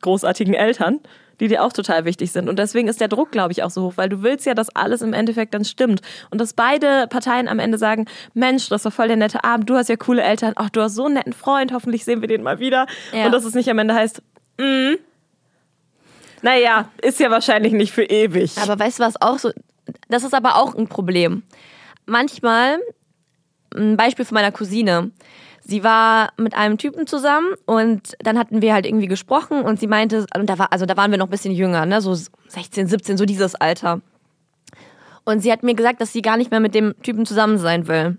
großartigen 0.01 0.55
Eltern, 0.55 1.01
die 1.41 1.49
dir 1.49 1.63
auch 1.63 1.73
total 1.73 2.05
wichtig 2.05 2.33
sind. 2.33 2.49
Und 2.49 2.59
deswegen 2.59 2.89
ist 2.89 3.01
der 3.01 3.09
Druck, 3.09 3.31
glaube 3.31 3.53
ich, 3.53 3.63
auch 3.63 3.71
so 3.71 3.83
hoch, 3.83 3.93
weil 3.97 4.09
du 4.09 4.23
willst 4.23 4.47
ja, 4.47 4.55
dass 4.55 4.75
alles 4.75 5.03
im 5.03 5.13
Endeffekt 5.13 5.55
dann 5.55 5.65
stimmt. 5.65 6.01
Und 6.31 6.41
dass 6.41 6.55
beide 6.55 7.07
Parteien 7.09 7.49
am 7.49 7.59
Ende 7.59 7.79
sagen, 7.79 8.07
Mensch, 8.35 8.69
das 8.69 8.85
war 8.85 8.93
voll 8.93 9.09
der 9.09 9.17
nette 9.17 9.45
Abend, 9.45 9.69
du 9.69 9.75
hast 9.75 9.89
ja 9.89 9.97
coole 9.97 10.23
Eltern, 10.23 10.53
ach, 10.57 10.71
du 10.71 10.81
hast 10.81 10.95
so 10.95 11.07
einen 11.07 11.15
netten 11.15 11.33
Freund, 11.33 11.73
hoffentlich 11.73 12.05
sehen 12.05 12.21
wir 12.21 12.29
den 12.29 12.43
mal 12.43 12.59
wieder. 12.59 12.87
Ja. 13.13 13.27
Und 13.27 13.33
dass 13.33 13.45
es 13.45 13.55
nicht 13.55 13.71
am 13.71 13.79
Ende 13.79 13.95
heißt, 13.95 14.23
mm, 14.59 14.95
naja, 16.43 16.89
ist 17.03 17.21
ja 17.21 17.31
wahrscheinlich 17.31 17.73
nicht 17.73 17.93
für 17.93 18.05
ewig. 18.05 18.57
Aber 18.59 18.79
weißt 18.79 18.99
du 18.99 19.03
was 19.03 19.21
auch 19.21 19.39
so, 19.39 19.51
das 20.09 20.25
ist 20.25 20.35
aber 20.35 20.57
auch 20.57 20.75
ein 20.75 20.89
Problem. 20.89 21.43
Manchmal, 22.07 22.79
ein 23.75 23.97
Beispiel 23.97 24.25
von 24.25 24.35
meiner 24.37 24.53
Cousine. 24.53 25.11
Sie 25.69 25.83
war 25.83 26.29
mit 26.37 26.55
einem 26.55 26.79
Typen 26.79 27.09
zusammen 27.09 27.55
und 27.67 28.17
dann 28.21 28.39
hatten 28.39 28.63
wir 28.63 28.73
halt 28.73 28.87
irgendwie 28.87 29.09
gesprochen 29.09 29.63
und 29.63 29.81
sie 29.81 29.89
meinte, 29.89 30.25
und 30.37 30.49
da 30.49 30.61
war, 30.61 30.73
also 30.73 30.87
da 30.87 30.97
waren 30.97 31.11
wir 31.11 31.19
noch 31.19 31.27
ein 31.27 31.31
bisschen 31.31 31.53
jünger, 31.53 31.85
ne, 31.87 32.01
so 32.01 32.15
16, 32.15 32.87
17, 32.87 33.17
so 33.17 33.25
dieses 33.25 33.57
Alter. 33.57 34.01
Und 35.25 35.41
sie 35.41 35.51
hat 35.51 35.65
mir 35.65 35.75
gesagt, 35.75 36.01
dass 36.01 36.13
sie 36.13 36.23
gar 36.23 36.37
nicht 36.37 36.53
mehr 36.53 36.61
mit 36.61 36.77
dem 36.77 36.95
Typen 37.03 37.27
zusammen 37.27 37.59
sein 37.59 37.89
will. 37.89 38.17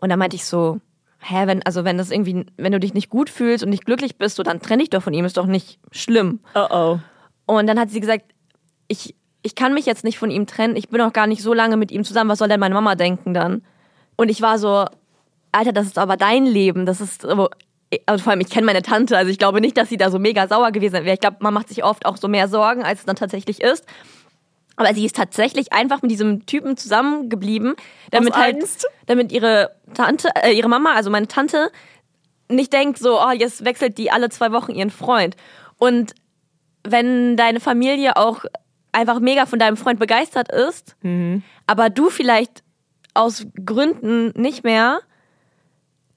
Und 0.00 0.10
da 0.10 0.18
meinte 0.18 0.36
ich 0.36 0.44
so, 0.44 0.80
hä, 1.20 1.46
wenn, 1.46 1.62
also 1.62 1.84
wenn 1.84 1.96
das 1.96 2.10
irgendwie, 2.10 2.44
wenn 2.58 2.72
du 2.72 2.78
dich 2.78 2.92
nicht 2.92 3.08
gut 3.08 3.30
fühlst 3.30 3.64
und 3.64 3.70
nicht 3.70 3.86
glücklich 3.86 4.18
bist, 4.18 4.36
so 4.36 4.42
dann 4.42 4.60
trenn 4.60 4.80
dich 4.80 4.90
doch 4.90 5.02
von 5.02 5.14
ihm, 5.14 5.24
ist 5.24 5.38
doch 5.38 5.46
nicht 5.46 5.78
schlimm. 5.92 6.40
Oh 6.54 6.66
oh. 6.70 6.98
Und 7.46 7.68
dann 7.68 7.80
hat 7.80 7.88
sie 7.88 8.00
gesagt, 8.00 8.26
ich, 8.88 9.14
ich 9.42 9.54
kann 9.54 9.72
mich 9.72 9.86
jetzt 9.86 10.04
nicht 10.04 10.18
von 10.18 10.30
ihm 10.30 10.46
trennen, 10.46 10.76
ich 10.76 10.90
bin 10.90 11.00
auch 11.00 11.14
gar 11.14 11.26
nicht 11.26 11.42
so 11.42 11.54
lange 11.54 11.78
mit 11.78 11.90
ihm 11.90 12.04
zusammen, 12.04 12.28
was 12.28 12.38
soll 12.38 12.48
denn 12.48 12.60
meine 12.60 12.74
Mama 12.74 12.96
denken 12.96 13.32
dann? 13.32 13.62
Und 14.16 14.28
ich 14.28 14.42
war 14.42 14.58
so, 14.58 14.84
Alter, 15.52 15.72
das 15.72 15.86
ist 15.86 15.98
aber 15.98 16.16
dein 16.16 16.46
Leben, 16.46 16.86
das 16.86 17.00
ist, 17.00 17.22
so- 17.22 17.48
also 18.06 18.24
vor 18.24 18.30
allem, 18.30 18.40
ich 18.40 18.48
kenne 18.48 18.64
meine 18.66 18.82
Tante, 18.82 19.16
also 19.16 19.30
ich 19.30 19.38
glaube 19.38 19.60
nicht, 19.60 19.76
dass 19.76 19.88
sie 19.90 19.98
da 19.98 20.10
so 20.10 20.18
mega 20.18 20.48
sauer 20.48 20.72
gewesen 20.72 21.04
wäre. 21.04 21.12
Ich 21.14 21.20
glaube, 21.20 21.36
man 21.40 21.52
macht 21.52 21.68
sich 21.68 21.84
oft 21.84 22.06
auch 22.06 22.16
so 22.16 22.26
mehr 22.26 22.48
Sorgen, 22.48 22.82
als 22.82 23.00
es 23.00 23.04
dann 23.04 23.16
tatsächlich 23.16 23.60
ist. 23.60 23.84
Aber 24.76 24.94
sie 24.94 25.04
ist 25.04 25.14
tatsächlich 25.16 25.74
einfach 25.74 26.00
mit 26.00 26.10
diesem 26.10 26.46
Typen 26.46 26.78
zusammengeblieben, 26.78 27.74
damit 28.10 28.32
halt, 28.42 28.56
damit 29.06 29.30
ihre 29.30 29.72
Tante, 29.92 30.30
äh, 30.42 30.52
ihre 30.52 30.70
Mama, 30.70 30.94
also 30.94 31.10
meine 31.10 31.28
Tante, 31.28 31.70
nicht 32.48 32.72
denkt 32.72 32.98
so, 32.98 33.20
oh, 33.20 33.30
jetzt 33.30 33.64
wechselt 33.66 33.98
die 33.98 34.10
alle 34.10 34.30
zwei 34.30 34.50
Wochen 34.52 34.72
ihren 34.72 34.90
Freund. 34.90 35.36
Und 35.76 36.14
wenn 36.84 37.36
deine 37.36 37.60
Familie 37.60 38.16
auch 38.16 38.44
einfach 38.92 39.20
mega 39.20 39.44
von 39.46 39.58
deinem 39.58 39.76
Freund 39.76 39.98
begeistert 40.00 40.50
ist, 40.50 40.96
aber 41.66 41.90
du 41.90 42.08
vielleicht 42.08 42.62
aus 43.14 43.46
Gründen 43.64 44.32
nicht 44.40 44.64
mehr, 44.64 45.00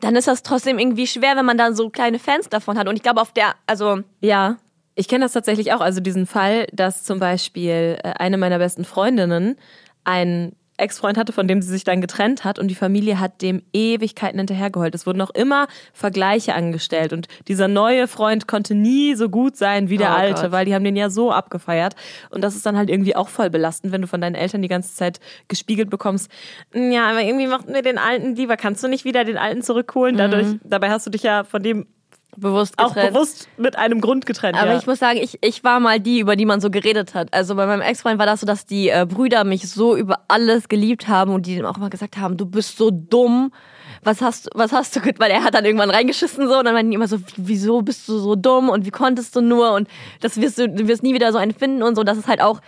dann 0.06 0.16
ist 0.16 0.28
das 0.28 0.44
trotzdem 0.44 0.78
irgendwie 0.78 1.08
schwer, 1.08 1.36
wenn 1.36 1.46
man 1.46 1.58
dann 1.58 1.76
so 1.76 1.90
kleine 1.90 2.20
Fans 2.20 2.48
davon 2.48 2.78
hat. 2.78 2.88
Und 2.88 2.96
ich 2.96 3.02
glaube, 3.02 3.22
auf 3.22 3.34
der, 3.34 3.56
also 3.66 4.02
Ja, 4.22 4.58
ich 4.94 5.08
kenne 5.08 5.26
das 5.26 5.34
tatsächlich 5.34 5.74
auch. 5.74 5.82
Also 5.82 6.00
diesen 6.00 6.28
Fall, 6.28 6.68
dass 6.72 7.04
zum 7.04 7.20
Beispiel 7.20 7.98
äh, 8.04 8.14
eine 8.20 8.38
meiner 8.38 8.60
besten 8.60 8.86
Freundinnen 8.86 9.58
einen 10.04 10.56
Ex-Freund 10.78 11.18
hatte, 11.18 11.32
von 11.34 11.48
dem 11.48 11.62
sie 11.62 11.70
sich 11.72 11.84
dann 11.84 12.02
getrennt 12.02 12.44
hat 12.44 12.60
und 12.60 12.68
die 12.68 12.76
Familie 12.76 13.20
hat 13.20 13.42
dem 13.42 13.62
Ewigkeiten 13.74 14.38
hinterhergeholt. 14.38 14.94
Es 14.94 15.06
wurden 15.08 15.22
auch 15.22 15.30
immer 15.32 15.68
Vergleiche 15.94 16.54
angestellt 16.54 17.14
und 17.14 17.28
dieser 17.48 17.68
neue 17.68 18.08
Freund 18.08 18.48
konnte 18.48 18.76
nie 18.76 19.16
so 19.16 19.30
gut 19.30 19.56
sein 19.56 19.90
wie 19.90 19.98
der 19.98 20.12
Oh 20.12 20.16
alte, 20.16 20.42
Gott. 20.44 20.52
weil 20.52 20.66
die 20.66 20.76
haben 20.76 20.84
den 20.84 20.96
ja 20.96 21.10
so 21.10 21.32
abgefeiert 21.32 21.96
und 22.30 22.42
das 22.44 22.56
ist 22.56 22.66
dann 22.66 22.78
halt 22.78 22.90
irgendwie 22.90 23.16
auch 23.16 23.30
voll 23.30 23.50
belastend, 23.50 23.94
wenn 23.94 24.02
du 24.02 24.08
von 24.08 24.22
deinen 24.22 24.36
Eltern 24.36 24.62
die 24.62 24.68
ganze 24.68 24.94
Zeit 24.96 25.20
gespiegelt 25.48 25.90
bekommst, 25.90 26.30
ja, 26.74 27.10
aber 27.10 27.22
irgendwie 27.22 27.48
machten 27.48 27.74
wir 27.74 27.82
den 27.82 27.98
alten 27.98 28.36
lieber, 28.36 28.58
kannst 28.58 28.84
du 28.84 28.88
nicht 28.88 29.06
wieder 29.06 29.24
den 29.24 29.38
alten 29.38 29.62
zurückholen? 29.62 30.18
Dadurch, 30.18 30.48
dabei 30.64 30.90
hast 30.90 31.06
du 31.06 31.10
dich 31.10 31.24
ja 31.24 31.44
von 31.44 31.64
dem 31.64 31.88
Bewusst 32.38 32.76
auch 32.78 32.94
getrennt. 32.94 33.14
bewusst 33.14 33.48
mit 33.58 33.78
einem 33.78 34.02
Grund 34.02 34.26
getrennt. 34.26 34.58
Aber 34.62 34.72
ja. 34.72 34.78
ich 34.78 34.88
muss 34.88 35.00
sagen, 35.00 35.20
ich, 35.22 35.38
ich 35.42 35.64
war 35.64 35.80
mal 35.80 36.00
die, 36.00 36.20
über 36.20 36.36
die 36.36 36.46
man 36.46 36.62
so 36.62 36.70
geredet 36.70 37.14
hat. 37.14 37.34
Also 37.34 37.56
bei 37.56 37.66
meinem 37.66 37.82
Ex-Freund 37.82 38.20
war 38.20 38.26
das 38.26 38.42
so, 38.42 38.46
dass 38.46 38.66
die 38.66 38.90
äh, 38.90 39.06
Brüder 39.08 39.44
mich 39.44 39.70
so 39.70 39.96
über 39.96 40.20
alles 40.28 40.68
geliebt 40.68 41.08
haben 41.08 41.34
und 41.34 41.46
die 41.46 41.56
dann 41.56 41.66
auch 41.66 41.78
immer 41.78 41.90
gesagt 41.90 42.18
haben, 42.18 42.38
du 42.38 42.46
bist 42.46 42.78
so 42.78 42.92
dumm. 42.92 43.52
Was 44.04 44.22
hast, 44.22 44.50
was 44.54 44.72
hast 44.72 44.96
du, 44.96 45.02
ge-" 45.02 45.16
weil 45.18 45.32
er 45.32 45.44
hat 45.44 45.56
dann 45.56 45.66
irgendwann 45.66 45.90
reingeschissen 45.90 46.48
so 46.48 46.60
und 46.60 46.66
dann 46.66 46.74
meinten 46.74 46.92
die 46.92 46.96
immer 46.96 47.08
so, 47.08 47.18
wieso 47.38 47.82
bist 47.82 48.08
du 48.08 48.18
so 48.20 48.36
dumm 48.36 48.70
und 48.70 48.86
wie 48.86 48.92
konntest 48.92 49.36
du 49.36 49.42
nur 49.42 49.74
und 49.74 49.88
das 50.22 50.40
wirst 50.40 50.60
du, 50.60 50.70
du 50.70 50.88
wirst 50.88 51.02
nie 51.02 51.14
wieder 51.14 51.32
so 51.32 51.38
einen 51.38 51.54
finden 51.54 51.82
und 51.82 51.96
so. 51.96 52.04
Das 52.04 52.18
ist 52.18 52.28
halt 52.28 52.42
auch, 52.42 52.62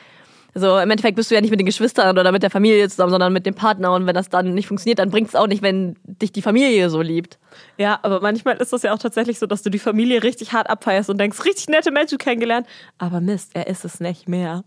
so 0.60 0.78
im 0.78 0.90
Endeffekt 0.92 1.16
bist 1.16 1.30
du 1.32 1.36
ja 1.36 1.42
nicht 1.42 1.52
mit 1.52 1.60
den 1.60 1.66
Geschwistern 1.66 2.18
oder 2.18 2.32
mit 2.32 2.44
der 2.44 2.50
Familie 2.50 2.88
zusammen, 2.90 3.12
sondern 3.12 3.32
mit 3.34 3.46
dem 3.46 3.56
Partner 3.56 3.94
und 3.94 4.06
wenn 4.08 4.14
das 4.16 4.30
dann 4.30 4.54
nicht 4.54 4.68
funktioniert, 4.68 5.00
dann 5.00 5.10
bringt 5.10 5.30
es 5.30 5.36
auch 5.36 5.48
nicht, 5.48 5.62
wenn 5.62 5.96
dich 6.06 6.32
die 6.32 6.42
Familie 6.42 6.90
so 6.90 7.02
liebt. 7.02 7.38
Ja, 7.78 8.00
aber 8.02 8.22
manchmal 8.22 8.58
ist 8.58 8.74
das 8.74 8.84
ja 8.84 8.94
auch 8.94 9.00
tatsächlich 9.00 9.40
so, 9.40 9.46
dass 9.48 9.62
du 9.64 9.70
die 9.70 9.80
Familie 9.80 10.24
richtig 10.24 10.54
hart 10.54 10.70
abfeierst 10.70 11.10
und 11.10 11.18
denkst, 11.20 11.44
richtig 11.46 11.68
nette 11.70 11.92
Menschen 11.92 12.18
kennengelernt. 12.18 12.68
Aber 12.98 13.22
Mist, 13.22 13.52
er 13.54 13.68
ist 13.68 13.86
es 13.86 14.00
nicht 14.00 14.28
mehr. 14.28 14.64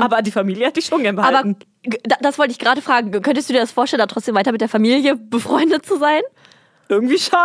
Aber 0.00 0.22
die 0.22 0.30
Familie 0.32 0.66
hat 0.66 0.76
dich 0.76 0.86
schon 0.86 1.02
gern 1.02 1.18
Aber 1.18 1.28
behalten. 1.30 1.56
da- 2.04 2.16
das 2.20 2.38
wollte 2.38 2.52
ich 2.52 2.58
gerade 2.58 2.80
fragen. 2.82 3.10
Könntest 3.22 3.48
du 3.48 3.52
dir 3.52 3.60
das 3.60 3.72
vorstellen, 3.72 3.98
da 4.00 4.06
trotzdem 4.06 4.34
weiter 4.34 4.52
mit 4.52 4.60
der 4.60 4.68
Familie 4.68 5.16
befreundet 5.16 5.84
zu 5.86 5.98
sein? 5.98 6.22
Irgendwie 6.88 7.18
schon. 7.18 7.38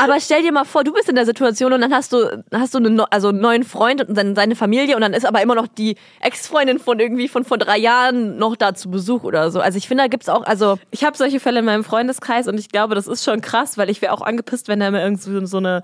Aber 0.00 0.18
stell 0.20 0.42
dir 0.42 0.52
mal 0.52 0.64
vor, 0.64 0.84
du 0.84 0.92
bist 0.92 1.08
in 1.08 1.14
der 1.14 1.26
Situation 1.26 1.72
und 1.72 1.80
dann 1.80 1.92
hast 1.92 2.12
du, 2.12 2.42
hast 2.52 2.74
du 2.74 2.78
einen, 2.78 2.94
neu- 2.94 3.04
also 3.10 3.28
einen 3.28 3.40
neuen 3.40 3.64
Freund 3.64 4.06
und 4.08 4.16
dann 4.16 4.34
seine 4.34 4.56
Familie 4.56 4.94
und 4.96 5.02
dann 5.02 5.12
ist 5.12 5.26
aber 5.26 5.42
immer 5.42 5.54
noch 5.54 5.66
die 5.66 5.96
Ex-Freundin 6.20 6.78
von 6.78 6.98
irgendwie 7.00 7.28
von 7.28 7.44
vor 7.44 7.58
drei 7.58 7.78
Jahren 7.78 8.36
noch 8.38 8.56
da 8.56 8.74
zu 8.74 8.90
Besuch 8.90 9.22
oder 9.24 9.50
so. 9.50 9.60
Also 9.60 9.78
ich 9.78 9.88
finde, 9.88 10.04
da 10.04 10.08
gibt's 10.08 10.28
auch, 10.28 10.44
also 10.44 10.78
Ich 10.90 11.04
habe 11.04 11.16
solche 11.16 11.40
Fälle 11.40 11.58
in 11.60 11.64
meinem 11.64 11.84
Freundeskreis 11.84 12.48
und 12.48 12.58
ich 12.58 12.68
glaube, 12.68 12.94
das 12.94 13.06
ist 13.06 13.24
schon 13.24 13.40
krass, 13.40 13.76
weil 13.78 13.90
ich 13.90 14.00
wäre 14.02 14.12
auch 14.12 14.22
angepisst, 14.22 14.68
wenn 14.68 14.80
da 14.80 14.90
mir 14.90 15.02
irgend 15.02 15.20
so 15.20 15.56
eine 15.58 15.82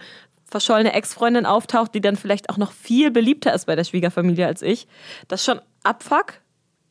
verschollene 0.51 0.93
Ex-Freundin 0.95 1.45
auftaucht, 1.45 1.95
die 1.95 2.01
dann 2.01 2.17
vielleicht 2.17 2.49
auch 2.51 2.57
noch 2.57 2.73
viel 2.73 3.11
beliebter 3.11 3.53
ist 3.53 3.67
bei 3.67 3.77
der 3.77 3.85
Schwiegerfamilie 3.85 4.47
als 4.47 4.63
ich. 4.63 4.87
Das 5.29 5.41
ist 5.41 5.47
schon 5.47 5.61
Abfuck. 5.83 6.35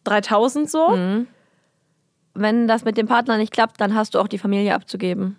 3000 0.04 0.70
so. 0.70 0.90
wenn 2.34 2.68
das 2.68 2.86
mit 2.86 2.98
dem 2.98 3.08
Partner 3.08 3.38
nicht 3.38 3.52
klappt, 3.52 3.82
dann 3.82 3.96
hast 3.96 4.14
du 4.14 4.20
auch 4.20 4.28
die 4.28 4.38
Familie 4.38 4.76
abzugeben. 4.76 5.38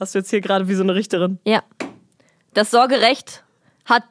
Hast 0.00 0.14
du 0.14 0.18
jetzt 0.20 0.30
hier 0.30 0.40
gerade 0.40 0.68
wie 0.68 0.74
so 0.74 0.82
eine 0.82 0.94
Richterin. 0.94 1.38
Ja. 1.44 1.62
Das 2.54 2.70
Sorgerecht 2.70 3.44
hat 3.84 4.04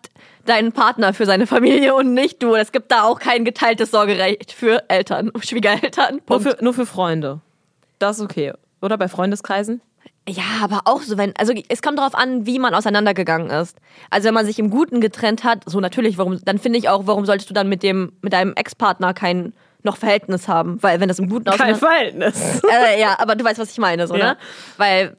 dein 0.46 0.72
Partner 0.72 1.14
für 1.14 1.26
seine 1.26 1.48
Familie 1.48 1.94
und 1.96 2.14
nicht 2.14 2.42
du. 2.42 2.56
Es 2.56 2.72
gibt 2.72 2.92
da 2.92 3.04
auch 3.04 3.20
kein 3.20 3.46
geteiltes 3.46 3.92
Sorgerecht 3.92 4.52
für 4.52 4.90
Eltern, 4.90 5.32
Schwiegereltern. 5.42 6.22
Nur 6.28 6.40
für, 6.42 6.58
nur 6.62 6.74
für 6.74 6.86
Freunde. 6.86 7.42
Das 8.00 8.18
ist 8.18 8.24
okay. 8.24 8.54
Oder 8.82 8.98
bei 8.98 9.08
Freundeskreisen? 9.08 9.82
Ja, 10.30 10.44
aber 10.62 10.82
auch 10.86 11.02
so, 11.02 11.18
wenn, 11.18 11.34
also 11.38 11.54
es 11.70 11.82
kommt 11.82 12.00
darauf 12.00 12.14
an, 12.14 12.46
wie 12.46 12.60
man 12.60 12.74
auseinandergegangen 12.74 13.50
ist. 13.50 13.78
Also 14.10 14.28
wenn 14.28 14.34
man 14.34 14.46
sich 14.46 14.60
im 14.60 14.70
Guten 14.70 15.00
getrennt 15.00 15.44
hat, 15.46 15.64
so 15.66 15.80
natürlich, 15.80 16.18
warum, 16.18 16.44
dann 16.44 16.58
finde 16.60 16.80
ich 16.80 16.90
auch, 16.90 17.08
warum 17.08 17.26
solltest 17.26 17.50
du 17.50 17.54
dann 17.54 17.70
mit 17.70 17.82
dem, 17.82 18.12
mit 18.22 18.34
deinem 18.34 18.54
Ex-Partner 18.54 19.14
kein 19.14 19.54
noch 19.84 19.96
Verhältnis 19.96 20.48
haben? 20.50 20.84
Weil 20.84 21.00
wenn 21.00 21.08
das 21.08 21.20
im 21.20 21.30
Guten 21.30 21.46
Kein 21.46 21.54
auseinander, 21.54 21.80
Verhältnis. 21.80 22.62
äh, 22.70 23.00
ja, 23.00 23.16
aber 23.20 23.36
du 23.36 23.44
weißt, 23.46 23.58
was 23.60 23.72
ich 23.72 23.78
meine, 23.78 24.06
so, 24.06 24.16
Ja. 24.16 24.32
ne? 24.34 24.38
Weil, 24.76 25.16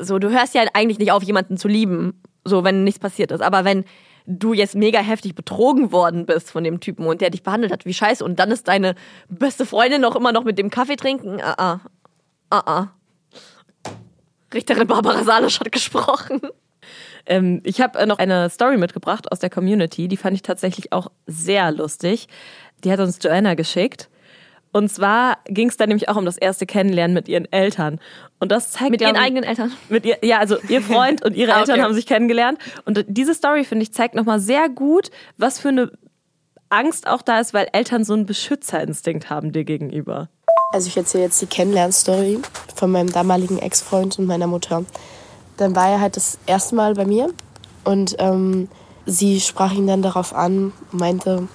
so, 0.00 0.18
du 0.18 0.30
hörst 0.30 0.54
ja 0.54 0.62
eigentlich 0.74 0.98
nicht 0.98 1.12
auf, 1.12 1.22
jemanden 1.22 1.56
zu 1.56 1.68
lieben, 1.68 2.20
so, 2.44 2.64
wenn 2.64 2.84
nichts 2.84 3.00
passiert 3.00 3.32
ist. 3.32 3.42
Aber 3.42 3.64
wenn 3.64 3.84
du 4.26 4.52
jetzt 4.52 4.74
mega 4.74 5.00
heftig 5.00 5.34
betrogen 5.34 5.90
worden 5.90 6.26
bist 6.26 6.50
von 6.50 6.62
dem 6.62 6.80
Typen 6.80 7.06
und 7.06 7.20
der 7.20 7.30
dich 7.30 7.42
behandelt 7.42 7.72
hat 7.72 7.86
wie 7.86 7.94
scheiße 7.94 8.24
und 8.24 8.38
dann 8.38 8.50
ist 8.50 8.68
deine 8.68 8.94
beste 9.28 9.64
Freundin 9.64 10.02
noch 10.02 10.16
immer 10.16 10.32
noch 10.32 10.44
mit 10.44 10.58
dem 10.58 10.70
Kaffee 10.70 10.96
trinken, 10.96 11.40
ah, 11.40 11.54
ah, 11.56 11.80
ah, 12.50 12.62
ah. 12.66 12.88
Richterin 14.52 14.86
Barbara 14.86 15.24
Salisch 15.24 15.60
hat 15.60 15.72
gesprochen. 15.72 16.40
Ähm, 17.26 17.60
ich 17.64 17.80
habe 17.80 17.98
äh, 17.98 18.06
noch 18.06 18.18
eine 18.18 18.48
Story 18.50 18.78
mitgebracht 18.78 19.30
aus 19.30 19.38
der 19.38 19.50
Community, 19.50 20.08
die 20.08 20.16
fand 20.16 20.34
ich 20.34 20.42
tatsächlich 20.42 20.92
auch 20.92 21.10
sehr 21.26 21.70
lustig. 21.72 22.28
Die 22.84 22.92
hat 22.92 23.00
uns 23.00 23.18
Joanna 23.20 23.54
geschickt. 23.54 24.08
Und 24.72 24.90
zwar 24.90 25.38
ging 25.46 25.68
es 25.68 25.76
da 25.76 25.86
nämlich 25.86 26.08
auch 26.08 26.16
um 26.16 26.24
das 26.24 26.36
erste 26.36 26.66
Kennenlernen 26.66 27.14
mit 27.14 27.26
ihren 27.28 27.50
Eltern. 27.50 28.00
Und 28.38 28.52
das 28.52 28.70
zeigt 28.70 28.90
Mit 28.90 29.00
ihren 29.00 29.16
ich- 29.16 29.20
eigenen 29.22 29.44
Eltern. 29.44 29.72
Mit 29.88 30.04
ihr, 30.04 30.18
ja, 30.22 30.38
also 30.38 30.56
ihr 30.68 30.82
Freund 30.82 31.24
und 31.24 31.34
ihre 31.34 31.52
Ah, 31.54 31.60
Eltern 31.60 31.76
okay. 31.76 31.82
haben 31.84 31.94
sich 31.94 32.06
kennengelernt. 32.06 32.58
Und 32.84 33.04
diese 33.08 33.34
Story, 33.34 33.64
finde 33.64 33.82
ich, 33.84 33.92
zeigt 33.92 34.14
nochmal 34.14 34.40
sehr 34.40 34.68
gut, 34.68 35.10
was 35.38 35.58
für 35.58 35.68
eine 35.68 35.90
Angst 36.68 37.06
auch 37.06 37.22
da 37.22 37.40
ist, 37.40 37.54
weil 37.54 37.68
Eltern 37.72 38.04
so 38.04 38.12
einen 38.12 38.26
Beschützerinstinkt 38.26 39.30
haben 39.30 39.52
dir 39.52 39.64
gegenüber. 39.64 40.28
Also 40.72 40.88
ich 40.88 40.96
erzähle 40.98 41.24
jetzt 41.24 41.40
die 41.40 41.46
Kennenlernstory 41.46 42.40
von 42.74 42.90
meinem 42.90 43.10
damaligen 43.10 43.58
Ex-Freund 43.58 44.18
und 44.18 44.26
meiner 44.26 44.46
Mutter. 44.46 44.84
Dann 45.56 45.74
war 45.74 45.88
er 45.88 46.00
halt 46.00 46.16
das 46.16 46.38
erste 46.46 46.74
Mal 46.74 46.92
bei 46.94 47.06
mir 47.06 47.30
und 47.84 48.16
ähm, 48.18 48.68
sie 49.06 49.40
sprach 49.40 49.72
ihn 49.72 49.86
dann 49.86 50.02
darauf 50.02 50.34
an, 50.34 50.72
meinte, 50.92 51.48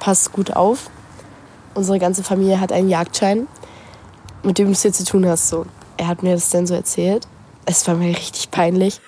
pass 0.00 0.32
gut 0.32 0.54
auf, 0.54 0.90
unsere 1.74 1.98
ganze 1.98 2.22
Familie 2.22 2.60
hat 2.60 2.72
einen 2.72 2.88
Jagdschein, 2.88 3.46
mit 4.42 4.58
dem 4.58 4.66
du 4.66 4.72
es 4.72 4.82
hier 4.82 4.92
zu 4.92 5.04
tun 5.04 5.26
hast. 5.26 5.48
So. 5.48 5.66
Er 5.96 6.08
hat 6.08 6.22
mir 6.22 6.34
das 6.34 6.50
dann 6.50 6.66
so 6.66 6.74
erzählt. 6.74 7.26
Es 7.66 7.86
war 7.86 7.94
mir 7.94 8.16
richtig 8.16 8.50
peinlich. 8.50 9.00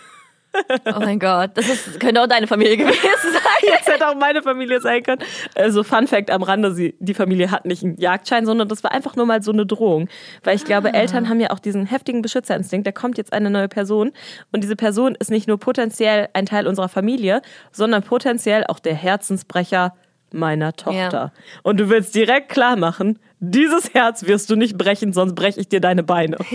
Oh 0.87 1.01
mein 1.01 1.19
Gott, 1.19 1.51
das 1.55 1.69
ist, 1.69 1.99
könnte 1.99 2.23
auch 2.23 2.29
deine 2.29 2.47
Familie 2.47 2.77
gewesen 2.77 2.99
sein. 2.99 3.41
Das 3.79 3.95
hätte 3.95 4.09
auch 4.09 4.15
meine 4.15 4.43
Familie 4.43 4.81
sein 4.81 5.03
können. 5.03 5.23
Also 5.55 5.83
Fun 5.83 6.07
Fact 6.07 6.31
am 6.31 6.43
Rande, 6.43 6.73
sie, 6.75 6.95
die 7.01 7.15
Familie 7.15 7.51
hat 7.51 7.65
nicht 7.65 7.83
einen 7.83 7.97
Jagdschein, 7.99 8.47
sondern 8.47 8.69
das 8.69 8.85
war 8.85 8.93
einfach 8.93 9.17
nur 9.17 9.27
mal 9.27 9.43
so 9.43 9.53
eine 9.53 9.67
Drohung. 9.67 10.09
Weil 10.43 10.57
ich 10.57 10.65
glaube, 10.65 10.93
Eltern 10.93 11.29
haben 11.29 11.41
ja 11.41 11.51
auch 11.51 11.59
diesen 11.59 11.87
heftigen 11.87 12.23
Beschützerinstinkt. 12.23 12.87
Da 12.87 12.93
kommt 12.93 13.19
jetzt 13.19 13.33
eine 13.33 13.51
neue 13.51 13.69
Person 13.69 14.13
und 14.53 14.63
diese 14.63 14.77
Person 14.77 15.17
ist 15.19 15.31
nicht 15.31 15.49
nur 15.49 15.59
potenziell 15.59 16.29
ein 16.35 16.47
Teil 16.47 16.67
unserer 16.67 16.89
Familie, 16.89 17.43
sondern 17.73 18.03
potenziell 18.03 18.65
auch 18.67 18.79
der 18.79 18.95
Herzensbrecher 18.95 19.95
meiner 20.35 20.75
Tochter. 20.75 21.33
Ja. 21.33 21.33
Und 21.63 21.79
du 21.79 21.89
willst 21.89 22.15
direkt 22.15 22.51
klar 22.51 22.77
machen, 22.77 23.19
dieses 23.41 23.95
Herz 23.95 24.27
wirst 24.27 24.51
du 24.51 24.57
nicht 24.57 24.77
brechen, 24.77 25.13
sonst 25.13 25.35
breche 25.35 25.61
ich 25.61 25.69
dir 25.69 25.81
deine 25.81 26.03
Beine. 26.03 26.37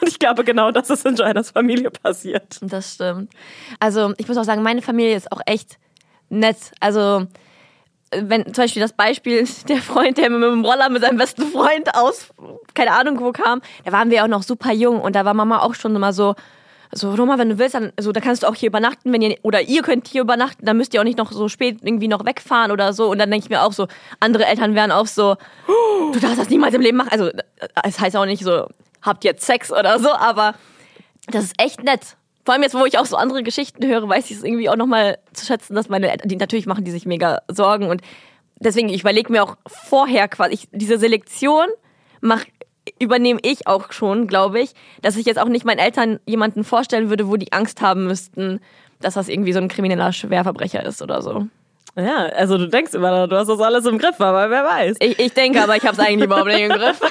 und 0.00 0.08
ich 0.08 0.18
glaube, 0.18 0.44
genau 0.44 0.70
das 0.70 0.90
ist 0.90 1.04
in 1.06 1.16
Joannas 1.16 1.50
Familie 1.50 1.90
passiert. 1.90 2.58
Das 2.60 2.94
stimmt. 2.94 3.32
Also 3.80 4.14
ich 4.18 4.28
muss 4.28 4.36
auch 4.36 4.44
sagen, 4.44 4.62
meine 4.62 4.82
Familie 4.82 5.16
ist 5.16 5.30
auch 5.32 5.40
echt 5.46 5.78
nett. 6.28 6.72
Also 6.80 7.26
wenn 8.10 8.44
zum 8.46 8.64
Beispiel 8.64 8.82
das 8.82 8.92
Beispiel, 8.92 9.46
der 9.68 9.78
Freund, 9.78 10.18
der 10.18 10.30
mit 10.30 10.42
dem 10.42 10.64
Roller 10.64 10.88
mit 10.88 11.02
seinem 11.02 11.18
besten 11.18 11.42
Freund 11.46 11.94
aus, 11.94 12.28
keine 12.74 12.92
Ahnung 12.92 13.20
wo 13.20 13.32
kam, 13.32 13.60
da 13.84 13.92
waren 13.92 14.10
wir 14.10 14.24
auch 14.24 14.28
noch 14.28 14.42
super 14.42 14.72
jung 14.72 15.00
und 15.00 15.14
da 15.14 15.24
war 15.24 15.34
Mama 15.34 15.60
auch 15.60 15.74
schon 15.74 15.94
immer 15.94 16.12
so, 16.12 16.34
so, 16.92 17.14
Roma, 17.14 17.38
wenn 17.38 17.50
du 17.50 17.58
willst, 17.58 17.74
dann, 17.74 17.92
so, 18.00 18.12
dann 18.12 18.22
kannst 18.22 18.42
du 18.42 18.46
auch 18.46 18.54
hier 18.54 18.68
übernachten, 18.68 19.12
wenn 19.12 19.20
ihr, 19.20 19.36
oder 19.42 19.60
ihr 19.62 19.82
könnt 19.82 20.08
hier 20.08 20.22
übernachten, 20.22 20.64
dann 20.64 20.76
müsst 20.76 20.94
ihr 20.94 21.00
auch 21.00 21.04
nicht 21.04 21.18
noch 21.18 21.32
so 21.32 21.48
spät 21.48 21.78
irgendwie 21.82 22.08
noch 22.08 22.24
wegfahren 22.24 22.70
oder 22.70 22.92
so. 22.92 23.10
Und 23.10 23.18
dann 23.18 23.30
denke 23.30 23.44
ich 23.44 23.50
mir 23.50 23.62
auch 23.62 23.72
so, 23.72 23.88
andere 24.20 24.46
Eltern 24.46 24.74
wären 24.74 24.90
auch 24.90 25.06
so, 25.06 25.36
du 26.12 26.18
darfst 26.18 26.38
das 26.38 26.48
niemals 26.48 26.74
im 26.74 26.80
Leben 26.80 26.96
machen. 26.96 27.10
Also, 27.10 27.30
es 27.84 28.00
heißt 28.00 28.16
auch 28.16 28.24
nicht 28.24 28.42
so, 28.42 28.68
habt 29.02 29.24
jetzt 29.24 29.44
Sex 29.44 29.72
oder 29.72 29.98
so, 29.98 30.12
aber 30.12 30.54
das 31.26 31.44
ist 31.44 31.54
echt 31.60 31.82
nett. 31.82 32.16
Vor 32.44 32.54
allem 32.54 32.62
jetzt, 32.62 32.74
wo 32.74 32.86
ich 32.86 32.98
auch 32.98 33.04
so 33.04 33.16
andere 33.16 33.42
Geschichten 33.42 33.86
höre, 33.86 34.08
weiß 34.08 34.30
ich 34.30 34.38
es 34.38 34.42
irgendwie 34.42 34.70
auch 34.70 34.76
nochmal 34.76 35.18
zu 35.34 35.44
schätzen, 35.44 35.74
dass 35.74 35.90
meine 35.90 36.10
Eltern, 36.10 36.28
die 36.28 36.36
natürlich 36.36 36.66
machen 36.66 36.84
die 36.84 36.90
sich 36.90 37.04
mega 37.04 37.42
Sorgen 37.48 37.88
und 37.90 38.00
deswegen, 38.58 38.88
ich 38.88 39.02
überlege 39.02 39.30
mir 39.30 39.44
auch 39.44 39.56
vorher 39.66 40.28
quasi, 40.28 40.54
ich, 40.54 40.68
diese 40.72 40.98
Selektion 40.98 41.66
mach, 42.20 42.44
übernehme 42.98 43.40
ich 43.42 43.66
auch 43.66 43.92
schon, 43.92 44.26
glaube 44.26 44.60
ich, 44.60 44.72
dass 45.02 45.16
ich 45.16 45.26
jetzt 45.26 45.38
auch 45.38 45.48
nicht 45.48 45.64
meinen 45.64 45.78
Eltern 45.78 46.20
jemanden 46.26 46.64
vorstellen 46.64 47.10
würde, 47.10 47.28
wo 47.28 47.36
die 47.36 47.52
Angst 47.52 47.80
haben 47.80 48.06
müssten, 48.06 48.60
dass 49.00 49.14
das 49.14 49.28
irgendwie 49.28 49.52
so 49.52 49.60
ein 49.60 49.68
krimineller 49.68 50.12
Schwerverbrecher 50.12 50.84
ist 50.84 51.02
oder 51.02 51.22
so. 51.22 51.46
Ja, 51.96 52.26
also 52.26 52.58
du 52.58 52.68
denkst 52.68 52.94
immer, 52.94 53.26
du 53.26 53.36
hast 53.36 53.48
das 53.48 53.60
alles 53.60 53.86
im 53.86 53.98
Griff, 53.98 54.20
aber 54.20 54.50
wer 54.50 54.64
weiß. 54.64 54.96
Ich, 55.00 55.18
ich 55.18 55.32
denke 55.32 55.62
aber, 55.62 55.76
ich 55.76 55.82
habe 55.82 55.94
es 55.94 55.98
eigentlich 55.98 56.26
überhaupt 56.26 56.46
nicht 56.46 56.60
im 56.60 56.70
Griff. 56.70 57.00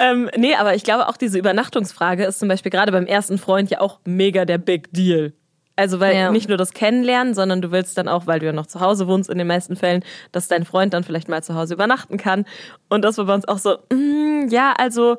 Ähm, 0.00 0.30
nee, 0.34 0.54
aber 0.54 0.74
ich 0.74 0.82
glaube 0.82 1.08
auch 1.08 1.18
diese 1.18 1.38
Übernachtungsfrage 1.38 2.24
ist 2.24 2.38
zum 2.38 2.48
Beispiel 2.48 2.70
gerade 2.70 2.90
beim 2.90 3.04
ersten 3.04 3.36
Freund 3.36 3.70
ja 3.70 3.82
auch 3.82 4.00
mega 4.06 4.46
der 4.46 4.56
Big 4.56 4.90
Deal. 4.92 5.34
Also 5.80 5.98
weil 6.00 6.14
Ja. 6.14 6.30
nicht 6.30 6.48
nur 6.48 6.58
das 6.58 6.72
Kennenlernen, 6.72 7.34
sondern 7.34 7.60
du 7.62 7.70
willst 7.72 7.96
dann 7.98 8.06
auch, 8.08 8.26
weil 8.26 8.38
du 8.40 8.46
ja 8.46 8.52
noch 8.52 8.66
zu 8.66 8.80
Hause 8.80 9.06
wohnst 9.08 9.28
in 9.30 9.38
den 9.38 9.46
meisten 9.46 9.76
Fällen, 9.76 10.04
dass 10.32 10.46
dein 10.48 10.64
Freund 10.64 10.94
dann 10.94 11.02
vielleicht 11.04 11.28
mal 11.28 11.42
zu 11.42 11.54
Hause 11.54 11.74
übernachten 11.74 12.16
kann. 12.18 12.44
Und 12.88 13.02
das 13.02 13.18
war 13.18 13.24
bei 13.24 13.34
uns 13.34 13.48
auch 13.48 13.58
so, 13.58 13.78
mm, 13.92 14.48
ja, 14.48 14.72
also 14.78 15.16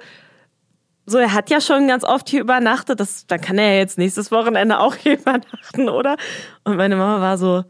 so, 1.07 1.17
er 1.17 1.33
hat 1.33 1.49
ja 1.49 1.59
schon 1.59 1.87
ganz 1.87 2.03
oft 2.03 2.29
hier 2.29 2.41
übernachtet, 2.41 2.99
das, 2.99 3.25
dann 3.27 3.41
kann 3.41 3.57
er 3.57 3.73
ja 3.73 3.77
jetzt 3.79 3.97
nächstes 3.97 4.31
Wochenende 4.31 4.79
auch 4.79 4.95
hier 4.95 5.13
übernachten, 5.19 5.89
oder? 5.89 6.15
Und 6.63 6.77
meine 6.77 6.95
Mama 6.95 7.19
war 7.21 7.37
so, 7.37 7.63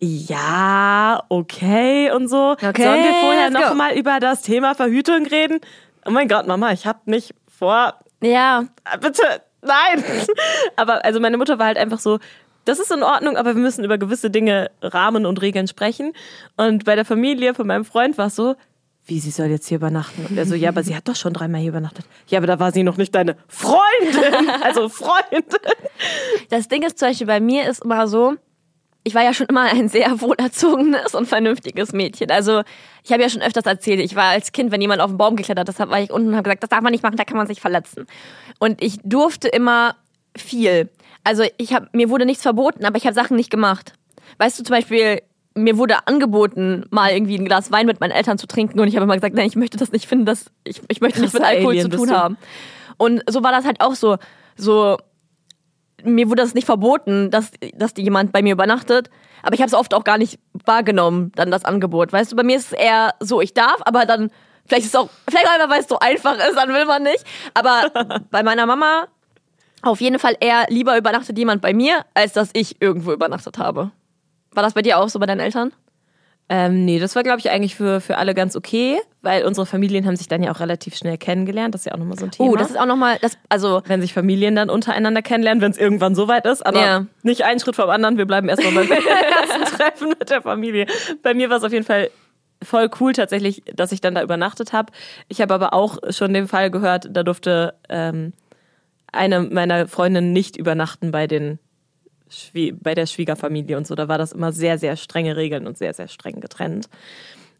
ja, 0.00 1.22
okay 1.28 2.10
und 2.12 2.28
so. 2.28 2.52
Okay, 2.52 2.82
Sollen 2.82 3.02
wir 3.02 3.14
vorher 3.20 3.50
let's 3.50 3.62
go. 3.62 3.68
noch 3.70 3.74
mal 3.74 3.94
über 3.96 4.20
das 4.20 4.42
Thema 4.42 4.74
Verhütung 4.74 5.26
reden? 5.26 5.60
Oh 6.06 6.10
mein 6.10 6.28
Gott, 6.28 6.46
Mama, 6.46 6.72
ich 6.72 6.86
hab 6.86 7.06
nicht 7.06 7.34
vor, 7.48 7.94
Ja, 8.22 8.64
bitte, 9.00 9.22
nein. 9.64 10.04
Aber 10.76 11.04
also 11.04 11.20
meine 11.20 11.36
Mutter 11.36 11.58
war 11.58 11.66
halt 11.66 11.78
einfach 11.78 11.98
so, 11.98 12.18
das 12.64 12.78
ist 12.78 12.90
in 12.90 13.02
Ordnung, 13.02 13.36
aber 13.36 13.54
wir 13.54 13.60
müssen 13.60 13.84
über 13.84 13.98
gewisse 13.98 14.30
Dinge, 14.30 14.70
Rahmen 14.80 15.26
und 15.26 15.42
Regeln 15.42 15.68
sprechen. 15.68 16.14
Und 16.56 16.86
bei 16.86 16.94
der 16.94 17.04
Familie 17.04 17.52
von 17.52 17.66
meinem 17.66 17.84
Freund 17.84 18.16
war 18.16 18.28
es 18.28 18.36
so, 18.36 18.56
wie, 19.06 19.20
sie 19.20 19.30
soll 19.30 19.48
jetzt 19.48 19.68
hier 19.68 19.76
übernachten? 19.76 20.24
Und 20.24 20.38
er 20.38 20.46
so, 20.46 20.54
ja, 20.54 20.70
aber 20.70 20.82
sie 20.82 20.96
hat 20.96 21.06
doch 21.06 21.16
schon 21.16 21.34
dreimal 21.34 21.60
hier 21.60 21.68
übernachtet. 21.70 22.06
Ja, 22.28 22.38
aber 22.38 22.46
da 22.46 22.58
war 22.58 22.72
sie 22.72 22.82
noch 22.82 22.96
nicht 22.96 23.14
deine 23.14 23.36
Freundin. 23.48 24.50
Also 24.62 24.88
Freundin. 24.88 25.44
das 26.48 26.68
Ding 26.68 26.82
ist 26.82 26.98
zum 26.98 27.08
Beispiel 27.08 27.26
bei 27.26 27.40
mir 27.40 27.68
ist 27.68 27.84
immer 27.84 28.08
so, 28.08 28.36
ich 29.04 29.14
war 29.14 29.22
ja 29.22 29.34
schon 29.34 29.46
immer 29.46 29.62
ein 29.62 29.88
sehr 29.88 30.20
wohlerzogenes 30.20 31.14
und 31.14 31.26
vernünftiges 31.26 31.92
Mädchen. 31.92 32.30
Also 32.30 32.62
ich 33.04 33.12
habe 33.12 33.22
ja 33.22 33.28
schon 33.28 33.42
öfters 33.42 33.66
erzählt, 33.66 34.00
ich 34.00 34.16
war 34.16 34.30
als 34.30 34.52
Kind, 34.52 34.72
wenn 34.72 34.80
jemand 34.80 35.00
auf 35.00 35.10
den 35.10 35.18
Baum 35.18 35.36
geklettert 35.36 35.68
ist, 35.68 35.78
war 35.78 36.00
ich 36.00 36.10
unten 36.10 36.28
und 36.28 36.36
habe 36.36 36.44
gesagt, 36.44 36.62
das 36.62 36.70
darf 36.70 36.80
man 36.80 36.90
nicht 36.90 37.02
machen, 37.02 37.16
da 37.16 37.24
kann 37.24 37.36
man 37.36 37.46
sich 37.46 37.60
verletzen. 37.60 38.06
Und 38.58 38.82
ich 38.82 38.98
durfte 39.04 39.48
immer 39.48 39.94
viel. 40.36 40.90
Also 41.22 41.44
ich 41.58 41.74
habe 41.74 41.88
mir 41.92 42.08
wurde 42.10 42.26
nichts 42.26 42.42
verboten, 42.42 42.84
aber 42.84 42.96
ich 42.96 43.04
habe 43.04 43.14
Sachen 43.14 43.36
nicht 43.36 43.50
gemacht. 43.50 43.92
Weißt 44.38 44.58
du 44.58 44.64
zum 44.64 44.74
Beispiel, 44.74 45.22
mir 45.54 45.78
wurde 45.78 46.06
angeboten, 46.06 46.86
mal 46.90 47.12
irgendwie 47.12 47.38
ein 47.38 47.44
Glas 47.44 47.70
Wein 47.70 47.86
mit 47.86 48.00
meinen 48.00 48.10
Eltern 48.10 48.38
zu 48.38 48.46
trinken 48.46 48.80
und 48.80 48.88
ich 48.88 48.96
habe 48.96 49.04
immer 49.04 49.14
gesagt, 49.14 49.34
nein, 49.34 49.46
ich 49.46 49.54
möchte 49.54 49.76
das 49.76 49.92
nicht 49.92 50.06
finden, 50.06 50.24
das 50.24 50.46
ich, 50.64 50.82
ich 50.88 51.00
möchte 51.00 51.20
nichts 51.20 51.34
mit 51.34 51.44
Alkohol 51.44 51.72
Alien 51.72 51.90
zu 51.90 51.96
tun 51.96 52.10
haben. 52.10 52.36
Und 52.96 53.22
so 53.28 53.42
war 53.42 53.52
das 53.52 53.64
halt 53.64 53.80
auch 53.80 53.94
so, 53.94 54.16
so 54.56 54.96
mir 56.04 56.28
wurde 56.28 56.42
das 56.42 56.54
nicht 56.54 56.66
verboten, 56.66 57.30
dass, 57.30 57.50
dass 57.74 57.92
jemand 57.96 58.32
bei 58.32 58.42
mir 58.42 58.52
übernachtet. 58.52 59.10
Aber 59.42 59.54
ich 59.54 59.60
habe 59.60 59.68
es 59.68 59.74
oft 59.74 59.94
auch 59.94 60.04
gar 60.04 60.18
nicht 60.18 60.38
wahrgenommen, 60.64 61.32
dann 61.34 61.50
das 61.50 61.64
Angebot. 61.64 62.12
Weißt 62.12 62.32
du, 62.32 62.36
bei 62.36 62.42
mir 62.42 62.56
ist 62.56 62.72
es 62.72 62.72
eher 62.72 63.14
so, 63.20 63.40
ich 63.40 63.54
darf, 63.54 63.80
aber 63.84 64.06
dann, 64.06 64.30
vielleicht 64.66 64.84
ist 64.84 64.94
es 64.94 65.00
auch, 65.00 65.10
vielleicht 65.28 65.48
einfach, 65.48 65.68
weil 65.68 65.80
es 65.80 65.88
so 65.88 65.98
einfach 65.98 66.36
ist, 66.36 66.56
dann 66.56 66.68
will 66.70 66.86
man 66.86 67.02
nicht. 67.02 67.24
Aber 67.52 67.90
bei 68.30 68.42
meiner 68.42 68.66
Mama 68.66 69.08
auf 69.82 70.00
jeden 70.00 70.18
Fall 70.18 70.36
eher 70.40 70.66
lieber 70.68 70.96
übernachtet 70.96 71.36
jemand 71.36 71.60
bei 71.60 71.74
mir, 71.74 72.04
als 72.14 72.32
dass 72.32 72.50
ich 72.54 72.80
irgendwo 72.80 73.12
übernachtet 73.12 73.58
habe. 73.58 73.90
War 74.52 74.62
das 74.62 74.74
bei 74.74 74.82
dir 74.82 74.98
auch 74.98 75.08
so 75.08 75.18
bei 75.18 75.26
deinen 75.26 75.40
Eltern? 75.40 75.72
Ähm, 76.50 76.84
nee, 76.84 76.98
das 76.98 77.16
war, 77.16 77.22
glaube 77.22 77.38
ich, 77.38 77.50
eigentlich 77.50 77.74
für, 77.74 78.02
für 78.02 78.18
alle 78.18 78.34
ganz 78.34 78.54
okay, 78.54 78.98
weil 79.22 79.44
unsere 79.44 79.64
Familien 79.64 80.04
haben 80.06 80.16
sich 80.16 80.28
dann 80.28 80.42
ja 80.42 80.52
auch 80.52 80.60
relativ 80.60 80.94
schnell 80.94 81.16
kennengelernt. 81.16 81.74
Das 81.74 81.80
ist 81.82 81.86
ja 81.86 81.92
auch 81.92 81.98
nochmal 81.98 82.18
so 82.18 82.26
ein 82.26 82.30
Thema. 82.32 82.50
Oh, 82.50 82.56
das 82.56 82.68
ist 82.70 82.78
auch 82.78 82.84
nochmal, 82.84 83.16
das, 83.22 83.38
also, 83.48 83.80
wenn 83.86 84.02
sich 84.02 84.12
Familien 84.12 84.54
dann 84.54 84.68
untereinander 84.68 85.22
kennenlernen, 85.22 85.62
wenn 85.62 85.70
es 85.70 85.78
irgendwann 85.78 86.14
soweit 86.14 86.44
ist. 86.44 86.64
Aber 86.64 86.80
Ja. 86.80 87.06
nicht 87.22 87.44
einen 87.44 87.60
Schritt 87.60 87.76
vom 87.76 87.88
anderen. 87.88 88.18
Wir 88.18 88.26
bleiben 88.26 88.48
erstmal 88.50 88.74
beim 88.74 88.90
ersten 88.90 89.64
Treffen 89.76 90.08
mit 90.10 90.28
der 90.28 90.42
Familie. 90.42 90.86
Bei 91.22 91.32
mir 91.32 91.48
war 91.48 91.56
es 91.56 91.64
auf 91.64 91.72
jeden 91.72 91.86
Fall 91.86 92.10
voll 92.62 92.90
cool 93.00 93.14
tatsächlich, 93.14 93.62
dass 93.74 93.92
ich 93.92 94.02
dann 94.02 94.14
da 94.14 94.22
übernachtet 94.22 94.74
habe. 94.74 94.92
Ich 95.28 95.40
habe 95.40 95.54
aber 95.54 95.72
auch 95.72 95.98
schon 96.10 96.34
den 96.34 96.46
Fall 96.46 96.70
gehört, 96.70 97.08
da 97.10 97.22
durfte 97.22 97.74
ähm, 97.88 98.34
eine 99.12 99.40
meiner 99.40 99.88
Freundinnen 99.88 100.32
nicht 100.32 100.56
übernachten 100.56 101.10
bei 101.10 101.26
den 101.26 101.58
bei 102.80 102.94
der 102.94 103.06
Schwiegerfamilie 103.06 103.76
und 103.76 103.86
so. 103.86 103.94
Da 103.94 104.08
war 104.08 104.18
das 104.18 104.32
immer 104.32 104.52
sehr, 104.52 104.78
sehr 104.78 104.96
strenge 104.96 105.36
Regeln 105.36 105.66
und 105.66 105.78
sehr, 105.78 105.94
sehr 105.94 106.08
streng 106.08 106.40
getrennt. 106.40 106.88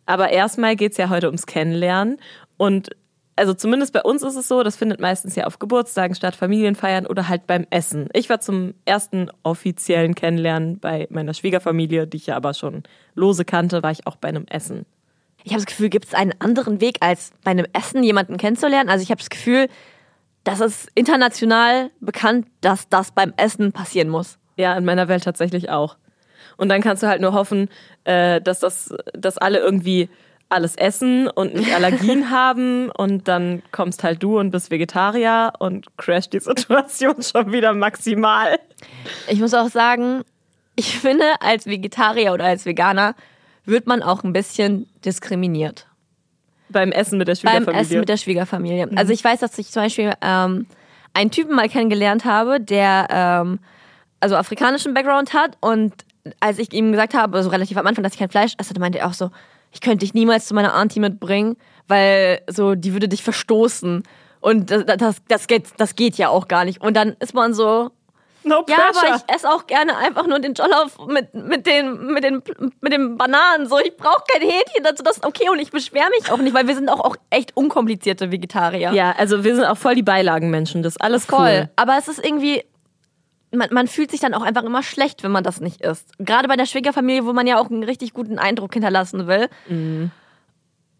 Aber 0.07 0.31
erstmal 0.31 0.77
geht's 0.77 0.97
ja 0.97 1.09
heute 1.09 1.27
ums 1.27 1.47
Kennenlernen. 1.47 2.19
Und 2.57 2.91
also 3.37 3.53
zumindest 3.53 3.93
bei 3.93 4.03
uns 4.03 4.23
ist 4.23 4.37
es 4.37 4.47
so, 4.47 4.63
das 4.63 4.77
findet 4.77 5.01
meistens 5.01 5.35
ja 5.35 5.47
auf 5.47 5.59
Geburtstagen 5.59 6.15
statt, 6.15 6.37
Familienfeiern 6.37 7.07
oder 7.07 7.29
halt 7.29 7.47
beim 7.47 7.67
Essen. 7.71 8.09
Ich 8.13 8.31
war 8.31 8.41
zum 8.41 8.75
ersten 8.85 9.29
offiziellen 9.43 10.15
Kennenlernen 10.15 10.79
bei 10.79 11.09
meiner 11.11 11.35
Schwiegerfamilie, 11.35 12.07
die 12.07 12.19
ich 12.19 12.27
ja 12.27 12.37
aber 12.37 12.55
schon 12.55 12.85
lose 13.15 13.45
kannte, 13.45 13.83
war 13.83 13.91
ich 13.91 14.07
auch 14.07 14.17
bei 14.17 14.29
einem 14.29 14.47
Essen. 14.49 14.87
ich 15.43 15.53
habe 15.53 15.63
das 15.63 15.67
Gefühl, 15.67 15.89
gibt 15.89 16.07
es 16.07 16.15
einen 16.15 16.33
anderen 16.39 16.81
Weg, 16.81 16.99
als 17.01 17.33
bei 17.43 17.51
einem 17.51 17.67
Essen 17.73 18.03
jemanden 18.03 18.37
kennenzulernen? 18.37 18.89
Also 18.89 19.03
ich 19.03 19.11
habe 19.11 19.19
das 19.19 19.31
Gefühl, 19.31 19.69
das 20.45 20.61
ist 20.61 20.89
international 20.95 21.91
bekannt, 22.01 22.47
dass 22.61 22.89
das 22.89 23.11
beim 23.11 23.33
Essen 23.37 23.73
passieren 23.73 24.11
muss. 24.11 24.39
Ja, 24.57 24.77
in 24.77 24.85
meiner 24.85 25.09
Welt 25.09 25.25
tatsächlich 25.25 25.71
auch. 25.71 25.97
Und 26.57 26.69
dann 26.69 26.83
kannst 26.83 27.03
du 27.03 27.09
halt 27.09 27.21
nur 27.21 27.33
hoffen, 27.33 27.69
äh, 28.05 28.41
dass 28.41 28.61
das, 28.61 28.95
dass 29.13 29.39
alle 29.39 29.59
irgendwie 29.59 30.09
alles 30.49 30.77
essen 30.77 31.29
und 31.29 31.55
nicht 31.55 31.75
Allergien 31.75 32.31
haben 32.31 32.91
und 32.91 33.29
dann 33.29 33.63
kommst 33.73 34.05
halt 34.05 34.23
du 34.23 34.39
und 34.39 34.51
bist 34.51 34.71
Vegetarier 34.71 35.53
und 35.59 35.97
crasht 35.97 36.33
die 36.33 36.41
Situation 36.41 37.23
schon 37.23 37.53
wieder 37.53 37.73
maximal. 37.75 38.59
Ich 39.29 39.41
muss 39.41 39.55
auch 39.55 39.69
sagen, 39.69 40.23
ich 40.77 40.99
finde, 40.99 41.25
als 41.41 41.67
Vegetarier 41.67 42.33
oder 42.33 42.45
als 42.45 42.67
Veganer 42.67 43.15
wird 43.65 43.87
man 43.87 44.03
auch 44.03 44.25
ein 44.25 44.33
bisschen 44.33 44.89
diskriminiert. 45.05 45.87
Beim 46.69 46.93
Essen 46.93 47.19
mit 47.19 47.29
der 47.29 47.35
Beim 47.35 47.53
Schwiegerfamilie. 47.53 47.81
Essen 47.81 48.01
mit 48.01 48.09
der 48.09 48.17
Schwiegerfamilie. 48.17 48.91
Also 48.97 49.13
ich 49.13 49.23
weiß, 49.23 49.41
dass 49.41 49.59
ich 49.59 49.71
zum 49.71 49.83
Beispiel 49.83 50.13
ähm, 50.21 50.67
einen 51.13 51.31
Typen 51.31 51.55
mal 51.55 51.69
kennengelernt 51.69 52.25
habe, 52.25 52.61
der 52.61 53.07
ähm, 53.11 53.61
also 54.25 54.37
afrikanischen 54.37 54.95
Background 54.95 55.35
hat 55.35 55.59
und 55.61 55.93
als 56.41 56.59
ich 56.59 56.73
ihm 56.73 56.93
gesagt 56.93 57.13
habe, 57.13 57.43
so 57.43 57.51
relativ 57.51 57.77
am 57.77 57.87
Anfang, 57.87 58.03
dass 58.03 58.15
ich 58.15 58.19
kein 58.19 58.31
Fleisch 58.31 58.55
esse, 58.57 58.73
dann 58.73 58.81
meinte 58.81 59.01
er 59.01 59.07
auch 59.07 59.13
so, 59.13 59.31
ich 59.71 59.83
könnte 59.83 59.99
dich 59.99 60.15
niemals 60.15 60.47
zu 60.47 60.55
meiner 60.55 60.75
Auntie 60.75 60.99
mitbringen, 60.99 61.59
weil 61.89 62.41
so, 62.49 62.75
die 62.75 62.95
würde 62.95 63.07
dich 63.07 63.23
verstoßen. 63.23 64.03
Und 64.41 64.71
das, 64.71 64.85
das, 64.87 65.17
das, 65.29 65.47
geht, 65.47 65.67
das 65.77 65.95
geht 65.95 66.17
ja 66.17 66.31
auch 66.31 66.49
gar 66.49 66.65
nicht. 66.65 66.81
Und 66.81 66.97
dann 66.97 67.17
ist 67.21 67.35
man 67.35 67.53
so, 67.53 67.91
no 68.45 68.65
ja, 68.67 68.77
pressure. 68.77 69.09
aber 69.09 69.17
ich 69.17 69.35
esse 69.35 69.47
auch 69.47 69.67
gerne 69.67 69.95
einfach 69.99 70.27
nur 70.27 70.39
den 70.39 70.55
Jollof 70.55 70.97
mit, 71.07 71.35
mit, 71.35 71.67
den, 71.67 72.07
mit, 72.07 72.25
den, 72.25 72.43
mit 72.81 72.93
den 72.95 73.19
Bananen. 73.19 73.67
So, 73.67 73.79
ich 73.79 73.95
brauche 73.95 74.23
kein 74.33 74.41
Hähnchen 74.41 74.85
dazu, 74.85 75.03
das 75.03 75.19
ist 75.19 75.27
okay. 75.27 75.51
Und 75.51 75.59
ich 75.59 75.71
beschwere 75.71 76.09
mich 76.19 76.33
auch 76.33 76.39
nicht, 76.39 76.55
weil 76.55 76.67
wir 76.67 76.75
sind 76.75 76.89
auch, 76.89 77.01
auch 77.01 77.17
echt 77.29 77.55
unkomplizierte 77.55 78.33
Vegetarier. 78.33 78.93
ja, 78.93 79.15
also 79.19 79.45
wir 79.45 79.55
sind 79.55 79.67
auch 79.67 79.77
voll 79.77 79.95
die 79.95 80.03
Beilagenmenschen. 80.03 80.83
Das 80.83 80.95
ist 80.95 81.03
alles 81.03 81.27
Voll. 81.27 81.41
cool. 81.41 81.71
Aber 81.77 81.99
es 81.99 82.09
ist 82.09 82.25
irgendwie, 82.25 82.65
man, 83.57 83.69
man 83.73 83.87
fühlt 83.87 84.11
sich 84.11 84.21
dann 84.21 84.35
auch 84.35 84.43
einfach 84.43 84.63
immer 84.63 84.83
schlecht, 84.83 85.23
wenn 85.23 85.33
man 85.33 85.45
das 85.45 85.61
nicht 85.61 85.81
isst. 85.81 86.11
Gerade 86.19 86.49
bei 86.49 86.57
der 86.57 86.67
Schwiegerfamilie, 86.67 87.27
wo 87.27 87.33
man 87.33 87.47
ja 87.47 87.59
auch 87.59 87.71
einen 87.71 87.83
richtig 87.83 88.13
guten 88.13 88.39
Eindruck 88.39 88.75
hinterlassen 88.75 89.27
will. 89.27 89.49
Mhm. 89.69 90.11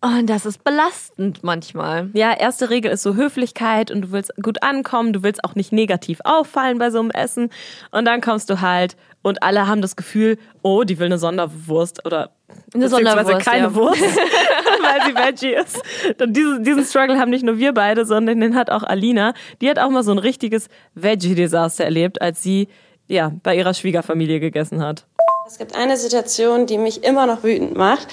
Und 0.05 0.29
das 0.29 0.45
ist 0.45 0.63
belastend 0.65 1.43
manchmal. 1.45 2.11
Ja, 2.13 2.35
erste 2.35 2.69
Regel 2.69 2.93
ist 2.93 3.03
so 3.03 3.15
Höflichkeit 3.15 3.91
und 3.91 4.03
du 4.03 4.13
willst 4.13 4.35
gut 4.43 4.63
ankommen, 4.63 5.15
du 5.15 5.23
willst 5.23 5.43
auch 5.45 5.55
nicht 5.55 5.73
negativ 5.73 6.21
auffallen 6.25 6.79
bei 6.79 6.91
so 6.91 7.01
einem 7.01 7.11
Essen. 7.11 7.49
Und 7.91 8.05
dann 8.05 8.21
kommst 8.21 8.51
du 8.51 8.61
halt 8.61 8.97
und 9.23 9.43
alle 9.43 9.67
haben 9.67 9.81
das 9.81 9.97
Gefühl, 9.97 10.37
oh, 10.61 10.85
die 10.85 10.99
will 10.99 11.07
eine 11.07 11.17
Sonderwurst 11.17 12.05
oder 12.05 12.33
Eine 12.75 12.91
Sonderwurst, 12.91 13.47
keine 13.47 13.69
ja. 13.69 13.75
Wurst, 13.75 14.03
weil 14.85 15.03
sie 15.07 15.15
Veggie 15.15 15.55
ist. 15.55 15.83
Und 16.21 16.37
diesen, 16.37 16.65
diesen 16.65 16.85
Struggle 16.85 17.19
haben 17.19 17.31
nicht 17.31 17.45
nur 17.45 17.59
wir 17.59 17.73
beide, 17.73 18.05
sondern 18.05 18.41
den 18.41 18.55
hat 18.55 18.71
auch 18.71 18.83
Alina. 18.83 19.35
Die 19.61 19.71
hat 19.71 19.79
auch 19.79 19.91
mal 19.91 20.03
so 20.03 20.13
ein 20.13 20.19
richtiges 20.19 20.69
Veggie-Desaster 20.95 21.85
erlebt, 21.85 22.21
als 22.21 22.43
sie 22.43 22.69
ja 23.09 23.33
bei 23.43 23.57
ihrer 23.57 23.75
Schwiegerfamilie 23.75 24.41
gegessen 24.41 24.83
hat. 24.83 25.07
Es 25.47 25.59
gibt 25.59 25.77
eine 25.77 25.97
Situation, 25.97 26.67
die 26.67 26.79
mich 26.79 27.05
immer 27.05 27.27
noch 27.27 27.43
wütend 27.43 27.77
macht. 27.77 28.09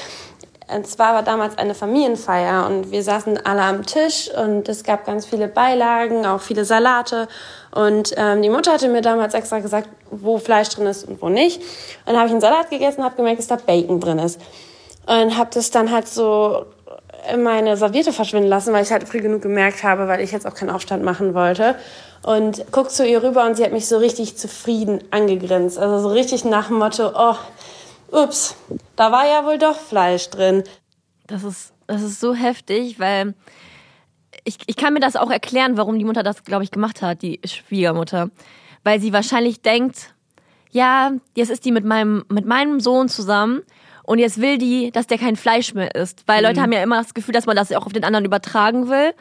Und 0.73 0.88
zwar 0.88 1.13
war 1.13 1.23
damals 1.23 1.57
eine 1.57 1.75
Familienfeier 1.75 2.65
und 2.65 2.91
wir 2.91 3.03
saßen 3.03 3.45
alle 3.45 3.62
am 3.62 3.86
Tisch 3.86 4.29
und 4.34 4.69
es 4.69 4.84
gab 4.84 5.05
ganz 5.05 5.25
viele 5.25 5.49
Beilagen, 5.49 6.25
auch 6.25 6.39
viele 6.39 6.63
Salate. 6.63 7.27
Und 7.71 8.13
ähm, 8.15 8.41
die 8.41 8.49
Mutter 8.49 8.73
hatte 8.73 8.88
mir 8.88 9.01
damals 9.01 9.34
extra 9.34 9.60
gesagt, 9.60 9.89
wo 10.10 10.38
Fleisch 10.38 10.69
drin 10.69 10.86
ist 10.88 11.03
und 11.03 11.21
wo 11.21 11.27
nicht. 11.27 11.62
Und 12.05 12.13
dann 12.13 12.17
habe 12.17 12.27
ich 12.27 12.31
einen 12.31 12.41
Salat 12.41 12.69
gegessen 12.69 12.99
und 12.99 13.05
habe 13.05 13.17
gemerkt, 13.17 13.39
dass 13.39 13.47
da 13.47 13.57
Bacon 13.57 13.99
drin 13.99 14.19
ist. 14.19 14.39
Und 15.06 15.38
habe 15.38 15.50
das 15.54 15.72
dann 15.72 15.92
halt 15.92 16.08
so 16.08 16.66
in 17.32 17.44
meine 17.44 17.78
Serviette 17.78 18.14
verschwinden 18.14 18.50
lassen, 18.50 18.74
weil 18.74 18.84
ich 18.84 18.92
halt 18.92 19.08
früh 19.08 19.20
genug 19.20 19.42
gemerkt 19.42 19.84
habe, 19.84 20.08
weil 20.08 20.22
ich 20.22 20.32
jetzt 20.32 20.48
auch 20.48 20.56
keinen 20.56 20.70
Aufstand 20.70 21.04
machen 21.04 21.34
wollte. 21.34 21.76
Und 22.24 22.66
guck 22.72 22.92
zu 22.92 23.06
ihr 23.06 23.24
rüber 23.24 23.46
und 23.46 23.56
sie 23.56 23.64
hat 23.64 23.72
mich 23.72 23.88
so 23.88 23.98
richtig 23.98 24.38
zufrieden 24.38 25.04
angegrinst. 25.12 25.78
Also 25.78 26.00
so 26.00 26.14
richtig 26.14 26.46
nach 26.46 26.68
dem 26.68 26.78
Motto, 26.78 27.12
oh, 27.16 27.36
ups, 28.12 28.56
da 28.96 29.12
war 29.12 29.26
ja 29.28 29.46
wohl 29.46 29.58
doch 29.58 29.76
Fleisch 29.76 30.30
drin. 30.30 30.64
Das 31.28 31.44
ist, 31.44 31.74
das 31.88 32.02
ist 32.02 32.20
so 32.20 32.34
heftig, 32.34 33.00
weil 33.00 33.34
ich, 34.44 34.58
ich 34.68 34.76
kann 34.76 34.94
mir 34.94 35.00
das 35.00 35.16
auch 35.16 35.32
erklären, 35.32 35.78
warum 35.78 35.98
die 35.98 36.06
Mutter 36.06 36.24
das, 36.24 36.44
glaube 36.44 36.64
ich, 36.64 36.72
gemacht 36.72 37.02
hat, 37.02 37.22
die 37.22 37.40
Schwiegermutter. 37.46 38.30
Weil 38.84 39.00
sie 39.00 39.14
wahrscheinlich 39.14 39.62
denkt, 39.62 40.14
ja, 40.72 41.12
jetzt 41.36 41.52
ist 41.52 41.66
die 41.66 41.72
mit 41.72 41.86
meinem, 41.86 42.24
mit 42.30 42.46
meinem 42.46 42.80
Sohn 42.80 43.10
zusammen 43.10 43.62
und 44.12 44.19
jetzt 44.19 44.41
will 44.41 44.58
die, 44.58 44.91
dass 44.91 45.08
der 45.08 45.17
kein 45.17 45.38
Fleisch 45.38 45.74
mehr 45.74 45.95
isst. 45.95 46.24
Weil 46.26 46.43
Leute 46.43 46.62
haben 46.62 46.74
ja 46.74 46.84
immer 46.84 46.97
das 46.97 47.13
Gefühl, 47.13 47.34
dass 47.34 47.45
man 47.45 47.56
das 47.56 47.71
auch 47.71 47.86
auf 47.86 47.93
den 47.93 48.04
anderen 48.04 48.26
übertragen 48.26 48.89
will. 48.89 49.13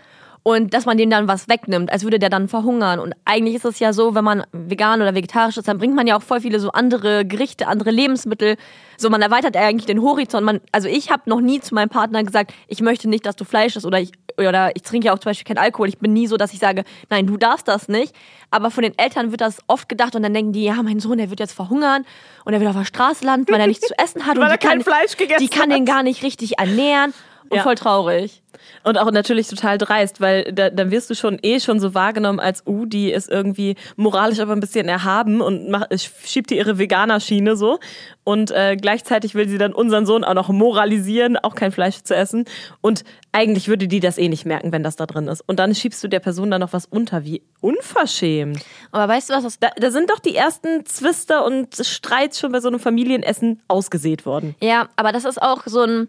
Und 0.42 0.72
dass 0.72 0.86
man 0.86 0.96
dem 0.96 1.10
dann 1.10 1.28
was 1.28 1.48
wegnimmt, 1.48 1.92
als 1.92 2.02
würde 2.02 2.18
der 2.18 2.30
dann 2.30 2.48
verhungern. 2.48 2.98
Und 2.98 3.14
eigentlich 3.26 3.56
ist 3.56 3.64
es 3.66 3.78
ja 3.78 3.92
so, 3.92 4.14
wenn 4.14 4.24
man 4.24 4.44
vegan 4.52 5.02
oder 5.02 5.14
vegetarisch 5.14 5.58
ist, 5.58 5.68
dann 5.68 5.78
bringt 5.78 5.94
man 5.94 6.06
ja 6.06 6.16
auch 6.16 6.22
voll 6.22 6.40
viele 6.40 6.58
so 6.60 6.70
andere 6.70 7.26
Gerichte, 7.26 7.66
andere 7.66 7.90
Lebensmittel. 7.90 8.56
So, 8.96 9.10
man 9.10 9.20
erweitert 9.20 9.56
eigentlich 9.56 9.86
den 9.86 10.00
Horizont. 10.00 10.44
Man, 10.44 10.60
also 10.72 10.88
ich 10.88 11.10
habe 11.10 11.22
noch 11.26 11.40
nie 11.40 11.60
zu 11.60 11.74
meinem 11.74 11.90
Partner 11.90 12.24
gesagt, 12.24 12.54
ich 12.68 12.80
möchte 12.80 13.08
nicht, 13.08 13.26
dass 13.26 13.36
du 13.36 13.44
Fleisch 13.44 13.76
isst 13.76 13.84
oder 13.84 14.00
ich, 14.00 14.12
oder 14.38 14.74
ich 14.74 14.82
trinke 14.82 15.08
ja 15.08 15.12
auch 15.12 15.18
zum 15.18 15.30
Beispiel 15.30 15.54
keinen 15.54 15.62
Alkohol. 15.62 15.88
Ich 15.88 15.98
bin 15.98 16.14
nie 16.14 16.26
so, 16.26 16.38
dass 16.38 16.54
ich 16.54 16.58
sage, 16.58 16.84
nein, 17.10 17.26
du 17.26 17.36
darfst 17.36 17.68
das 17.68 17.88
nicht. 17.88 18.14
Aber 18.50 18.70
von 18.70 18.82
den 18.82 18.96
Eltern 18.98 19.32
wird 19.32 19.42
das 19.42 19.58
oft 19.66 19.90
gedacht 19.90 20.16
und 20.16 20.22
dann 20.22 20.32
denken 20.32 20.52
die, 20.52 20.64
ja, 20.64 20.82
mein 20.82 21.00
Sohn, 21.00 21.18
der 21.18 21.28
wird 21.28 21.40
jetzt 21.40 21.52
verhungern 21.52 22.06
und 22.46 22.54
er 22.54 22.60
wird 22.60 22.70
auf 22.70 22.76
der 22.76 22.84
Straße 22.84 23.26
landen, 23.26 23.52
weil 23.52 23.60
er 23.60 23.66
nichts 23.66 23.86
zu 23.86 23.94
essen 23.98 24.26
hat. 24.26 24.36
Weil 24.40 24.44
und 24.44 24.50
er 24.50 24.56
die 24.56 24.66
kann, 24.66 24.78
kein 24.78 24.82
Fleisch 24.82 25.16
gegessen 25.16 25.42
Die 25.42 25.48
kann 25.48 25.68
den 25.68 25.84
gar 25.84 26.02
nicht 26.02 26.22
richtig 26.22 26.58
ernähren. 26.58 27.12
Und 27.50 27.56
Ja. 27.58 27.62
voll 27.64 27.74
traurig. 27.74 28.42
Und 28.84 28.96
auch 28.98 29.10
natürlich 29.10 29.48
total 29.48 29.76
dreist, 29.78 30.20
weil 30.20 30.44
da, 30.52 30.70
dann 30.70 30.90
wirst 30.90 31.10
du 31.10 31.14
schon 31.14 31.38
eh 31.42 31.60
schon 31.60 31.80
so 31.80 31.94
wahrgenommen 31.94 32.38
als, 32.40 32.62
uh, 32.66 32.84
die 32.86 33.10
ist 33.10 33.28
irgendwie 33.28 33.74
moralisch 33.96 34.38
aber 34.38 34.52
ein 34.52 34.60
bisschen 34.60 34.88
erhaben 34.88 35.40
und 35.40 35.68
macht, 35.68 35.88
schiebt 36.24 36.50
dir 36.50 36.56
ihre 36.58 36.78
Veganer-Schiene 36.78 37.56
so. 37.56 37.78
Und 38.24 38.50
äh, 38.52 38.76
gleichzeitig 38.76 39.34
will 39.34 39.48
sie 39.48 39.58
dann 39.58 39.72
unseren 39.72 40.06
Sohn 40.06 40.22
auch 40.24 40.34
noch 40.34 40.48
moralisieren, 40.50 41.36
auch 41.36 41.54
kein 41.54 41.72
Fleisch 41.72 42.02
zu 42.02 42.14
essen. 42.14 42.44
Und 42.80 43.02
eigentlich 43.32 43.68
würde 43.68 43.88
die 43.88 44.00
das 44.00 44.18
eh 44.18 44.28
nicht 44.28 44.46
merken, 44.46 44.72
wenn 44.72 44.82
das 44.82 44.96
da 44.96 45.06
drin 45.06 45.26
ist. 45.28 45.42
Und 45.46 45.58
dann 45.58 45.74
schiebst 45.74 46.02
du 46.04 46.08
der 46.08 46.20
Person 46.20 46.50
dann 46.50 46.60
noch 46.60 46.72
was 46.72 46.86
unter, 46.86 47.24
wie 47.24 47.42
unverschämt. 47.60 48.64
Aber 48.92 49.08
weißt 49.12 49.30
du 49.30 49.34
was? 49.34 49.42
Das, 49.44 49.58
Da, 49.58 49.70
da 49.76 49.90
sind 49.90 50.10
doch 50.10 50.18
die 50.20 50.36
ersten 50.36 50.84
Zwiste 50.86 51.42
und 51.42 51.74
Streits 51.74 52.38
schon 52.38 52.52
bei 52.52 52.60
so 52.60 52.68
einem 52.68 52.78
Familienessen 52.80 53.60
ausgesät 53.68 54.26
worden. 54.26 54.54
ja, 54.60 54.88
aber 54.96 55.12
das 55.12 55.24
ist 55.24 55.40
auch 55.42 55.62
so 55.66 55.82
ein. 55.82 56.08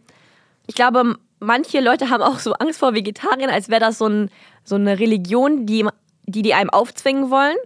Ich 0.68 0.76
glaube, 0.76 1.16
manche 1.42 1.82
Leute 1.82 2.10
haben 2.10 2.24
auch 2.24 2.40
so 2.40 2.54
Angst 2.54 2.80
vor 2.80 2.94
Vegetariern, 2.94 3.50
als 3.50 3.68
wäre 3.68 3.82
das 3.82 3.98
so, 3.98 4.08
ein, 4.08 4.30
so 4.64 4.76
eine 4.76 5.00
Religion, 5.00 5.66
die, 5.66 5.86
die 6.26 6.42
die 6.42 6.54
einem 6.54 6.70
aufzwingen 6.70 7.30
wollen. 7.30 7.58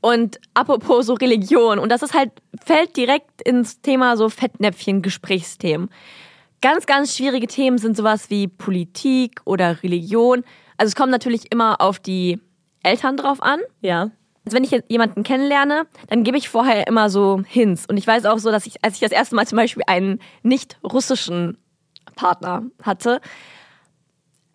Und 0.00 0.40
apropos 0.54 1.06
so 1.06 1.14
Religion, 1.14 1.78
und 1.78 1.90
das 1.90 2.02
ist 2.02 2.14
halt, 2.14 2.30
fällt 2.64 2.96
direkt 2.96 3.42
ins 3.42 3.82
Thema 3.82 4.16
so 4.16 4.30
Fettnäpfchen-Gesprächsthemen. 4.30 5.90
Ganz, 6.62 6.86
ganz 6.86 7.16
schwierige 7.16 7.46
Themen 7.46 7.78
sind 7.78 7.96
sowas 7.96 8.30
wie 8.30 8.46
Politik 8.48 9.40
oder 9.44 9.82
Religion. 9.82 10.44
Also 10.76 10.90
es 10.90 10.96
kommt 10.96 11.10
natürlich 11.10 11.52
immer 11.52 11.80
auf 11.80 11.98
die 11.98 12.38
Eltern 12.82 13.16
drauf 13.16 13.42
an. 13.42 13.60
Ja. 13.80 14.10
Also 14.44 14.56
wenn 14.56 14.64
ich 14.64 14.78
jemanden 14.88 15.22
kennenlerne, 15.22 15.86
dann 16.08 16.24
gebe 16.24 16.38
ich 16.38 16.48
vorher 16.48 16.86
immer 16.86 17.10
so 17.10 17.42
Hints. 17.46 17.86
Und 17.86 17.96
ich 17.96 18.06
weiß 18.06 18.24
auch 18.26 18.38
so, 18.38 18.50
dass 18.50 18.66
ich, 18.66 18.82
als 18.82 18.94
ich 18.94 19.00
das 19.00 19.12
erste 19.12 19.34
Mal 19.34 19.46
zum 19.46 19.56
Beispiel 19.56 19.82
einen 19.86 20.20
nicht 20.42 20.78
russischen 20.82 21.58
Partner 22.20 22.62
hatte, 22.82 23.20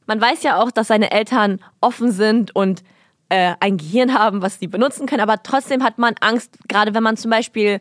man 0.08 0.22
weiß 0.22 0.44
ja 0.44 0.62
auch, 0.62 0.70
dass 0.70 0.88
seine 0.88 1.10
Eltern 1.12 1.60
offen 1.82 2.12
sind 2.12 2.56
und 2.56 2.84
äh, 3.30 3.56
ein 3.60 3.78
Gehirn 3.78 4.14
haben, 4.14 4.44
was 4.44 4.60
sie 4.60 4.68
benutzen 4.68 5.08
können, 5.08 5.22
aber 5.22 5.42
trotzdem 5.42 5.84
hat 5.84 5.98
man 5.98 6.14
Angst, 6.22 6.60
gerade 6.68 6.94
wenn 6.94 7.02
man 7.02 7.18
zum 7.18 7.32
Beispiel 7.32 7.80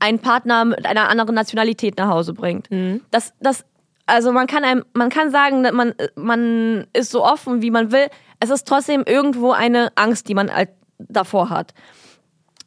einen 0.00 0.18
Partner 0.18 0.64
mit 0.64 0.84
einer 0.84 1.08
anderen 1.08 1.36
Nationalität 1.36 1.96
nach 1.98 2.08
Hause 2.08 2.32
bringt. 2.34 2.68
Das, 3.12 3.32
das, 3.38 3.64
also 4.06 4.32
man 4.32 4.48
kann 4.48 4.64
einem, 4.64 4.84
man 4.94 5.10
kann 5.10 5.30
sagen, 5.30 5.62
dass 5.62 5.72
man, 5.72 5.94
man 6.16 6.88
ist 6.92 7.12
so 7.12 7.24
offen, 7.24 7.62
wie 7.62 7.70
man 7.70 7.92
will. 7.92 8.08
Es 8.40 8.50
ist 8.50 8.66
trotzdem 8.66 9.04
irgendwo 9.06 9.52
eine 9.52 9.92
Angst, 9.94 10.28
die 10.28 10.34
man 10.34 10.52
halt 10.52 10.70
davor 10.98 11.50
hat. 11.50 11.72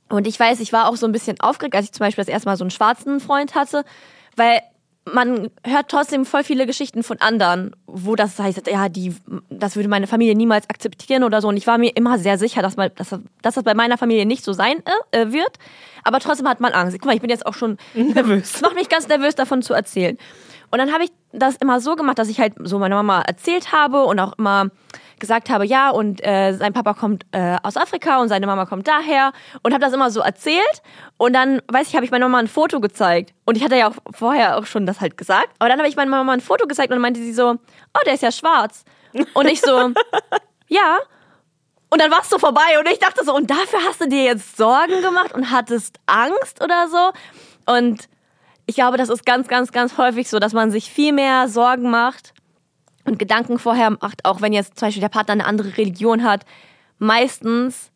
Und 0.08 0.28
ich 0.28 0.39
weiß, 0.39 0.62
ich 0.62 0.72
war 0.72 0.88
auch 0.88 0.96
so 0.96 1.06
ein 1.06 1.12
bisschen 1.12 1.38
aufgeregt, 1.41 1.76
als 1.76 1.86
ich 1.86 1.91
zum 1.91 2.06
Beispiel 2.06 2.24
das 2.24 2.32
erste 2.32 2.48
Mal 2.48 2.56
so 2.56 2.63
einen 2.63 2.72
schwarzen 2.72 3.20
Freund 3.20 3.56
hatte, 3.56 3.84
weil 4.38 4.62
man 5.06 5.52
hört 5.63 5.89
trotzdem 5.89 6.26
voll 6.26 6.44
viele 6.44 6.65
Geschichten 6.65 7.04
von 7.04 7.22
anderen, 7.22 7.76
wo 7.86 8.15
das 8.15 8.39
heißt, 8.39 8.68
ja, 8.68 8.89
die, 8.89 9.15
das 9.50 9.76
würde 9.76 9.88
meine 9.88 10.08
Familie 10.08 10.36
niemals 10.36 10.70
akzeptieren 10.70 11.24
oder 11.24 11.41
so. 11.41 11.48
Und 11.48 11.58
ich 11.58 11.68
war 11.68 11.78
mir 11.78 11.96
immer 11.96 12.18
sehr 12.18 12.38
sicher, 12.38 12.62
dass, 12.62 12.76
mal, 12.76 12.89
dass, 12.89 13.10
dass 13.41 13.56
das 13.56 13.63
bei 13.63 13.76
meiner 13.76 13.98
Familie 13.98 14.26
nicht 14.26 14.44
so 14.44 14.54
sein 14.54 14.82
äh, 15.12 15.32
wird. 15.32 15.58
Aber 16.04 16.20
trotzdem 16.20 16.48
hat 16.48 16.60
man 16.60 16.74
Angst. 16.74 16.98
Guck 17.00 17.06
mal, 17.06 17.15
ich 17.15 17.22
bin 17.22 17.30
jetzt 17.30 17.46
auch 17.46 17.54
schon 17.54 17.78
Nervös. 17.94 18.56
es 18.56 18.62
macht 18.63 18.76
mich 18.76 18.89
ganz 18.89 19.08
nervös, 19.08 19.36
davon 19.36 19.62
zu 19.62 19.74
erzählen. 19.74 20.18
Und 20.72 20.80
dann 20.80 20.91
habe 20.91 21.04
ich 21.04 21.12
das 21.38 21.56
immer 21.58 21.80
so 21.80 21.95
gemacht, 21.95 22.19
dass 22.19 22.30
ich 22.30 22.39
halt 22.39 22.54
so 22.60 22.80
meiner 22.80 22.95
Mama 22.95 23.21
erzählt 23.21 23.71
habe 23.71 24.06
und 24.06 24.19
auch 24.19 24.34
immer 24.38 24.69
gesagt 25.19 25.50
habe, 25.50 25.65
ja, 25.65 25.89
und 25.89 26.26
äh, 26.26 26.54
sein 26.54 26.74
Papa 26.74 26.93
kommt 26.93 27.26
äh, 27.32 27.58
aus 27.63 27.78
Afrika 27.78 28.21
und 28.21 28.28
seine 28.28 28.45
Mama 28.48 28.65
kommt 28.65 28.88
daher 28.88 29.32
und 29.63 29.74
habe 29.74 29.84
das 29.84 29.93
immer 29.93 30.12
so 30.12 30.19
erzählt. 30.19 30.82
Und 31.17 31.34
dann, 31.34 31.62
weiß 31.71 31.88
ich, 31.88 31.95
habe 31.95 32.06
ich 32.06 32.12
meiner 32.12 32.26
Mama 32.26 32.39
ein 32.39 32.48
Foto 32.48 32.80
gezeigt. 32.80 33.34
Und 33.45 33.58
ich 33.58 33.63
hatte 33.63 33.78
ja 33.78 33.89
auch 33.89 33.95
vorher 34.12 34.58
auch 34.58 34.65
schon 34.65 34.86
das 34.86 35.00
halt 35.02 35.17
gesagt. 35.17 35.50
Aber 35.60 35.69
dann 35.69 35.80
habe 35.80 35.88
ich 35.88 35.95
meiner 35.95 36.12
Mama 36.12 36.34
ein 36.34 36.41
Foto 36.41 36.67
gezeigt 36.67 36.89
und 36.89 36.95
dann 36.95 37.02
meinte 37.02 37.21
sie 37.21 37.34
so, 37.34 37.52
oh, 37.52 38.00
der 38.06 38.13
ist 38.13 38.24
ja 38.24 38.32
schwarz. 38.32 38.84
Und 39.34 39.48
ich 39.48 39.62
so, 39.62 39.91
ja. 40.67 40.98
Und 41.89 42.02
dann 42.02 42.12
warst 42.12 42.32
du 42.34 42.38
vorbei 42.38 42.80
und 42.80 42.89
ich 42.89 43.00
dachte 43.00 43.24
so, 43.24 43.34
und 43.34 43.50
dafür 43.50 43.80
hast 43.88 44.02
du 44.02 44.10
dir 44.10 44.24
jetzt 44.24 44.58
Sorgen 44.58 45.02
gemacht 45.02 45.34
und 45.34 45.52
hattest 45.52 46.00
Angst 46.08 46.62
oder 46.62 46.88
so? 46.89 47.12
Und 47.71 48.10
ich 48.65 48.75
glaube, 48.75 48.97
das 48.97 49.10
ist 49.10 49.25
ganz, 49.25 49.47
ganz, 49.47 49.71
ganz 49.71 49.97
häufig 49.97 50.30
so, 50.30 50.39
dass 50.39 50.54
man 50.54 50.71
sich 50.71 50.89
viel 50.89 51.13
mehr 51.13 51.47
Sorgen 51.47 51.89
macht 51.89 52.34
und 53.04 53.19
Gedanken 53.19 53.60
vorher 53.60 53.91
macht, 53.91 54.25
auch 54.25 54.41
wenn 54.41 54.54
jetzt 54.54 54.80
zum 54.80 54.88
Beispiel 54.88 55.01
der 55.01 55.10
Partner 55.10 55.34
eine 55.34 55.45
andere 55.45 55.78
Religion 55.78 56.23
hat. 56.23 56.45
Meistens 56.97 57.91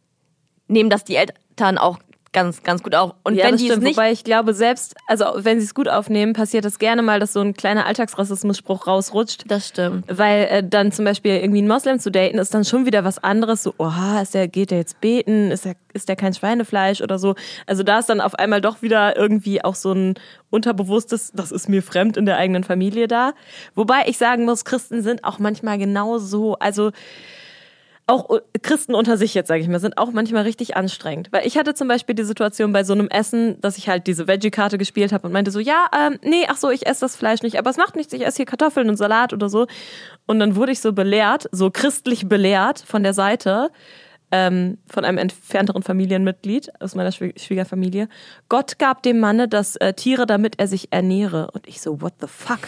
nehmen 0.67 0.89
das 0.89 1.03
die 1.03 1.15
Eltern 1.15 1.77
auch 1.77 1.99
ganz, 2.31 2.63
ganz 2.63 2.83
gut 2.83 2.95
auf. 2.95 3.13
Und 3.23 3.35
ja, 3.35 3.45
wenn 3.45 3.53
das 3.53 3.61
die 3.61 3.67
stimmt. 3.67 3.79
es 3.79 3.83
nicht 3.83 3.97
Wobei 3.97 4.11
ich 4.11 4.23
glaube, 4.23 4.53
selbst, 4.53 4.95
also 5.07 5.25
wenn 5.37 5.59
sie 5.59 5.65
es 5.65 5.73
gut 5.73 5.87
aufnehmen, 5.87 6.33
passiert 6.33 6.65
das 6.65 6.79
gerne 6.79 7.01
mal, 7.01 7.19
dass 7.19 7.33
so 7.33 7.41
ein 7.41 7.53
kleiner 7.53 7.85
Alltagsrassismusspruch 7.85 8.87
rausrutscht. 8.87 9.43
Das 9.47 9.67
stimmt. 9.69 10.05
Weil 10.07 10.43
äh, 10.45 10.63
dann 10.63 10.91
zum 10.91 11.05
Beispiel 11.05 11.37
irgendwie 11.37 11.61
ein 11.61 11.67
Moslem 11.67 11.99
zu 11.99 12.11
daten 12.11 12.37
ist 12.37 12.53
dann 12.53 12.65
schon 12.65 12.85
wieder 12.85 13.03
was 13.03 13.17
anderes. 13.23 13.63
So, 13.63 13.73
oha, 13.77 14.21
ist 14.21 14.33
der, 14.33 14.47
geht 14.47 14.71
der 14.71 14.79
jetzt 14.79 15.01
beten? 15.01 15.51
Ist 15.51 15.65
der, 15.65 15.75
ist 15.93 16.09
der 16.09 16.15
kein 16.15 16.33
Schweinefleisch 16.33 17.01
oder 17.01 17.17
so? 17.17 17.35
Also 17.65 17.83
da 17.83 17.99
ist 17.99 18.09
dann 18.09 18.21
auf 18.21 18.35
einmal 18.35 18.61
doch 18.61 18.81
wieder 18.81 19.17
irgendwie 19.17 19.63
auch 19.63 19.75
so 19.75 19.91
ein 19.93 20.13
unterbewusstes, 20.49 21.31
das 21.33 21.51
ist 21.51 21.69
mir 21.69 21.83
fremd 21.83 22.17
in 22.17 22.25
der 22.25 22.37
eigenen 22.37 22.63
Familie 22.63 23.07
da. 23.07 23.33
Wobei 23.75 24.03
ich 24.07 24.17
sagen 24.17 24.45
muss, 24.45 24.65
Christen 24.65 25.01
sind 25.01 25.23
auch 25.23 25.39
manchmal 25.39 25.77
genauso, 25.77 26.55
also 26.55 26.91
auch 28.09 28.39
Christen 28.61 28.95
unter 28.95 29.17
sich 29.17 29.33
jetzt, 29.33 29.47
sage 29.47 29.61
ich 29.61 29.67
mal, 29.67 29.79
sind 29.79 29.97
auch 29.97 30.11
manchmal 30.11 30.43
richtig 30.43 30.75
anstrengend. 30.75 31.29
Weil 31.31 31.45
ich 31.45 31.57
hatte 31.57 31.73
zum 31.73 31.87
Beispiel 31.87 32.15
die 32.15 32.23
Situation 32.23 32.73
bei 32.73 32.83
so 32.83 32.93
einem 32.93 33.07
Essen, 33.07 33.61
dass 33.61 33.77
ich 33.77 33.87
halt 33.87 34.07
diese 34.07 34.27
Veggie-Karte 34.27 34.77
gespielt 34.77 35.13
habe 35.13 35.27
und 35.27 35.33
meinte 35.33 35.51
so, 35.51 35.59
ja, 35.59 35.87
ähm, 35.95 36.19
nee, 36.23 36.45
ach 36.47 36.57
so, 36.57 36.69
ich 36.71 36.87
esse 36.87 37.01
das 37.01 37.15
Fleisch 37.15 37.41
nicht, 37.43 37.57
aber 37.57 37.69
es 37.69 37.77
macht 37.77 37.95
nichts, 37.95 38.11
ich 38.13 38.25
esse 38.25 38.37
hier 38.37 38.45
Kartoffeln 38.45 38.89
und 38.89 38.97
Salat 38.97 39.31
oder 39.31 39.47
so. 39.47 39.67
Und 40.25 40.39
dann 40.39 40.55
wurde 40.55 40.71
ich 40.71 40.81
so 40.81 40.91
belehrt, 40.91 41.47
so 41.51 41.69
christlich 41.69 42.27
belehrt 42.27 42.79
von 42.79 43.03
der 43.03 43.13
Seite, 43.13 43.69
ähm, 44.31 44.77
von 44.87 45.05
einem 45.05 45.17
entfernteren 45.17 45.83
Familienmitglied 45.83 46.69
aus 46.81 46.95
meiner 46.95 47.11
Schwie- 47.11 47.39
Schwiegerfamilie. 47.39 48.09
Gott 48.47 48.79
gab 48.79 49.03
dem 49.03 49.19
Manne 49.19 49.47
das 49.47 49.75
äh, 49.75 49.93
Tiere, 49.93 50.25
damit 50.25 50.59
er 50.59 50.67
sich 50.67 50.91
ernähre. 50.91 51.49
Und 51.51 51.67
ich 51.67 51.81
so, 51.81 52.01
what 52.01 52.13
the 52.21 52.27
fuck? 52.27 52.59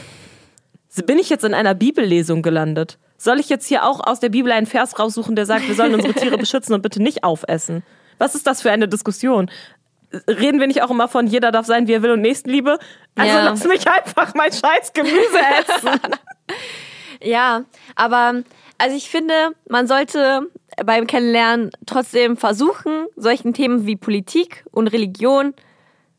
Bin 1.06 1.20
ich 1.20 1.30
jetzt 1.30 1.46
in 1.46 1.54
einer 1.54 1.74
Bibellesung 1.74 2.42
gelandet? 2.42 2.98
Soll 3.22 3.40
ich 3.40 3.50
jetzt 3.50 3.68
hier 3.68 3.86
auch 3.86 4.00
aus 4.00 4.20
der 4.20 4.30
Bibel 4.30 4.52
einen 4.52 4.66
Vers 4.66 4.98
raussuchen, 4.98 5.36
der 5.36 5.46
sagt, 5.46 5.68
wir 5.68 5.76
sollen 5.76 5.94
unsere 5.94 6.16
Tiere 6.16 6.38
beschützen 6.40 6.74
und 6.74 6.82
bitte 6.82 7.04
nicht 7.04 7.24
aufessen? 7.24 7.84
Was 8.18 8.34
ist 8.34 8.48
das 8.48 8.64
für 8.64 8.72
eine 8.72 8.88
Diskussion? 8.88 9.52
Reden 10.28 10.60
wir 10.60 10.66
nicht 10.66 10.82
auch 10.82 10.90
immer 10.90 11.08
von, 11.08 11.28
jeder 11.28 11.52
darf 11.52 11.68
sein, 11.68 11.88
wie 11.88 11.94
er 11.94 12.02
will 12.02 12.10
und 12.10 12.22
Nächstenliebe? 12.22 12.80
Also 13.16 13.38
Ja. 13.38 13.44
lass 13.44 13.64
mich 13.66 13.88
einfach 13.88 14.34
mein 14.34 14.52
scheiß 14.52 14.94
Gemüse 14.94 15.40
essen. 15.60 16.00
Ja, 17.22 17.64
aber 17.96 18.42
also 18.80 18.98
ich 18.98 19.08
finde, 19.12 19.52
man 19.70 19.86
sollte 19.86 20.48
beim 20.84 21.06
Kennenlernen 21.06 21.70
trotzdem 21.86 22.38
versuchen, 22.38 23.06
solchen 23.16 23.54
Themen 23.54 23.86
wie 23.86 23.98
Politik 23.98 24.66
und 24.72 24.88
Religion 24.88 25.54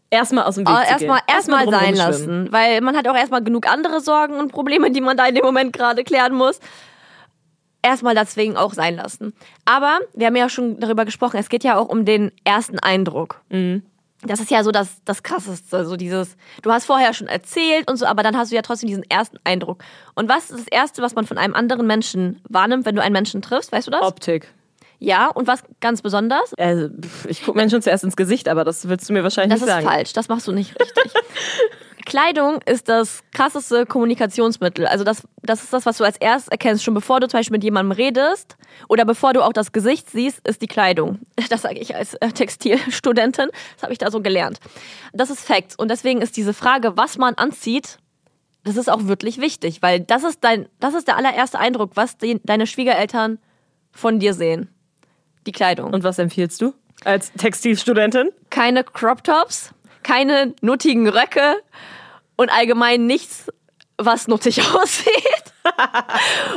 Erstmal 0.08 0.44
aus 0.44 0.56
dem 0.56 0.68
Weg 0.68 0.74
äh, 0.74 0.84
zu 0.84 0.90
erstmal 1.06 1.20
gehen. 1.20 1.34
erstmal 1.34 1.70
sein 1.70 1.94
lassen, 1.96 2.52
weil 2.52 2.82
man 2.82 2.94
hat 2.96 3.08
auch 3.08 3.16
erstmal 3.16 3.42
genug 3.42 3.66
andere 3.66 4.00
Sorgen 4.02 4.34
und 4.34 4.52
Probleme, 4.52 4.90
die 4.90 5.00
man 5.00 5.16
da 5.16 5.26
in 5.26 5.34
dem 5.34 5.44
Moment 5.44 5.72
gerade 5.72 6.04
klären 6.04 6.34
muss. 6.34 6.60
Erstmal 7.82 8.14
deswegen 8.14 8.56
auch 8.56 8.74
sein 8.74 8.94
lassen. 8.96 9.34
Aber 9.64 9.98
wir 10.14 10.26
haben 10.28 10.36
ja 10.36 10.48
schon 10.48 10.78
darüber 10.78 11.04
gesprochen, 11.04 11.36
es 11.38 11.48
geht 11.48 11.64
ja 11.64 11.76
auch 11.78 11.88
um 11.88 12.04
den 12.04 12.30
ersten 12.44 12.78
Eindruck. 12.78 13.40
Das 14.24 14.38
ist 14.38 14.52
ja 14.52 14.62
so 14.62 14.70
das, 14.70 15.02
das 15.04 15.24
Krasseste, 15.24 15.84
so 15.84 15.96
dieses, 15.96 16.36
du 16.62 16.70
hast 16.70 16.84
vorher 16.86 17.12
schon 17.12 17.26
erzählt 17.26 17.90
und 17.90 17.96
so, 17.96 18.06
aber 18.06 18.22
dann 18.22 18.36
hast 18.36 18.52
du 18.52 18.54
ja 18.56 18.62
trotzdem 18.62 18.86
diesen 18.88 19.02
ersten 19.10 19.36
Eindruck. 19.42 19.82
Und 20.14 20.28
was 20.28 20.50
ist 20.52 20.60
das 20.60 20.68
Erste, 20.68 21.02
was 21.02 21.16
man 21.16 21.26
von 21.26 21.38
einem 21.38 21.54
anderen 21.54 21.88
Menschen 21.88 22.40
wahrnimmt, 22.48 22.86
wenn 22.86 22.94
du 22.94 23.02
einen 23.02 23.12
Menschen 23.12 23.42
triffst, 23.42 23.72
weißt 23.72 23.88
du 23.88 23.90
das? 23.90 24.02
Optik. 24.02 24.46
Ja, 25.00 25.26
und 25.26 25.48
was 25.48 25.64
ganz 25.80 26.00
besonders? 26.02 26.54
Pff, 26.56 27.24
ich 27.26 27.44
gucke 27.44 27.58
Menschen 27.58 27.82
zuerst 27.82 28.04
ins 28.04 28.14
Gesicht, 28.14 28.48
aber 28.48 28.62
das 28.62 28.88
willst 28.88 29.08
du 29.08 29.12
mir 29.12 29.24
wahrscheinlich 29.24 29.58
Das 29.58 29.60
nicht 29.60 29.68
ist 29.68 29.74
sagen. 29.74 29.86
falsch, 29.88 30.12
das 30.12 30.28
machst 30.28 30.46
du 30.46 30.52
nicht 30.52 30.78
richtig. 30.80 31.12
Kleidung 32.12 32.60
ist 32.66 32.90
das 32.90 33.22
krasseste 33.32 33.86
Kommunikationsmittel. 33.86 34.86
Also 34.86 35.02
das, 35.02 35.26
das 35.40 35.62
ist 35.62 35.72
das, 35.72 35.86
was 35.86 35.96
du 35.96 36.04
als 36.04 36.18
erstes 36.18 36.48
erkennst. 36.48 36.84
Schon 36.84 36.92
bevor 36.92 37.20
du 37.20 37.26
zum 37.26 37.38
Beispiel 37.38 37.54
mit 37.54 37.64
jemandem 37.64 37.92
redest 37.92 38.58
oder 38.86 39.06
bevor 39.06 39.32
du 39.32 39.42
auch 39.42 39.54
das 39.54 39.72
Gesicht 39.72 40.10
siehst, 40.10 40.46
ist 40.46 40.60
die 40.60 40.66
Kleidung. 40.66 41.20
Das 41.48 41.62
sage 41.62 41.78
ich 41.78 41.96
als 41.96 42.12
äh, 42.16 42.28
Textilstudentin. 42.28 43.48
Das 43.76 43.82
habe 43.82 43.94
ich 43.94 43.98
da 43.98 44.10
so 44.10 44.20
gelernt. 44.20 44.58
Das 45.14 45.30
ist 45.30 45.40
Fact. 45.40 45.78
Und 45.78 45.90
deswegen 45.90 46.20
ist 46.20 46.36
diese 46.36 46.52
Frage, 46.52 46.98
was 46.98 47.16
man 47.16 47.32
anzieht, 47.36 47.96
das 48.62 48.76
ist 48.76 48.90
auch 48.90 49.06
wirklich 49.06 49.40
wichtig, 49.40 49.80
weil 49.80 50.00
das 50.00 50.22
ist 50.22 50.44
dein, 50.44 50.68
das 50.80 50.92
ist 50.92 51.08
der 51.08 51.16
allererste 51.16 51.58
Eindruck, 51.58 51.92
was 51.94 52.18
die, 52.18 52.42
deine 52.44 52.66
Schwiegereltern 52.66 53.38
von 53.90 54.18
dir 54.18 54.34
sehen. 54.34 54.68
Die 55.46 55.52
Kleidung. 55.52 55.94
Und 55.94 56.04
was 56.04 56.18
empfiehlst 56.18 56.60
du 56.60 56.74
als 57.04 57.32
Textilstudentin? 57.32 58.32
keine 58.50 58.84
Crop 58.84 59.24
Tops, 59.24 59.72
keine 60.02 60.54
nuttigen 60.60 61.08
Röcke 61.08 61.56
und 62.42 62.50
allgemein 62.50 63.06
nichts, 63.06 63.46
was 63.98 64.28
nuttig 64.28 64.60
aussieht. 64.74 65.12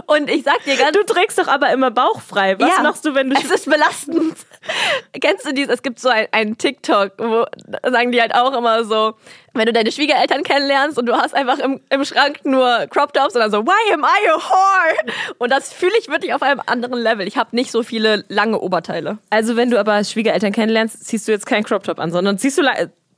und 0.08 0.30
ich 0.30 0.44
sag 0.44 0.64
dir 0.64 0.76
ganz 0.78 0.94
Du 0.98 1.04
trägst 1.04 1.38
doch 1.38 1.48
aber 1.48 1.70
immer 1.72 1.92
bauchfrei. 1.92 2.60
Was 2.60 2.70
Ja. 2.78 2.82
machst 2.82 3.06
du, 3.06 3.14
wenn 3.14 3.30
du 3.30 3.36
Es 3.36 3.52
ist 3.52 3.70
belastend. 3.70 4.36
Kennst 5.22 5.46
du 5.46 5.54
dieses? 5.54 5.76
Es 5.76 5.84
gibt 5.84 6.00
so 6.00 6.10
ein, 6.10 6.28
ein 6.32 6.58
TikTok, 6.58 7.12
wo 7.20 7.46
sagen 7.88 8.12
die 8.12 8.20
halt 8.20 8.34
auch 8.34 8.54
immer 8.58 8.84
so, 8.84 9.14
wenn 9.54 9.68
du 9.68 9.74
deine 9.74 9.92
Schwiegereltern 9.92 10.42
kennenlernst 10.44 10.98
und 10.98 11.06
du 11.06 11.14
hast 11.14 11.36
einfach 11.36 11.60
im, 11.60 11.82
im 11.92 12.04
Schrank 12.04 12.40
nur 12.46 12.88
Crop 12.90 13.14
Tops 13.14 13.36
und 13.36 13.42
dann 13.42 13.52
so, 13.52 13.64
why 13.66 13.94
am 13.94 14.02
I 14.04 14.30
a 14.30 14.34
whore? 14.38 15.14
Und 15.38 15.52
das 15.52 15.72
fühle 15.72 15.94
ich 16.00 16.08
wirklich 16.10 16.34
auf 16.34 16.42
einem 16.42 16.62
anderen 16.66 16.98
Level. 17.00 17.28
Ich 17.28 17.38
habe 17.38 17.56
nicht 17.56 17.70
so 17.72 17.84
viele 17.84 18.26
lange 18.28 18.60
Oberteile. 18.60 19.20
Also 19.30 19.56
wenn 19.56 19.70
du 19.70 19.80
aber 19.80 20.04
Schwiegereltern 20.04 20.52
kennenlernst, 20.52 21.06
ziehst 21.06 21.28
du 21.28 21.32
jetzt 21.32 21.46
keinen 21.46 21.64
Crop 21.64 21.84
Top 21.84 22.00
an, 22.00 22.12
sondern 22.12 22.40
ziehst 22.40 22.58
du 22.58 22.64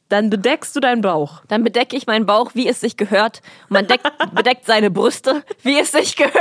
dann 0.10 0.30
bedeckst 0.30 0.76
du 0.76 0.80
deinen 0.80 1.02
Bauch. 1.02 1.42
Dann 1.48 1.64
bedecke 1.64 1.96
ich 1.98 2.08
meinen 2.08 2.26
Bauch, 2.26 2.52
wie 2.54 2.68
es 2.68 2.80
sich 2.80 2.96
gehört. 2.98 3.42
Und 3.64 3.72
man 3.72 3.88
deckt, 3.88 4.06
bedeckt 4.34 4.66
seine 4.66 4.90
Brüste, 4.92 5.44
wie 5.64 5.80
es 5.80 5.92
sich 5.92 6.16
gehört. 6.16 6.36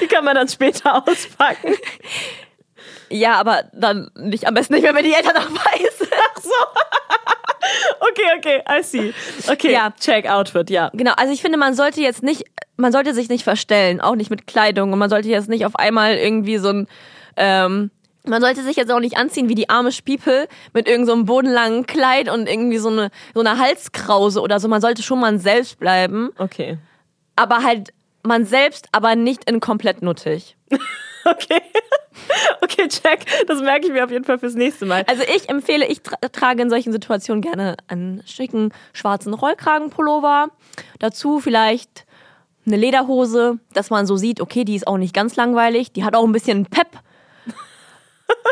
Die 0.00 0.06
kann 0.06 0.24
man 0.24 0.34
dann 0.34 0.48
später 0.48 0.96
auspacken. 1.08 1.74
Ja, 3.08 3.34
aber 3.34 3.64
dann 3.72 4.10
nicht, 4.16 4.46
am 4.46 4.54
besten 4.54 4.74
nicht 4.74 4.82
mehr, 4.82 4.94
wenn 4.94 5.04
die 5.04 5.12
Eltern 5.14 5.34
noch 5.34 5.50
weiß 5.50 5.98
sind. 5.98 6.10
Okay, 8.00 8.22
okay, 8.38 8.62
I 8.68 8.82
see. 8.82 9.14
Okay, 9.50 9.72
Ja. 9.72 9.92
check 9.98 10.28
Outfit, 10.28 10.68
ja. 10.70 10.90
Genau, 10.92 11.12
also 11.16 11.32
ich 11.32 11.40
finde, 11.40 11.56
man 11.58 11.74
sollte 11.74 12.00
jetzt 12.02 12.22
nicht, 12.22 12.44
man 12.76 12.92
sollte 12.92 13.14
sich 13.14 13.28
nicht 13.28 13.44
verstellen, 13.44 14.00
auch 14.00 14.14
nicht 14.16 14.30
mit 14.30 14.46
Kleidung. 14.46 14.92
Und 14.92 14.98
man 14.98 15.08
sollte 15.10 15.28
jetzt 15.28 15.48
nicht 15.48 15.64
auf 15.64 15.76
einmal 15.76 16.14
irgendwie 16.16 16.58
so 16.58 16.68
ein, 16.70 16.86
ähm, 17.36 17.90
man 18.26 18.40
sollte 18.40 18.62
sich 18.62 18.76
jetzt 18.76 18.90
auch 18.90 19.00
nicht 19.00 19.16
anziehen 19.16 19.48
wie 19.48 19.54
die 19.54 19.68
arme 19.68 19.92
Spiepel 19.92 20.48
mit 20.72 20.86
irgendeinem 20.88 21.06
so 21.06 21.12
einem 21.12 21.24
bodenlangen 21.26 21.86
Kleid 21.86 22.28
und 22.30 22.48
irgendwie 22.48 22.78
so 22.78 22.88
eine, 22.88 23.10
so 23.34 23.40
eine 23.40 23.58
Halskrause 23.58 24.40
oder 24.40 24.60
so. 24.60 24.68
Man 24.68 24.80
sollte 24.80 25.02
schon 25.02 25.20
man 25.20 25.38
selbst 25.38 25.78
bleiben, 25.78 26.30
Okay. 26.38 26.78
aber 27.36 27.62
halt 27.62 27.92
man 28.22 28.46
selbst, 28.46 28.88
aber 28.92 29.16
nicht 29.16 29.48
in 29.48 29.60
komplett 29.60 30.02
nuttig. 30.02 30.56
Okay. 31.26 31.60
Okay, 32.60 32.86
check. 32.88 33.24
Das 33.46 33.60
merke 33.60 33.86
ich 33.86 33.92
mir 33.92 34.04
auf 34.04 34.10
jeden 34.10 34.24
Fall 34.24 34.38
fürs 34.38 34.54
nächste 34.54 34.86
Mal. 34.86 35.04
Also 35.06 35.22
ich 35.34 35.48
empfehle, 35.48 35.86
ich 35.86 36.02
tra 36.02 36.16
trage 36.16 36.62
in 36.62 36.70
solchen 36.70 36.92
Situationen 36.92 37.40
gerne 37.42 37.76
einen 37.88 38.22
schicken 38.26 38.72
schwarzen 38.92 39.34
Rollkragenpullover. 39.34 40.48
Dazu 40.98 41.40
vielleicht 41.40 42.04
eine 42.66 42.76
Lederhose, 42.76 43.58
dass 43.72 43.90
man 43.90 44.06
so 44.06 44.16
sieht, 44.16 44.40
okay, 44.40 44.64
die 44.64 44.74
ist 44.76 44.86
auch 44.86 44.96
nicht 44.98 45.14
ganz 45.14 45.36
langweilig, 45.36 45.92
die 45.92 46.04
hat 46.04 46.14
auch 46.14 46.24
ein 46.24 46.32
bisschen 46.32 46.66
Pep. 46.66 46.88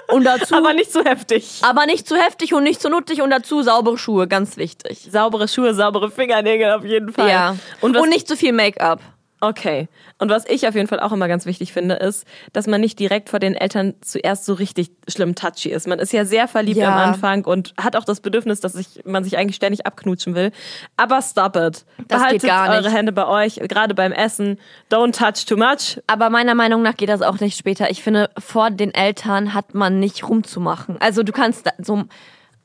Und 0.08 0.24
dazu, 0.24 0.54
Aber 0.54 0.74
nicht 0.74 0.92
so 0.92 1.02
heftig. 1.04 1.60
aber 1.62 1.86
nicht 1.86 2.06
zu 2.06 2.16
heftig 2.16 2.52
und 2.52 2.62
nicht 2.64 2.80
zu 2.82 2.90
nuttig 2.90 3.22
und 3.22 3.30
dazu 3.30 3.62
saubere 3.62 3.96
Schuhe, 3.96 4.28
ganz 4.28 4.56
wichtig. 4.58 5.08
Saubere 5.10 5.48
Schuhe, 5.48 5.72
saubere 5.74 6.10
Fingernägel 6.10 6.72
auf 6.72 6.84
jeden 6.84 7.12
Fall. 7.12 7.30
Ja. 7.30 7.56
Und, 7.80 7.96
und 7.96 8.08
nicht 8.10 8.28
zu 8.28 8.36
viel 8.36 8.52
Make-up. 8.52 9.00
Okay. 9.44 9.88
Und 10.18 10.30
was 10.30 10.48
ich 10.48 10.68
auf 10.68 10.76
jeden 10.76 10.86
Fall 10.86 11.00
auch 11.00 11.10
immer 11.10 11.26
ganz 11.26 11.46
wichtig 11.46 11.72
finde, 11.72 11.96
ist, 11.96 12.24
dass 12.52 12.68
man 12.68 12.80
nicht 12.80 12.96
direkt 13.00 13.28
vor 13.28 13.40
den 13.40 13.56
Eltern 13.56 13.94
zuerst 14.00 14.44
so 14.44 14.54
richtig 14.54 14.92
schlimm 15.08 15.34
touchy 15.34 15.68
ist. 15.70 15.88
Man 15.88 15.98
ist 15.98 16.12
ja 16.12 16.24
sehr 16.24 16.46
verliebt 16.46 16.76
Ja. 16.78 16.92
am 16.92 17.08
Anfang 17.12 17.44
und 17.44 17.74
hat 17.76 17.96
auch 17.96 18.04
das 18.04 18.20
Bedürfnis, 18.20 18.60
dass 18.60 18.74
sich, 18.74 19.00
man 19.04 19.24
sich 19.24 19.36
eigentlich 19.36 19.56
ständig 19.56 19.84
abknutschen 19.84 20.36
will. 20.36 20.52
Aber 20.96 21.20
stop 21.22 21.56
it. 21.56 21.84
Das 22.06 22.20
Behaltet 22.20 22.42
geht 22.42 22.50
gar 22.50 22.68
nicht. 22.68 22.78
eure 22.86 22.94
Hände 22.94 23.10
bei 23.10 23.26
euch, 23.26 23.56
gerade 23.56 23.96
beim 23.96 24.12
Essen. 24.12 24.60
Don't 24.92 25.18
touch 25.18 25.44
too 25.44 25.56
much. 25.56 26.00
Aber 26.06 26.30
meiner 26.30 26.54
Meinung 26.54 26.82
nach 26.82 26.96
geht 26.96 27.08
das 27.08 27.20
auch 27.20 27.40
nicht 27.40 27.58
später. 27.58 27.90
Ich 27.90 28.00
finde, 28.00 28.30
vor 28.38 28.70
den 28.70 28.94
Eltern 28.94 29.54
hat 29.54 29.74
man 29.74 29.98
nicht 29.98 30.28
rumzumachen. 30.28 30.98
Also 31.00 31.24
du 31.24 31.32
kannst 31.32 31.68
so 31.78 32.04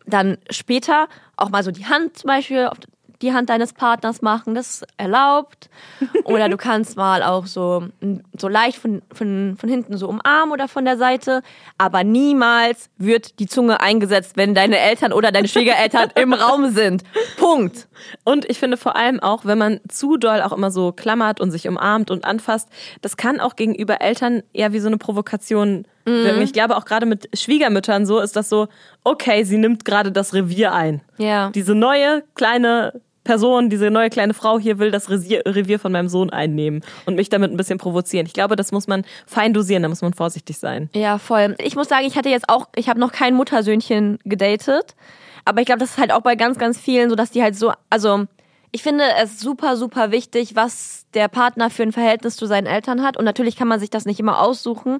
dann 0.06 0.38
später 0.52 1.08
auch 1.38 1.50
mal 1.50 1.64
so 1.64 1.72
die 1.72 1.88
Hand 1.88 2.18
zum 2.20 2.28
Beispiel 2.28 2.68
auf 2.68 2.78
die 3.22 3.34
Hand 3.34 3.50
deines 3.50 3.74
Partners 3.74 4.22
machen, 4.22 4.56
das 4.56 4.70
ist 4.70 4.88
erlaubt. 4.98 5.70
Oder 6.24 6.50
du 6.50 6.58
kannst 6.58 6.98
mal 6.98 7.24
auch 7.24 7.46
so, 7.46 7.88
so 8.38 8.48
leicht 8.48 8.78
von, 8.78 9.02
von, 9.12 9.58
von 9.60 9.70
hinten 9.70 9.98
so 9.98 10.08
umarmen 10.08 10.52
oder 10.52 10.68
von 10.68 10.86
der 10.86 10.98
Seite. 10.98 11.42
Aber 11.78 12.04
niemals 12.04 12.90
wird 12.98 13.40
die 13.40 13.48
Zunge 13.48 13.80
eingesetzt, 13.80 14.38
wenn 14.38 14.54
deine 14.54 14.80
Eltern 14.80 15.14
oder 15.14 15.32
deine 15.32 15.48
Schwiegereltern 15.48 16.12
im 16.16 16.34
Raum 16.34 16.70
sind. 16.70 17.04
Punkt. 17.38 17.88
Und 18.24 18.50
ich 18.50 18.60
finde 18.60 18.78
vor 18.78 18.96
allem 18.96 19.20
auch, 19.20 19.46
wenn 19.46 19.58
man 19.58 19.80
zu 19.90 20.18
doll 20.18 20.42
auch 20.42 20.52
immer 20.52 20.72
so 20.72 20.92
klammert 20.92 21.42
und 21.42 21.52
sich 21.52 21.68
umarmt 21.68 22.12
und 22.12 22.26
anfasst, 22.26 22.70
das 23.02 23.18
kann 23.18 23.40
auch 23.40 23.56
gegenüber 23.56 24.02
Eltern 24.02 24.44
eher 24.54 24.74
wie 24.74 24.80
so 24.80 24.88
eine 24.88 24.98
Provokation 24.98 25.86
wirken. 26.08 26.42
Ich 26.42 26.54
glaube 26.54 26.78
auch 26.78 26.86
gerade 26.86 27.06
mit 27.06 27.30
Schwiegermüttern 27.38 28.06
so 28.06 28.20
ist 28.20 28.36
das 28.36 28.50
so, 28.50 28.68
okay, 29.04 29.44
sie 29.44 29.58
nimmt 29.58 29.86
gerade 29.86 30.12
das 30.12 30.34
Revier 30.34 30.74
ein. 30.74 31.02
Ja. 31.18 31.52
Diese 31.52 31.76
neue 31.76 32.24
kleine 32.36 32.94
Person, 33.24 33.70
diese 33.70 33.92
neue 33.92 34.10
kleine 34.10 34.34
Frau 34.34 34.58
hier 34.58 34.80
will 34.80 34.90
das 34.90 35.10
Revier, 35.10 35.44
Revier 35.46 35.80
von 35.80 35.92
meinem 35.92 36.08
Sohn 36.08 36.30
einnehmen 36.30 36.82
und 37.06 37.16
mich 37.16 37.30
damit 37.30 37.52
ein 37.52 37.58
bisschen 37.58 37.78
provozieren. 37.78 38.26
Ich 38.26 38.34
glaube, 38.34 38.56
das 38.56 38.72
muss 38.72 38.88
man 38.88 39.04
fein 39.28 39.54
dosieren, 39.54 39.84
da 39.84 39.90
muss 39.90 40.02
man 40.02 40.14
vorsichtig 40.14 40.58
sein. 40.58 40.90
Ja, 40.96 41.18
voll. 41.18 41.56
Ich 41.60 41.76
muss 41.76 41.90
sagen, 41.90 42.06
ich 42.06 42.16
hatte 42.16 42.30
jetzt 42.30 42.50
auch, 42.50 42.68
ich 42.76 42.90
habe 42.90 43.00
noch 43.00 43.12
kein 43.12 43.36
Muttersöhnchen 43.36 44.18
gedatet. 44.24 44.96
Aber 45.46 45.62
ich 45.62 45.66
glaube, 45.66 45.80
das 45.80 45.92
ist 45.92 45.98
halt 45.98 46.12
auch 46.12 46.22
bei 46.22 46.36
ganz, 46.36 46.58
ganz 46.58 46.78
vielen 46.78 47.10
so, 47.10 47.16
dass 47.16 47.32
die 47.32 47.42
halt 47.42 47.56
so, 47.56 47.72
also 47.90 48.26
ich 48.72 48.84
finde 48.84 49.06
es 49.22 49.40
super, 49.40 49.78
super 49.78 50.12
wichtig, 50.12 50.56
was 50.56 51.06
der 51.14 51.28
Partner 51.28 51.70
für 51.70 51.84
ein 51.84 51.92
Verhältnis 51.92 52.36
zu 52.36 52.46
seinen 52.46 52.68
Eltern 52.68 53.02
hat. 53.02 53.18
Und 53.18 53.26
natürlich 53.26 53.56
kann 53.56 53.68
man 53.68 53.80
sich 53.80 53.90
das 53.90 54.06
nicht 54.06 54.20
immer 54.20 54.40
aussuchen. 54.40 55.00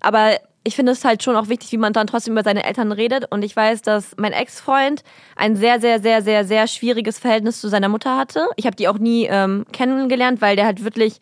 Aber 0.00 0.38
ich 0.64 0.76
finde 0.76 0.92
es 0.92 1.04
halt 1.04 1.22
schon 1.22 1.36
auch 1.36 1.48
wichtig, 1.48 1.72
wie 1.72 1.78
man 1.78 1.92
dann 1.92 2.06
trotzdem 2.06 2.34
über 2.34 2.44
seine 2.44 2.64
Eltern 2.64 2.92
redet. 2.92 3.30
Und 3.30 3.42
ich 3.42 3.56
weiß, 3.56 3.82
dass 3.82 4.14
mein 4.16 4.32
Ex-Freund 4.32 5.02
ein 5.34 5.56
sehr, 5.56 5.80
sehr, 5.80 6.00
sehr, 6.00 6.22
sehr, 6.22 6.44
sehr 6.44 6.66
schwieriges 6.66 7.18
Verhältnis 7.18 7.60
zu 7.60 7.68
seiner 7.68 7.88
Mutter 7.88 8.16
hatte. 8.16 8.46
Ich 8.56 8.66
habe 8.66 8.76
die 8.76 8.88
auch 8.88 8.98
nie 8.98 9.26
ähm, 9.26 9.64
kennengelernt, 9.72 10.40
weil 10.40 10.56
der 10.56 10.66
halt 10.66 10.84
wirklich 10.84 11.18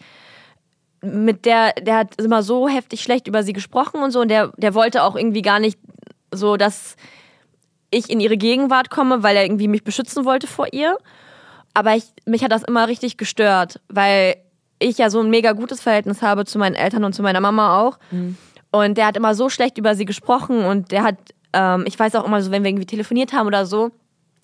mit 1.01 1.45
der, 1.45 1.73
der 1.75 1.97
hat 1.99 2.21
immer 2.21 2.43
so 2.43 2.69
heftig 2.69 3.03
schlecht 3.03 3.29
über 3.29 3.43
sie 3.43 3.53
gesprochen 3.53 4.03
und 4.03 4.11
so. 4.11 4.21
Und 4.21 4.29
der, 4.29 4.53
der 4.57 4.75
wollte 4.75 5.03
auch 5.03 5.17
irgendwie 5.17 5.43
gar 5.43 5.61
nicht 5.61 5.79
so, 6.33 6.57
dass 6.57 6.97
ich 7.91 8.11
in 8.11 8.21
ihre 8.21 8.37
Gegenwart 8.37 8.91
komme, 8.91 9.23
weil 9.23 9.37
er 9.37 9.45
irgendwie 9.45 9.69
mich 9.69 9.85
beschützen 9.85 10.25
wollte 10.25 10.47
vor 10.47 10.73
ihr. 10.73 10.99
Aber 11.77 11.95
ich, 11.95 12.05
mich 12.25 12.43
hat 12.43 12.53
das 12.53 12.63
immer 12.63 12.89
richtig 12.89 13.19
gestört, 13.19 13.81
weil 13.91 14.37
ich 14.79 14.97
ja 14.97 15.11
so 15.11 15.21
ein 15.21 15.29
mega 15.29 15.53
gutes 15.53 15.83
Verhältnis 15.83 16.23
habe 16.23 16.47
zu 16.47 16.59
meinen 16.59 16.75
Eltern 16.75 17.05
und 17.05 17.13
zu 17.13 17.23
meiner 17.23 17.43
Mama 17.43 17.83
auch. 17.83 17.99
Und 18.71 18.97
der 18.97 19.05
hat 19.05 19.17
immer 19.19 19.35
so 19.35 19.51
schlecht 19.51 19.77
über 19.77 19.95
sie 19.95 20.07
gesprochen 20.07 20.65
und 20.65 20.91
der 20.91 21.03
hat, 21.03 21.17
ähm, 21.53 21.85
ich 21.87 21.99
weiß 21.99 22.15
auch 22.15 22.25
immer 22.25 22.41
so, 22.41 22.51
wenn 22.51 22.65
wir 22.65 22.71
irgendwie 22.71 22.87
telefoniert 22.87 23.35
haben 23.35 23.47
oder 23.47 23.67
so, 23.67 23.91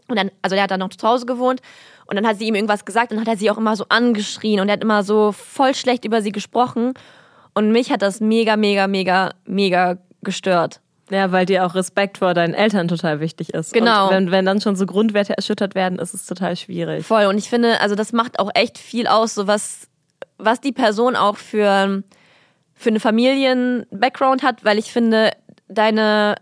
und 0.09 0.17
dann, 0.19 0.31
also 0.43 0.55
der 0.55 0.65
hat 0.65 0.71
dann 0.71 0.81
noch 0.81 0.91
zu 0.91 1.09
Hause 1.09 1.25
gewohnt 1.25 1.63
und 2.05 2.17
dann 2.17 2.27
hat 2.27 2.37
sie 2.37 2.49
ihm 2.49 2.55
irgendwas 2.55 2.85
gesagt 2.85 3.13
und 3.13 3.17
dann 3.17 3.27
hat 3.27 3.33
er 3.35 3.39
sie 3.39 3.51
auch 3.51 3.57
immer 3.57 3.77
so 3.77 3.87
angeschrien 3.89 4.61
und 4.61 4.69
er 4.69 4.75
hat 4.75 4.83
immer 4.83 5.03
so 5.03 5.33
voll 5.33 5.75
schlecht 5.75 6.05
über 6.05 6.21
sie 6.21 6.33
gesprochen. 6.33 6.93
Und 7.55 7.73
mich 7.73 7.91
hat 7.91 8.03
das 8.03 8.21
mega, 8.21 8.59
mega, 8.59 8.87
mega, 8.89 9.31
mega 9.47 9.97
gestört. 10.23 10.82
Ja, 11.13 11.31
weil 11.31 11.45
dir 11.45 11.67
auch 11.67 11.75
Respekt 11.75 12.19
vor 12.19 12.33
deinen 12.33 12.55
Eltern 12.55 12.89
total 12.89 13.21
wichtig 13.21 13.53
ist. 13.53 13.75
Genau. 13.75 14.07
Und 14.07 14.15
wenn, 14.15 14.31
wenn 14.31 14.47
dann 14.47 14.63
schon 14.63 14.77
so 14.77 14.87
Grundwerte 14.87 15.37
erschüttert 15.37 15.75
werden, 15.75 15.99
ist 15.99 16.15
es 16.15 16.25
total 16.25 16.57
schwierig. 16.57 17.05
Voll. 17.05 17.27
Und 17.27 17.37
ich 17.37 17.51
finde, 17.51 17.81
also 17.83 17.95
das 17.95 18.15
macht 18.15 18.39
auch 18.39 18.51
echt 18.55 18.79
viel 18.79 19.07
aus, 19.07 19.35
so 19.35 19.47
was, 19.47 19.89
was 20.39 20.63
die 20.63 20.73
Person 20.73 21.15
auch 21.15 21.37
für, 21.37 22.03
für 22.75 22.89
eine 22.89 22.99
Familien-Background 22.99 24.43
hat, 24.43 24.65
weil 24.65 24.79
ich 24.79 24.91
finde, 24.91 25.33
deine 25.69 26.37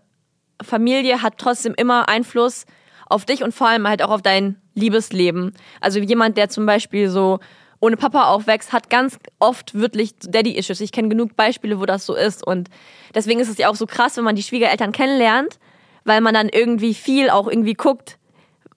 Familie 0.63 1.21
hat 1.21 1.39
trotzdem 1.39 1.75
immer 1.75 2.09
Einfluss 2.09 2.65
auf 3.07 3.25
dich 3.25 3.43
und 3.43 3.53
vor 3.53 3.67
allem 3.67 3.89
halt 3.89 4.03
auch 4.03 4.11
auf 4.11 4.23
dein 4.23 4.57
Liebesleben. 4.75 5.53
Also 5.81 5.99
jemand, 5.99 6.37
der 6.37 6.49
zum 6.49 6.65
Beispiel 6.65 7.09
so 7.09 7.41
ohne 7.81 7.97
Papa 7.97 8.25
aufwächst, 8.25 8.73
hat 8.73 8.90
ganz 8.90 9.19
oft 9.38 9.75
wirklich 9.75 10.14
Daddy-Issues. 10.19 10.81
Ich 10.81 10.93
kenne 10.93 11.09
genug 11.09 11.35
Beispiele, 11.35 11.81
wo 11.81 11.87
das 11.87 12.07
so 12.07 12.14
ist. 12.14 12.47
Und 12.47 12.69
deswegen 13.14 13.40
ist 13.40 13.49
es 13.49 13.59
ja 13.59 13.71
auch 13.71 13.75
so 13.75 13.87
krass, 13.87 14.16
wenn 14.16 14.25
man 14.25 14.37
die 14.37 14.43
Schwiegereltern 14.43 14.93
kennenlernt, 14.93 15.59
weil 16.05 16.21
man 16.21 16.35
dann 16.35 16.49
irgendwie 16.49 16.95
viel 16.95 17.31
auch 17.31 17.49
irgendwie 17.49 17.75
guckt, 17.75 18.19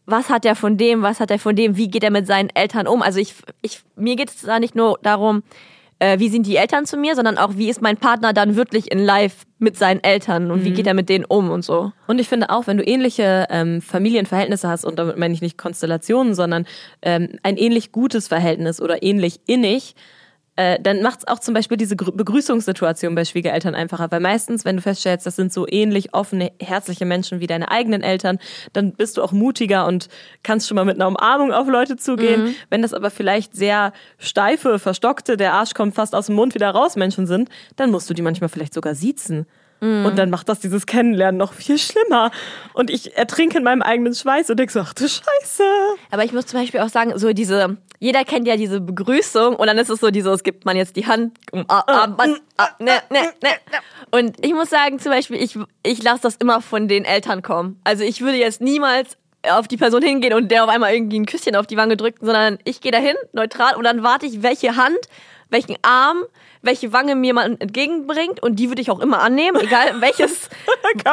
was 0.06 0.30
hat 0.30 0.46
er 0.46 0.56
von 0.56 0.78
dem, 0.78 1.02
was 1.02 1.20
hat 1.20 1.32
er 1.32 1.39
von 1.39 1.56
dem, 1.56 1.78
wie 1.78 1.89
geht 1.89 2.04
er 2.04 2.12
mit 2.12 2.28
seinen 2.28 2.50
Eltern 2.50 2.88
um. 2.88 3.02
Also 3.02 3.20
ich, 3.20 3.36
ich 3.62 3.82
mir 3.96 4.16
geht 4.16 4.30
es 4.30 4.42
da 4.42 4.60
nicht 4.60 4.76
nur 4.76 5.00
darum, 5.02 5.44
äh, 6.04 6.20
wie 6.20 6.28
sind 6.28 6.46
die 6.46 6.58
Eltern 6.58 6.86
zu 6.86 6.98
mir, 6.98 7.16
sondern 7.16 7.38
auch, 7.38 7.56
wie 7.56 7.70
ist 7.70 7.82
mein 7.82 7.96
Partner 7.96 8.34
dann 8.34 8.58
wirklich 8.58 8.92
in 8.92 9.00
live 9.00 9.46
mit 9.58 9.78
seinen 9.78 10.04
Eltern 10.04 10.52
und 10.52 10.66
wie 10.66 10.72
geht 10.72 10.86
er 10.86 10.94
mit 10.94 11.08
denen 11.08 11.24
um 11.24 11.50
und 11.50 11.63
so. 11.63 11.94
Und 12.08 12.20
ich 12.20 12.28
finde 12.28 12.50
auch, 12.50 12.68
wenn 12.68 12.76
du 12.76 12.84
ähnliche 12.84 13.48
ähm, 13.50 13.82
Familienverhältnisse 13.82 14.68
hast, 14.68 14.84
und 14.84 15.00
damit 15.00 15.18
meine 15.18 15.34
ich 15.34 15.42
nicht 15.42 15.58
Konstellationen, 15.58 16.36
sondern 16.36 16.66
ähm, 17.02 17.39
ein 17.44 17.56
ähnlich 17.56 17.94
gutes 17.94 18.28
Verhältnis 18.28 18.82
oder 18.82 19.02
ähnlich 19.02 19.39
innig, 19.46 19.96
äh, 20.56 20.80
dann 20.82 21.02
macht 21.02 21.20
es 21.20 21.28
auch 21.28 21.39
zum 21.39 21.54
Beispiel 21.54 21.78
diese 21.78 21.96
Grü- 21.96 22.16
Begrüßungssituation 22.16 23.16
bei 23.16 23.26
Schwiegereltern 23.26 23.76
einfacher. 23.76 24.12
Weil 24.12 24.20
meistens, 24.20 24.66
wenn 24.66 24.76
du 24.76 24.82
feststellst, 24.82 25.26
das 25.26 25.36
sind 25.36 25.52
so 25.52 25.68
ähnlich 25.68 26.13
offene, 26.13 26.52
herzliche 26.60 27.06
Menschen 27.06 27.39
wie 27.39 27.48
deine 27.48 27.72
eigenen 27.72 28.02
Eltern, 28.04 28.38
dann 28.74 28.94
bist 28.94 29.18
du 29.18 29.24
auch 29.24 29.32
mutiger 29.32 29.88
und 29.88 30.10
kannst 30.43 30.68
schon 30.68 30.76
mal 30.76 30.86
mit 30.86 30.95
einer 30.95 31.08
Umarmung 31.08 31.51
auf 31.51 31.68
Leute 31.68 31.97
zugehen. 31.97 32.56
Wenn 32.70 32.82
das 32.82 32.93
aber 32.93 33.10
vielleicht 33.10 33.56
sehr 33.56 33.93
steife, 34.18 34.78
verstockte, 34.80 35.38
der 35.38 35.54
Arsch 35.54 35.74
kommt 35.74 35.95
fast 35.95 36.14
aus 36.14 36.28
dem 36.28 36.36
Mund 36.36 36.54
wieder 36.54 36.70
raus 36.70 36.95
Menschen 36.95 37.26
sind, 37.26 37.49
dann 37.76 37.89
musst 37.91 38.10
du 38.10 38.14
die 38.14 38.22
manchmal 38.22 38.49
vielleicht 38.49 38.74
sogar 38.74 38.93
siezen. 38.95 39.45
Und 39.84 40.18
dann 40.18 40.30
macht 40.30 40.48
das 40.48 40.60
dieses 40.60 40.86
Kennenlernen 40.86 41.38
noch 41.38 41.54
viel 41.54 41.78
schlimmer. 41.78 42.32
Und 42.74 42.90
ich 42.90 43.18
ertrinke 43.18 43.58
in 43.58 43.64
meinem 43.64 43.82
eigenen 43.82 44.16
Schweiß 44.16 44.50
und 44.50 44.58
denke 44.58 44.72
so, 44.72 44.80
ach 44.80 44.94
du 44.94 45.08
Scheiße. 45.08 45.64
Aber 46.10 46.24
ich 46.24 46.32
muss 46.32 46.46
zum 46.46 46.60
Beispiel 46.60 46.80
auch 46.80 46.90
sagen, 46.90 47.18
so 47.18 47.34
diese, 47.34 47.78
jeder 48.00 48.24
kennt 48.24 48.48
ja 48.48 48.56
diese 48.56 48.80
Begrüßung 48.80 49.56
und 49.56 49.68
dann 49.68 49.78
ist 49.78 49.90
es 49.90 50.00
so 50.00 50.10
dieses, 50.10 50.44
gibt 50.44 50.66
man 50.66 50.78
jetzt 50.78 50.96
die 50.96 51.06
Hand, 51.06 51.38
ah, 51.68 51.84
ah, 51.88 52.08
man, 52.08 52.38
ah, 52.58 52.70
ne, 52.80 52.94
ne, 53.10 53.22
ne. 53.42 53.50
Und 54.12 54.46
ich 54.46 54.54
muss 54.54 54.70
sagen, 54.70 55.00
zum 55.00 55.12
Beispiel, 55.12 55.42
ich, 55.42 55.58
ich 55.84 56.02
lasse 56.02 56.22
das 56.22 56.36
immer 56.36 56.62
von 56.62 56.88
den 56.88 57.04
Eltern 57.04 57.42
kommen. 57.42 57.80
Also 57.84 58.04
ich 58.04 58.22
würde 58.22 58.38
jetzt 58.38 58.62
niemals 58.62 59.18
auf 59.50 59.68
die 59.68 59.78
Person 59.78 60.02
hingehen 60.02 60.34
und 60.34 60.50
der 60.50 60.64
auf 60.64 60.70
einmal 60.70 60.94
irgendwie 60.94 61.20
ein 61.20 61.26
Küsschen 61.26 61.56
auf 61.56 61.68
die 61.68 61.78
Wange 61.78 61.98
drückt, 61.98 62.20
sondern 62.22 62.58
ich 62.64 62.82
gehe 62.82 62.92
dahin, 62.92 63.16
neutral, 63.34 63.76
und 63.76 63.84
dann 63.84 64.04
warte 64.04 64.26
ich, 64.26 64.44
welche 64.44 64.78
Hand, 64.78 65.00
welchen 65.54 65.78
Arm, 65.84 66.24
welche 66.62 66.91
Wange 66.91 67.16
mir 67.16 67.34
man 67.34 67.60
entgegenbringt 67.60 68.41
und 68.43 68.58
die 68.58 68.70
würde 68.70 68.82
ich 68.82 68.91
auch 68.91 68.99
immer 68.99 69.22
annehmen, 69.22 69.58
egal 69.62 69.95
welches, 70.01 70.49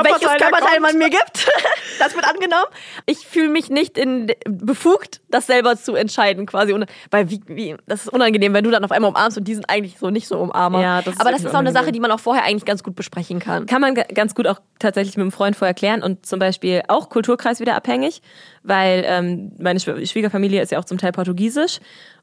welches 0.02 0.20
da 0.20 0.36
Körperteil 0.36 0.80
man 0.80 0.98
mir 0.98 1.10
gibt. 1.10 1.48
Das 1.98 2.14
wird 2.14 2.24
angenommen. 2.26 2.64
Ich 3.04 3.18
fühle 3.26 3.50
mich 3.50 3.68
nicht 3.68 3.98
in, 3.98 4.32
befugt, 4.48 5.20
das 5.28 5.46
selber 5.46 5.76
zu 5.76 5.94
entscheiden 5.94 6.46
quasi. 6.46 6.72
Und, 6.72 6.86
weil 7.10 7.28
wie, 7.28 7.42
wie, 7.46 7.76
das 7.86 8.04
ist 8.04 8.08
unangenehm, 8.08 8.54
wenn 8.54 8.64
du 8.64 8.70
dann 8.70 8.82
auf 8.84 8.90
einmal 8.90 9.10
umarmst 9.10 9.36
und 9.36 9.44
die 9.46 9.52
sind 9.54 9.68
eigentlich 9.68 9.98
so 9.98 10.08
nicht 10.08 10.26
so 10.26 10.38
umarmer. 10.38 10.80
Ja, 10.80 11.02
das 11.02 11.20
Aber 11.20 11.30
das 11.30 11.44
ist 11.44 11.54
auch 11.54 11.58
eine. 11.58 11.72
Sache, 11.72 11.92
die 11.92 12.00
man 12.00 12.10
auch 12.10 12.18
vorher 12.20 12.44
eigentlich 12.44 12.64
ganz 12.64 12.82
gut 12.82 12.96
besprechen 12.96 13.38
kann. 13.38 13.66
Kann 13.66 13.82
man 13.82 13.94
ga- 13.94 14.04
ganz 14.14 14.34
gut 14.34 14.46
auch 14.46 14.60
tatsächlich 14.78 15.18
mit 15.18 15.24
einem 15.24 15.32
Freund 15.32 15.56
vorher 15.56 15.74
klären 15.74 16.02
und 16.02 16.24
zum 16.24 16.38
Beispiel 16.38 16.80
auch 16.88 17.10
Kulturkreis 17.10 17.60
wieder 17.60 17.74
abhängig, 17.76 18.22
weil 18.62 19.04
ähm, 19.06 19.52
meine 19.58 19.78
Schw- 19.78 20.10
Schwiegerfamilie 20.10 20.62
ist 20.62 20.72
ja 20.72 20.78
auch 20.78 20.86
zum 20.86 20.96
Teil 20.96 21.12
portugiesisch. 21.12 21.80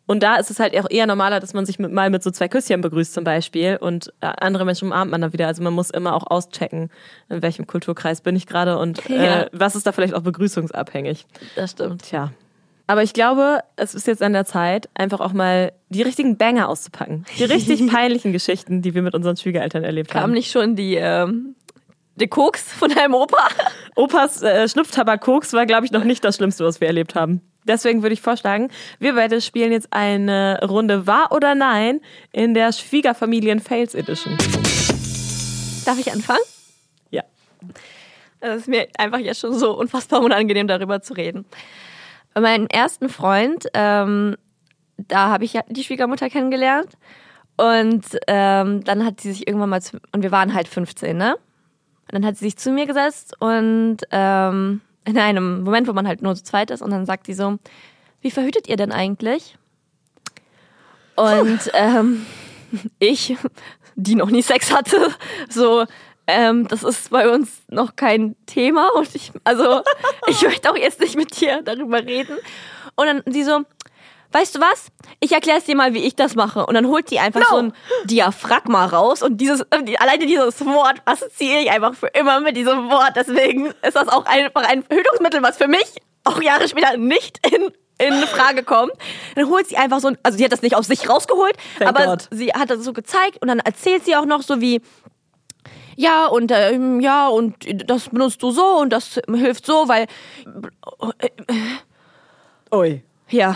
Und 0.07 0.23
da 0.23 0.37
ist 0.37 0.49
es 0.49 0.59
halt 0.59 0.75
auch 0.79 0.89
eher 0.89 1.05
normaler, 1.05 1.39
dass 1.39 1.53
man 1.53 1.65
sich 1.65 1.77
mit, 1.79 1.91
mal 1.91 2.09
mit 2.09 2.23
so 2.23 2.31
zwei 2.31 2.47
Küsschen 2.47 2.81
begrüßt 2.81 3.13
zum 3.13 3.23
Beispiel 3.25 3.77
und 3.79 4.11
äh, 4.21 4.27
andere 4.39 4.63
Menschen 4.65 4.87
umarmt 4.87 5.11
man 5.11 5.21
dann 5.21 5.33
wieder. 5.33 5.47
Also 5.47 5.61
man 5.61 5.73
muss 5.73 5.89
immer 5.89 6.15
auch 6.15 6.25
auschecken, 6.25 6.89
in 7.29 7.41
welchem 7.41 7.67
Kulturkreis 7.67 8.21
bin 8.21 8.35
ich 8.35 8.47
gerade 8.47 8.77
und 8.79 9.07
Ja. 9.09 9.41
äh, 9.43 9.49
was 9.51 9.75
ist 9.75 9.85
da 9.85 9.91
vielleicht 9.91 10.13
auch 10.15 10.21
begrüßungsabhängig. 10.23 11.25
Das 11.55 11.71
stimmt. 11.71 12.03
Tja. 12.03 12.31
Aber 12.89 13.03
ich 13.03 13.11
glaube, 13.11 13.59
es 13.75 13.93
ist 13.93 14.07
jetzt 14.07 14.23
an 14.23 14.31
der 14.31 14.45
Zeit, 14.45 14.87
einfach 14.95 15.19
auch 15.19 15.33
mal 15.33 15.73
die 15.89 16.03
richtigen 16.03 16.37
Banger 16.37 16.69
auszupacken. 16.69 17.25
Die 17.37 17.43
richtig 17.43 17.85
peinlichen 17.91 18.31
Geschichten, 18.31 18.81
die 18.81 18.93
wir 18.95 19.01
mit 19.01 19.13
unseren 19.13 19.35
Schwiegereltern 19.35 19.83
erlebt 19.83 20.11
Kam 20.11 20.23
haben. 20.23 20.31
nicht 20.31 20.49
schon 20.51 20.77
die, 20.77 20.95
ähm, 20.95 21.55
die 22.15 22.27
Koks 22.29 22.63
von 22.71 22.89
deinem 22.89 23.13
Opa? 23.13 23.45
Opas 23.95 24.41
äh, 24.41 24.69
Schnupftabak-Koks 24.69 25.51
war, 25.51 25.65
glaube 25.65 25.85
ich, 25.85 25.91
noch 25.91 26.05
nicht 26.05 26.23
das 26.23 26.37
Schlimmste, 26.37 26.63
was 26.63 26.79
wir 26.79 26.87
erlebt 26.87 27.13
haben. 27.13 27.41
Deswegen 27.67 28.01
würde 28.01 28.13
ich 28.13 28.21
vorschlagen, 28.21 28.69
wir 28.99 29.15
beide 29.15 29.41
spielen 29.41 29.71
jetzt 29.71 29.91
eine 29.91 30.59
Runde 30.67 31.05
Wahr 31.05 31.31
oder 31.31 31.55
Nein 31.55 32.01
in 32.31 32.53
der 32.53 32.71
Schwiegerfamilien-Fails 32.71 33.93
Edition. 33.93 34.37
Darf 35.85 35.99
ich 35.99 36.11
anfangen? 36.11 36.39
Ja. 37.11 37.23
Es 38.39 38.61
ist 38.61 38.67
mir 38.67 38.87
einfach 38.97 39.19
jetzt 39.19 39.39
schon 39.39 39.53
so 39.53 39.77
unfassbar 39.77 40.21
unangenehm, 40.21 40.67
darüber 40.67 41.01
zu 41.01 41.13
reden. 41.13 41.45
Bei 42.33 42.41
meinem 42.41 42.67
ersten 42.67 43.09
Freund, 43.09 43.67
ähm, 43.73 44.35
da 44.97 45.29
habe 45.29 45.45
ich 45.45 45.53
ja 45.53 45.63
die 45.67 45.83
Schwiegermutter 45.83 46.29
kennengelernt. 46.29 46.97
Und 47.57 48.05
ähm, 48.27 48.83
dann 48.83 49.03
hat 49.03 49.19
sie 49.19 49.31
sich 49.31 49.47
irgendwann 49.47 49.69
mal, 49.69 49.81
zu, 49.81 49.97
und 50.11 50.21
wir 50.21 50.31
waren 50.31 50.53
halt 50.53 50.67
15, 50.67 51.17
ne? 51.17 51.33
Und 51.33 52.13
dann 52.13 52.25
hat 52.25 52.37
sie 52.37 52.45
sich 52.45 52.57
zu 52.57 52.71
mir 52.71 52.85
gesetzt 52.85 53.33
und 53.41 53.97
ähm, 54.11 54.81
in 55.07 55.17
einem 55.17 55.63
Moment, 55.63 55.87
wo 55.87 55.93
man 55.93 56.07
halt 56.07 56.21
nur 56.21 56.35
zu 56.35 56.43
zweit 56.43 56.69
ist, 56.69 56.81
und 56.81 56.91
dann 56.91 57.05
sagt 57.05 57.25
sie 57.25 57.33
so, 57.33 57.57
wie 58.21 58.31
verhütet 58.31 58.67
ihr 58.67 58.75
denn 58.75 58.91
eigentlich? 58.91 59.57
Und 61.15 61.59
ähm, 61.73 62.25
ich, 62.99 63.37
die 63.95 64.15
noch 64.15 64.29
nie 64.29 64.41
Sex 64.41 64.71
hatte, 64.73 65.13
so, 65.49 65.85
ähm, 66.27 66.67
das 66.67 66.83
ist 66.83 67.09
bei 67.09 67.29
uns 67.33 67.63
noch 67.69 67.95
kein 67.95 68.35
Thema 68.47 68.89
und 68.95 69.15
ich, 69.15 69.31
also, 69.45 69.81
ich 70.27 70.41
möchte 70.43 70.69
auch 70.69 70.75
jetzt 70.75 70.99
nicht 70.99 71.15
mit 71.15 71.39
dir 71.39 71.61
darüber 71.63 72.03
reden. 72.05 72.37
Und 72.95 73.05
dann 73.05 73.23
sie 73.27 73.43
so, 73.43 73.61
weißt 74.31 74.55
du 74.55 74.59
was? 74.59 74.87
Ich 75.19 75.31
erkläre 75.31 75.59
es 75.59 75.65
dir 75.65 75.75
mal, 75.75 75.93
wie 75.93 76.03
ich 76.03 76.15
das 76.15 76.35
mache. 76.35 76.65
Und 76.65 76.75
dann 76.75 76.87
holt 76.87 77.09
die 77.11 77.19
einfach 77.19 77.47
so 77.49 77.57
ein 77.57 77.73
Diaphragma 78.05 78.85
raus 78.85 79.21
und 79.21 79.37
dieses, 79.37 79.61
äh, 79.61 79.97
alleine 79.97 80.25
dieses 80.25 80.65
Wort 80.65 81.01
assoziiere 81.05 81.61
ich 81.61 81.71
einfach 81.71 81.93
für 81.93 82.07
immer 82.07 82.39
mit 82.39 82.57
diesem 82.57 82.89
Wort. 82.89 83.13
Deswegen 83.15 83.67
ist 83.67 83.95
das 83.95 84.07
auch 84.07 84.25
einfach 84.25 84.67
ein 84.67 84.83
Verhütungsmittel, 84.83 85.41
was 85.41 85.57
für 85.57 85.67
mich 85.67 86.01
auch 86.23 86.41
Jahre 86.41 86.67
später 86.67 86.97
nicht 86.97 87.39
in 87.47 87.71
in 87.99 88.13
Frage 88.27 88.63
kommt, 88.63 88.91
dann 89.35 89.49
holt 89.49 89.67
sie 89.67 89.77
einfach 89.77 89.99
so 89.99 90.09
ein, 90.09 90.17
also 90.23 90.37
sie 90.37 90.45
hat 90.45 90.51
das 90.51 90.61
nicht 90.61 90.75
aus 90.75 90.87
sich 90.87 91.09
rausgeholt, 91.09 91.55
Thank 91.79 91.89
aber 91.89 92.05
God. 92.05 92.27
sie 92.31 92.51
hat 92.53 92.69
das 92.69 92.83
so 92.83 92.93
gezeigt 92.93 93.41
und 93.41 93.47
dann 93.47 93.59
erzählt 93.59 94.05
sie 94.05 94.15
auch 94.15 94.25
noch 94.25 94.43
so 94.43 94.61
wie, 94.61 94.81
ja 95.95 96.27
und 96.27 96.51
ähm, 96.53 96.99
ja 96.99 97.27
und 97.27 97.55
das 97.89 98.09
benutzt 98.09 98.43
du 98.43 98.51
so 98.51 98.65
und 98.79 98.91
das 98.91 99.19
hilft 99.33 99.65
so, 99.65 99.87
weil 99.87 100.05
Ui. 102.71 103.03
ja, 103.29 103.55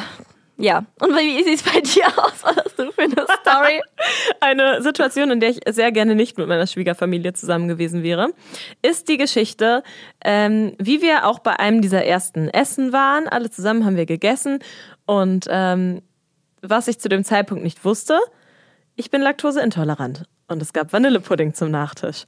ja. 0.61 0.85
Und 0.99 1.15
wie 1.15 1.43
sieht 1.43 1.55
es 1.55 1.63
bei 1.63 1.81
dir 1.81 2.07
aus? 2.07 2.43
Was 2.43 2.55
hast 2.55 2.79
du 2.79 2.91
für 2.91 3.01
eine 3.01 3.25
Story? 3.41 3.81
Eine 4.39 4.81
Situation, 4.81 5.31
in 5.31 5.39
der 5.39 5.49
ich 5.49 5.59
sehr 5.69 5.91
gerne 5.91 6.15
nicht 6.15 6.37
mit 6.37 6.47
meiner 6.47 6.67
Schwiegerfamilie 6.67 7.33
zusammen 7.33 7.67
gewesen 7.67 8.03
wäre, 8.03 8.29
ist 8.81 9.09
die 9.09 9.17
Geschichte, 9.17 9.83
ähm, 10.23 10.73
wie 10.79 11.01
wir 11.01 11.25
auch 11.25 11.39
bei 11.39 11.59
einem 11.59 11.81
dieser 11.81 12.05
ersten 12.05 12.49
Essen 12.49 12.93
waren. 12.93 13.27
Alle 13.27 13.49
zusammen 13.49 13.85
haben 13.85 13.97
wir 13.97 14.05
gegessen 14.05 14.59
und 15.05 15.47
ähm, 15.49 16.01
was 16.61 16.87
ich 16.87 16.99
zu 16.99 17.09
dem 17.09 17.23
Zeitpunkt 17.23 17.63
nicht 17.63 17.83
wusste, 17.85 18.19
ich 18.95 19.09
bin 19.09 19.21
laktoseintolerant 19.21 20.25
und 20.47 20.61
es 20.61 20.73
gab 20.73 20.93
Vanillepudding 20.93 21.53
zum 21.53 21.71
Nachtisch. 21.71 22.25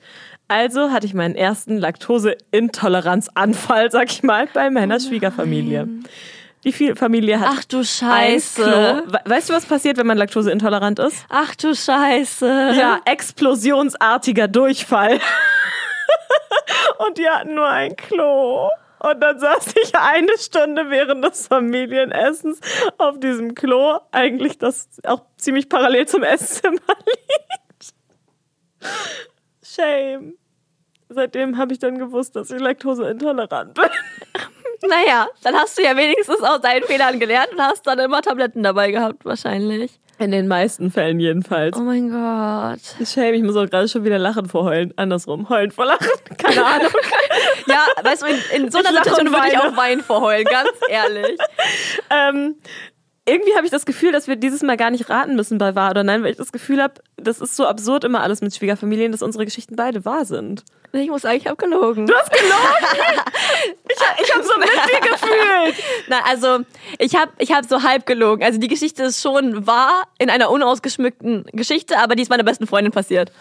Also 0.47 0.91
hatte 0.91 1.05
ich 1.05 1.13
meinen 1.13 1.35
ersten 1.35 1.77
Laktoseintoleranzanfall, 1.77 3.91
sag 3.91 4.11
ich 4.11 4.23
mal, 4.23 4.47
bei 4.53 4.69
meiner 4.69 4.99
Schwiegerfamilie. 4.99 5.87
Die 6.63 6.71
viel- 6.71 6.95
Familie 6.95 7.39
hat 7.39 7.49
Ach 7.51 7.63
du 7.65 7.83
Scheiße. 7.83 9.03
Weißt 9.25 9.49
du, 9.49 9.53
was 9.53 9.65
passiert, 9.65 9.97
wenn 9.97 10.07
man 10.07 10.17
laktoseintolerant 10.17 10.99
ist? 10.99 11.25
Ach 11.29 11.55
du 11.55 11.75
Scheiße. 11.75 12.73
Ja, 12.77 12.99
explosionsartiger 13.05 14.47
Durchfall. 14.47 15.19
Und 17.05 17.17
die 17.17 17.27
hatten 17.27 17.55
nur 17.55 17.67
ein 17.67 17.95
Klo. 17.95 18.69
Und 18.99 19.19
dann 19.19 19.37
saß 19.37 19.73
ich 19.83 19.93
eine 19.97 20.37
Stunde 20.37 20.89
während 20.89 21.25
des 21.25 21.47
Familienessens 21.47 22.59
auf 22.97 23.19
diesem 23.19 23.53
Klo, 23.53 23.99
eigentlich 24.13 24.57
das 24.57 24.87
auch 25.03 25.23
ziemlich 25.35 25.67
parallel 25.67 26.07
zum 26.07 26.23
Esszimmer 26.23 26.79
liegt. 27.05 27.93
Shame. 29.61 30.35
Seitdem 31.09 31.57
habe 31.57 31.73
ich 31.73 31.79
dann 31.79 31.97
gewusst, 31.99 32.35
dass 32.37 32.49
ich 32.49 32.59
laktoseintolerant 32.61 33.73
bin. 33.73 33.83
Naja, 34.87 35.27
dann 35.43 35.55
hast 35.55 35.77
du 35.77 35.83
ja 35.83 35.95
wenigstens 35.95 36.41
aus 36.41 36.61
deinen 36.61 36.83
Fehlern 36.83 37.19
gelernt 37.19 37.49
und 37.53 37.61
hast 37.61 37.87
dann 37.87 37.99
immer 37.99 38.21
Tabletten 38.21 38.63
dabei 38.63 38.91
gehabt, 38.91 39.25
wahrscheinlich. 39.25 39.99
In 40.19 40.31
den 40.31 40.47
meisten 40.47 40.91
Fällen 40.91 41.19
jedenfalls. 41.19 41.75
Oh 41.75 41.81
mein 41.81 42.09
Gott. 42.09 43.07
Shame, 43.07 43.33
ich 43.33 43.43
muss 43.43 43.55
auch 43.55 43.67
gerade 43.67 43.87
schon 43.87 44.05
wieder 44.05 44.19
lachen 44.19 44.47
vor 44.47 44.63
Heulen. 44.65 44.93
Andersrum, 44.95 45.49
heulen 45.49 45.71
vor 45.71 45.85
Lachen. 45.85 46.07
Keine 46.37 46.65
Ahnung. 46.65 46.91
Ja, 47.65 47.85
weißt 48.03 48.23
du, 48.23 48.25
in, 48.27 48.63
in 48.63 48.71
so 48.71 48.79
einer 48.79 48.89
Situation 48.89 49.31
würde 49.31 49.47
ich 49.47 49.57
auch 49.57 49.75
weinen 49.77 50.03
vor 50.03 50.19
heulen, 50.21 50.43
ganz 50.43 50.69
ehrlich. 50.89 51.37
ähm, 52.09 52.55
irgendwie 53.25 53.55
habe 53.55 53.65
ich 53.65 53.71
das 53.71 53.85
Gefühl, 53.85 54.11
dass 54.11 54.27
wir 54.27 54.35
dieses 54.35 54.63
Mal 54.63 54.75
gar 54.75 54.91
nicht 54.91 55.09
raten 55.09 55.35
müssen 55.35 55.57
bei 55.57 55.75
wahr 55.75 55.91
oder 55.91 56.03
nein, 56.03 56.23
weil 56.23 56.31
ich 56.31 56.37
das 56.37 56.51
Gefühl 56.51 56.81
habe, 56.81 56.95
das 57.15 57.39
ist 57.39 57.55
so 57.55 57.65
absurd 57.65 58.03
immer 58.03 58.21
alles 58.21 58.41
mit 58.41 58.53
Schwiegerfamilien, 58.53 59.13
dass 59.13 59.21
unsere 59.21 59.45
Geschichten 59.45 59.77
beide 59.77 60.03
wahr 60.03 60.25
sind. 60.25 60.63
Ich 60.91 61.09
muss 61.09 61.21
sagen, 61.23 61.37
ich 61.37 61.47
habe 61.47 61.55
gelogen. 61.55 62.05
Du 62.05 62.13
hast 62.13 62.31
gelogen! 62.31 62.53
ich 63.89 64.25
ich 64.25 64.33
habe 64.33 64.43
so 64.43 64.53
mit 64.59 64.69
dir 64.69 65.09
gefühlt. 65.09 65.75
Nein, 66.07 66.21
also 66.25 66.59
ich 66.99 67.15
habe 67.15 67.31
ich 67.39 67.51
hab 67.51 67.65
so 67.65 67.81
halb 67.81 68.05
gelogen. 68.05 68.43
Also 68.43 68.59
die 68.59 68.67
Geschichte 68.67 69.03
ist 69.03 69.21
schon 69.21 69.65
wahr 69.65 70.03
in 70.19 70.29
einer 70.29 70.51
unausgeschmückten 70.51 71.45
Geschichte, 71.53 71.97
aber 71.99 72.15
die 72.15 72.23
ist 72.23 72.29
meiner 72.29 72.43
besten 72.43 72.67
Freundin 72.67 72.91
passiert. 72.91 73.31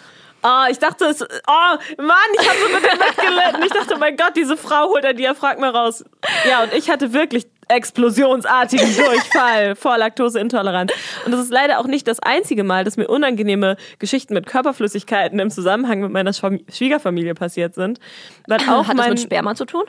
Oh, 0.45 0.65
ich 0.71 0.79
dachte, 0.79 1.05
es, 1.05 1.23
oh 1.23 2.03
Mann, 2.03 2.17
ich 2.41 2.49
habe 2.49 2.59
so 2.59 2.69
mit 2.73 2.83
dir 2.85 2.99
mitgelitten. 2.99 3.63
Ich 3.65 3.73
dachte, 3.73 3.97
mein 3.99 4.17
Gott, 4.17 4.33
diese 4.37 4.57
Frau 4.57 4.89
holt 4.89 5.05
ein 5.05 5.17
Diaphragma 5.17 5.71
raus. 5.71 6.05
Ja, 6.49 6.65
und 6.65 6.73
ich 6.73 6.91
hatte 6.91 7.13
wirklich 7.13 7.47
explosionsartigen 7.73 8.95
Durchfall 8.97 9.75
vor 9.77 9.99
Laktoseintoleranz. 9.99 10.93
Und 11.25 11.33
das 11.33 11.41
ist 11.41 11.51
leider 11.51 11.79
auch 11.81 11.87
nicht 11.87 12.07
das 12.07 12.21
einzige 12.21 12.65
Mal, 12.65 12.85
dass 12.85 12.97
mir 12.97 13.09
unangenehme 13.09 13.77
Geschichten 13.99 14.35
mit 14.35 14.47
Körperflüssigkeiten 14.47 15.39
im 15.39 15.51
Zusammenhang 15.51 16.01
mit 16.01 16.13
meiner 16.13 16.33
Schwiegerfamilie 16.33 17.35
passiert 17.35 17.75
sind. 17.75 17.99
Weil 18.47 18.61
auch 18.69 18.89
Hat 18.89 18.99
das 18.99 19.09
mit 19.09 19.21
Sperma 19.21 19.55
zu 19.55 19.65
tun? 19.65 19.85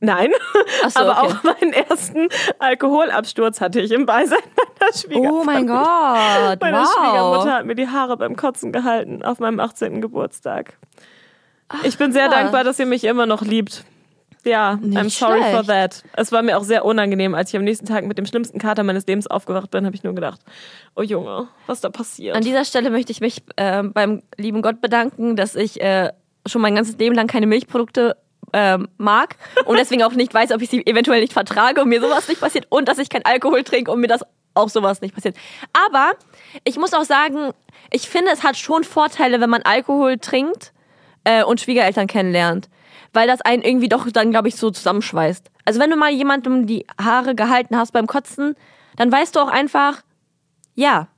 Nein, 0.00 0.30
Ach 0.84 0.90
so, 0.90 1.00
aber 1.00 1.22
okay. 1.22 1.34
auch 1.38 1.42
meinen 1.42 1.72
ersten 1.72 2.28
Alkoholabsturz 2.58 3.62
hatte 3.62 3.80
ich 3.80 3.90
im 3.92 4.04
Beisein 4.04 4.38
meiner 4.56 4.92
Schwiegermutter. 4.92 5.40
Oh 5.40 5.44
mein 5.44 5.66
Gott, 5.66 6.60
Meine 6.60 6.78
wow. 6.78 6.94
Schwiegermutter 6.94 7.54
hat 7.54 7.64
mir 7.64 7.74
die 7.74 7.88
Haare 7.88 8.16
beim 8.18 8.36
Kotzen 8.36 8.72
gehalten 8.72 9.22
auf 9.22 9.38
meinem 9.38 9.58
18. 9.58 10.02
Geburtstag. 10.02 10.74
Ich 11.82 11.96
bin 11.96 12.12
sehr 12.12 12.28
krass. 12.28 12.40
dankbar, 12.40 12.62
dass 12.62 12.78
ihr 12.78 12.86
mich 12.86 13.04
immer 13.04 13.26
noch 13.26 13.42
liebt. 13.42 13.84
Ja, 14.46 14.76
Nicht 14.76 14.96
I'm 14.96 15.10
sorry 15.10 15.40
for 15.42 15.64
schlecht. 15.64 15.68
that. 15.68 16.04
Es 16.14 16.30
war 16.32 16.42
mir 16.42 16.56
auch 16.56 16.62
sehr 16.62 16.84
unangenehm, 16.84 17.34
als 17.34 17.50
ich 17.50 17.56
am 17.56 17.64
nächsten 17.64 17.84
Tag 17.86 18.04
mit 18.06 18.16
dem 18.16 18.26
schlimmsten 18.26 18.58
Kater 18.58 18.82
meines 18.84 19.06
Lebens 19.06 19.26
aufgewacht 19.26 19.70
bin, 19.70 19.84
habe 19.84 19.94
ich 19.96 20.04
nur 20.04 20.14
gedacht, 20.14 20.40
oh 20.94 21.02
Junge, 21.02 21.48
was 21.66 21.80
da 21.80 21.90
passiert. 21.90 22.36
An 22.36 22.42
dieser 22.42 22.64
Stelle 22.64 22.90
möchte 22.90 23.10
ich 23.12 23.20
mich 23.20 23.42
äh, 23.56 23.82
beim 23.82 24.22
lieben 24.36 24.62
Gott 24.62 24.80
bedanken, 24.80 25.34
dass 25.36 25.56
ich 25.56 25.80
äh, 25.80 26.12
schon 26.46 26.62
mein 26.62 26.76
ganzes 26.76 26.96
Leben 26.96 27.14
lang 27.16 27.26
keine 27.26 27.46
Milchprodukte 27.46 28.16
ähm, 28.52 28.88
mag 28.96 29.36
und 29.64 29.76
deswegen 29.76 30.04
auch 30.04 30.12
nicht 30.12 30.32
weiß, 30.32 30.52
ob 30.52 30.62
ich 30.62 30.70
sie 30.70 30.86
eventuell 30.86 31.20
nicht 31.20 31.32
vertrage 31.32 31.82
und 31.82 31.88
mir 31.88 32.00
sowas 32.00 32.28
nicht 32.28 32.40
passiert 32.40 32.66
und 32.68 32.88
dass 32.88 32.98
ich 32.98 33.08
kein 33.08 33.24
Alkohol 33.24 33.64
trinke 33.64 33.90
und 33.90 34.00
mir 34.00 34.06
das 34.06 34.20
auch 34.54 34.68
sowas 34.68 35.00
nicht 35.00 35.14
passiert. 35.14 35.36
Aber 35.88 36.12
ich 36.64 36.76
muss 36.78 36.94
auch 36.94 37.04
sagen, 37.04 37.50
ich 37.90 38.08
finde, 38.08 38.30
es 38.32 38.42
hat 38.44 38.56
schon 38.56 38.84
Vorteile, 38.84 39.40
wenn 39.40 39.50
man 39.50 39.62
Alkohol 39.62 40.18
trinkt 40.18 40.72
äh, 41.24 41.42
und 41.42 41.60
Schwiegereltern 41.60 42.06
kennenlernt. 42.06 42.68
Weil 43.16 43.26
das 43.26 43.40
einen 43.40 43.62
irgendwie 43.62 43.88
doch 43.88 44.10
dann, 44.10 44.30
glaube 44.30 44.48
ich, 44.48 44.56
so 44.56 44.70
zusammenschweißt. 44.70 45.50
Also 45.64 45.80
wenn 45.80 45.88
du 45.88 45.96
mal 45.96 46.10
jemandem 46.10 46.66
die 46.66 46.86
Haare 47.02 47.34
gehalten 47.34 47.74
hast 47.74 47.92
beim 47.92 48.06
Kotzen, 48.06 48.54
dann 48.96 49.10
weißt 49.10 49.34
du 49.34 49.40
auch 49.40 49.48
einfach, 49.48 50.02
ja, 50.74 51.08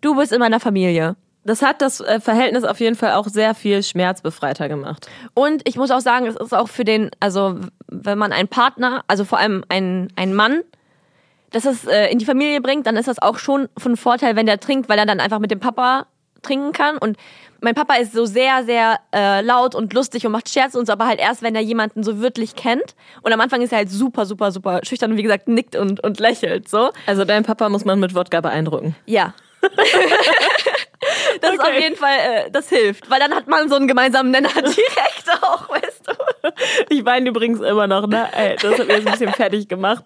du 0.00 0.16
bist 0.16 0.32
in 0.32 0.38
meiner 0.38 0.60
Familie. 0.60 1.16
das 1.44 1.60
hat 1.60 1.82
das 1.82 2.00
äh, 2.00 2.20
Verhältnis 2.20 2.64
auf 2.64 2.80
jeden 2.80 2.96
Fall 2.96 3.12
auch 3.12 3.28
sehr 3.28 3.54
viel 3.54 3.82
schmerzbefreiter 3.82 4.70
gemacht. 4.70 5.08
Und 5.34 5.60
ich 5.68 5.76
muss 5.76 5.90
auch 5.90 6.00
sagen, 6.00 6.24
es 6.26 6.36
ist 6.36 6.54
auch 6.54 6.70
für 6.70 6.84
den, 6.84 7.10
also 7.20 7.60
wenn 7.86 8.16
man 8.16 8.32
einen 8.32 8.48
Partner, 8.48 9.04
also 9.06 9.26
vor 9.26 9.38
allem 9.38 9.62
einen, 9.68 10.10
einen 10.16 10.32
Mann, 10.32 10.62
das 11.50 11.66
es 11.66 11.86
äh, 11.86 12.06
in 12.06 12.18
die 12.18 12.24
Familie 12.24 12.62
bringt, 12.62 12.86
dann 12.86 12.96
ist 12.96 13.08
das 13.08 13.20
auch 13.20 13.36
schon 13.36 13.68
von 13.76 13.98
Vorteil, 13.98 14.36
wenn 14.36 14.46
der 14.46 14.58
trinkt, 14.58 14.88
weil 14.88 14.98
er 14.98 15.04
dann 15.04 15.20
einfach 15.20 15.38
mit 15.38 15.50
dem 15.50 15.60
Papa 15.60 16.06
trinken 16.40 16.72
kann. 16.72 16.96
Und 16.96 17.18
mein 17.60 17.74
Papa 17.74 17.94
ist 17.96 18.12
so 18.12 18.24
sehr, 18.24 18.64
sehr 18.64 19.00
äh, 19.14 19.42
laut 19.42 19.74
und 19.74 19.92
lustig 19.92 20.26
und 20.26 20.32
macht 20.32 20.48
Scherze 20.48 20.78
und 20.78 20.86
so, 20.86 20.92
aber 20.92 21.06
halt 21.06 21.20
erst, 21.20 21.42
wenn 21.42 21.54
er 21.54 21.60
jemanden 21.60 22.02
so 22.02 22.20
wirklich 22.20 22.54
kennt. 22.54 22.94
Und 23.22 23.32
am 23.32 23.40
Anfang 23.40 23.62
ist 23.62 23.72
er 23.72 23.78
halt 23.78 23.90
super, 23.90 24.26
super, 24.26 24.52
super 24.52 24.80
schüchtern 24.82 25.12
und 25.12 25.16
wie 25.16 25.22
gesagt 25.22 25.48
nickt 25.48 25.76
und, 25.76 26.02
und 26.02 26.20
lächelt 26.20 26.68
so. 26.68 26.90
Also 27.06 27.24
dein 27.24 27.44
Papa 27.44 27.68
muss 27.68 27.84
man 27.84 28.00
mit 28.00 28.14
Wodka 28.14 28.40
beeindrucken. 28.40 28.96
Ja. 29.06 29.34
das 31.40 31.52
ist 31.52 31.60
auf 31.60 31.78
jeden 31.78 31.96
Fall, 31.96 32.16
äh, 32.18 32.50
das 32.50 32.68
hilft, 32.68 33.10
weil 33.10 33.20
dann 33.20 33.34
hat 33.34 33.46
man 33.46 33.68
so 33.68 33.76
einen 33.76 33.88
gemeinsamen 33.88 34.30
Nenner 34.30 34.48
direkt 34.54 35.42
auch, 35.42 35.68
weißt 35.68 36.06
du. 36.06 36.12
Ich 36.88 37.04
weine 37.04 37.28
übrigens 37.28 37.60
immer 37.60 37.86
noch, 37.86 38.06
ne? 38.06 38.28
Ey, 38.32 38.56
das 38.56 38.78
hat 38.78 38.86
mir 38.86 38.94
jetzt 38.94 39.06
ein 39.06 39.12
bisschen 39.12 39.32
fertig 39.32 39.68
gemacht. 39.68 40.04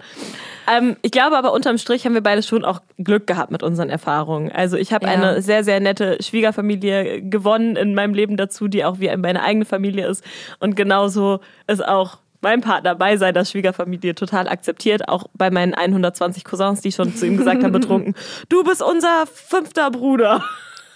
Ähm, 0.70 0.96
ich 1.02 1.10
glaube 1.10 1.36
aber 1.36 1.52
unterm 1.52 1.78
Strich 1.78 2.04
haben 2.04 2.14
wir 2.14 2.22
beide 2.22 2.42
schon 2.42 2.64
auch 2.64 2.80
Glück 2.98 3.26
gehabt 3.26 3.50
mit 3.50 3.62
unseren 3.62 3.90
Erfahrungen. 3.90 4.50
Also 4.52 4.76
ich 4.76 4.92
habe 4.92 5.06
Ja. 5.06 5.12
eine 5.12 5.42
sehr, 5.42 5.64
sehr 5.64 5.80
nette 5.80 6.22
Schwiegerfamilie 6.22 7.22
gewonnen 7.22 7.76
in 7.76 7.94
meinem 7.94 8.14
Leben 8.14 8.36
dazu, 8.36 8.68
die 8.68 8.84
auch 8.84 9.00
wie 9.00 9.14
meine 9.16 9.42
eigene 9.42 9.64
Familie 9.64 10.06
ist. 10.06 10.24
Und 10.60 10.76
genauso 10.76 11.40
ist 11.66 11.84
auch 11.84 12.18
mein 12.40 12.60
Partner 12.60 12.94
bei 12.94 13.16
seiner 13.16 13.44
Schwiegerfamilie 13.44 14.14
total 14.14 14.48
akzeptiert, 14.48 15.08
auch 15.08 15.24
bei 15.34 15.50
meinen 15.50 15.74
120 15.74 16.44
Cousins, 16.44 16.82
die 16.82 16.92
schon 16.92 17.14
zu 17.16 17.26
ihm 17.26 17.38
gesagt 17.38 17.64
haben, 17.64 17.72
betrunken, 17.72 18.14
du 18.50 18.62
bist 18.62 18.82
unser 18.82 19.24
fünfter 19.32 19.90
Bruder. 19.90 20.44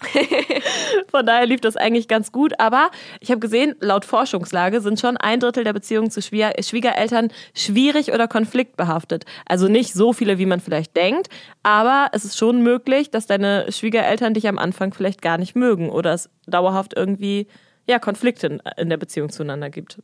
Von 1.10 1.26
daher 1.26 1.46
lief 1.46 1.60
das 1.60 1.76
eigentlich 1.76 2.08
ganz 2.08 2.32
gut. 2.32 2.58
Aber 2.58 2.90
ich 3.20 3.30
habe 3.30 3.40
gesehen, 3.40 3.74
laut 3.80 4.04
Forschungslage 4.04 4.80
sind 4.80 5.00
schon 5.00 5.16
ein 5.16 5.40
Drittel 5.40 5.64
der 5.64 5.72
Beziehungen 5.72 6.10
zu 6.10 6.22
Schwiegereltern 6.22 7.30
schwierig 7.54 8.12
oder 8.12 8.28
konfliktbehaftet. 8.28 9.24
Also 9.46 9.68
nicht 9.68 9.92
so 9.92 10.12
viele, 10.12 10.38
wie 10.38 10.46
man 10.46 10.60
vielleicht 10.60 10.96
denkt. 10.96 11.28
Aber 11.62 12.08
es 12.12 12.24
ist 12.24 12.38
schon 12.38 12.62
möglich, 12.62 13.10
dass 13.10 13.26
deine 13.26 13.70
Schwiegereltern 13.70 14.34
dich 14.34 14.48
am 14.48 14.58
Anfang 14.58 14.92
vielleicht 14.92 15.22
gar 15.22 15.38
nicht 15.38 15.56
mögen 15.56 15.90
oder 15.90 16.14
es 16.14 16.30
dauerhaft 16.46 16.94
irgendwie 16.96 17.46
ja, 17.86 17.98
Konflikte 17.98 18.46
in, 18.46 18.62
in 18.76 18.90
der 18.90 18.98
Beziehung 18.98 19.30
zueinander 19.30 19.70
gibt. 19.70 19.98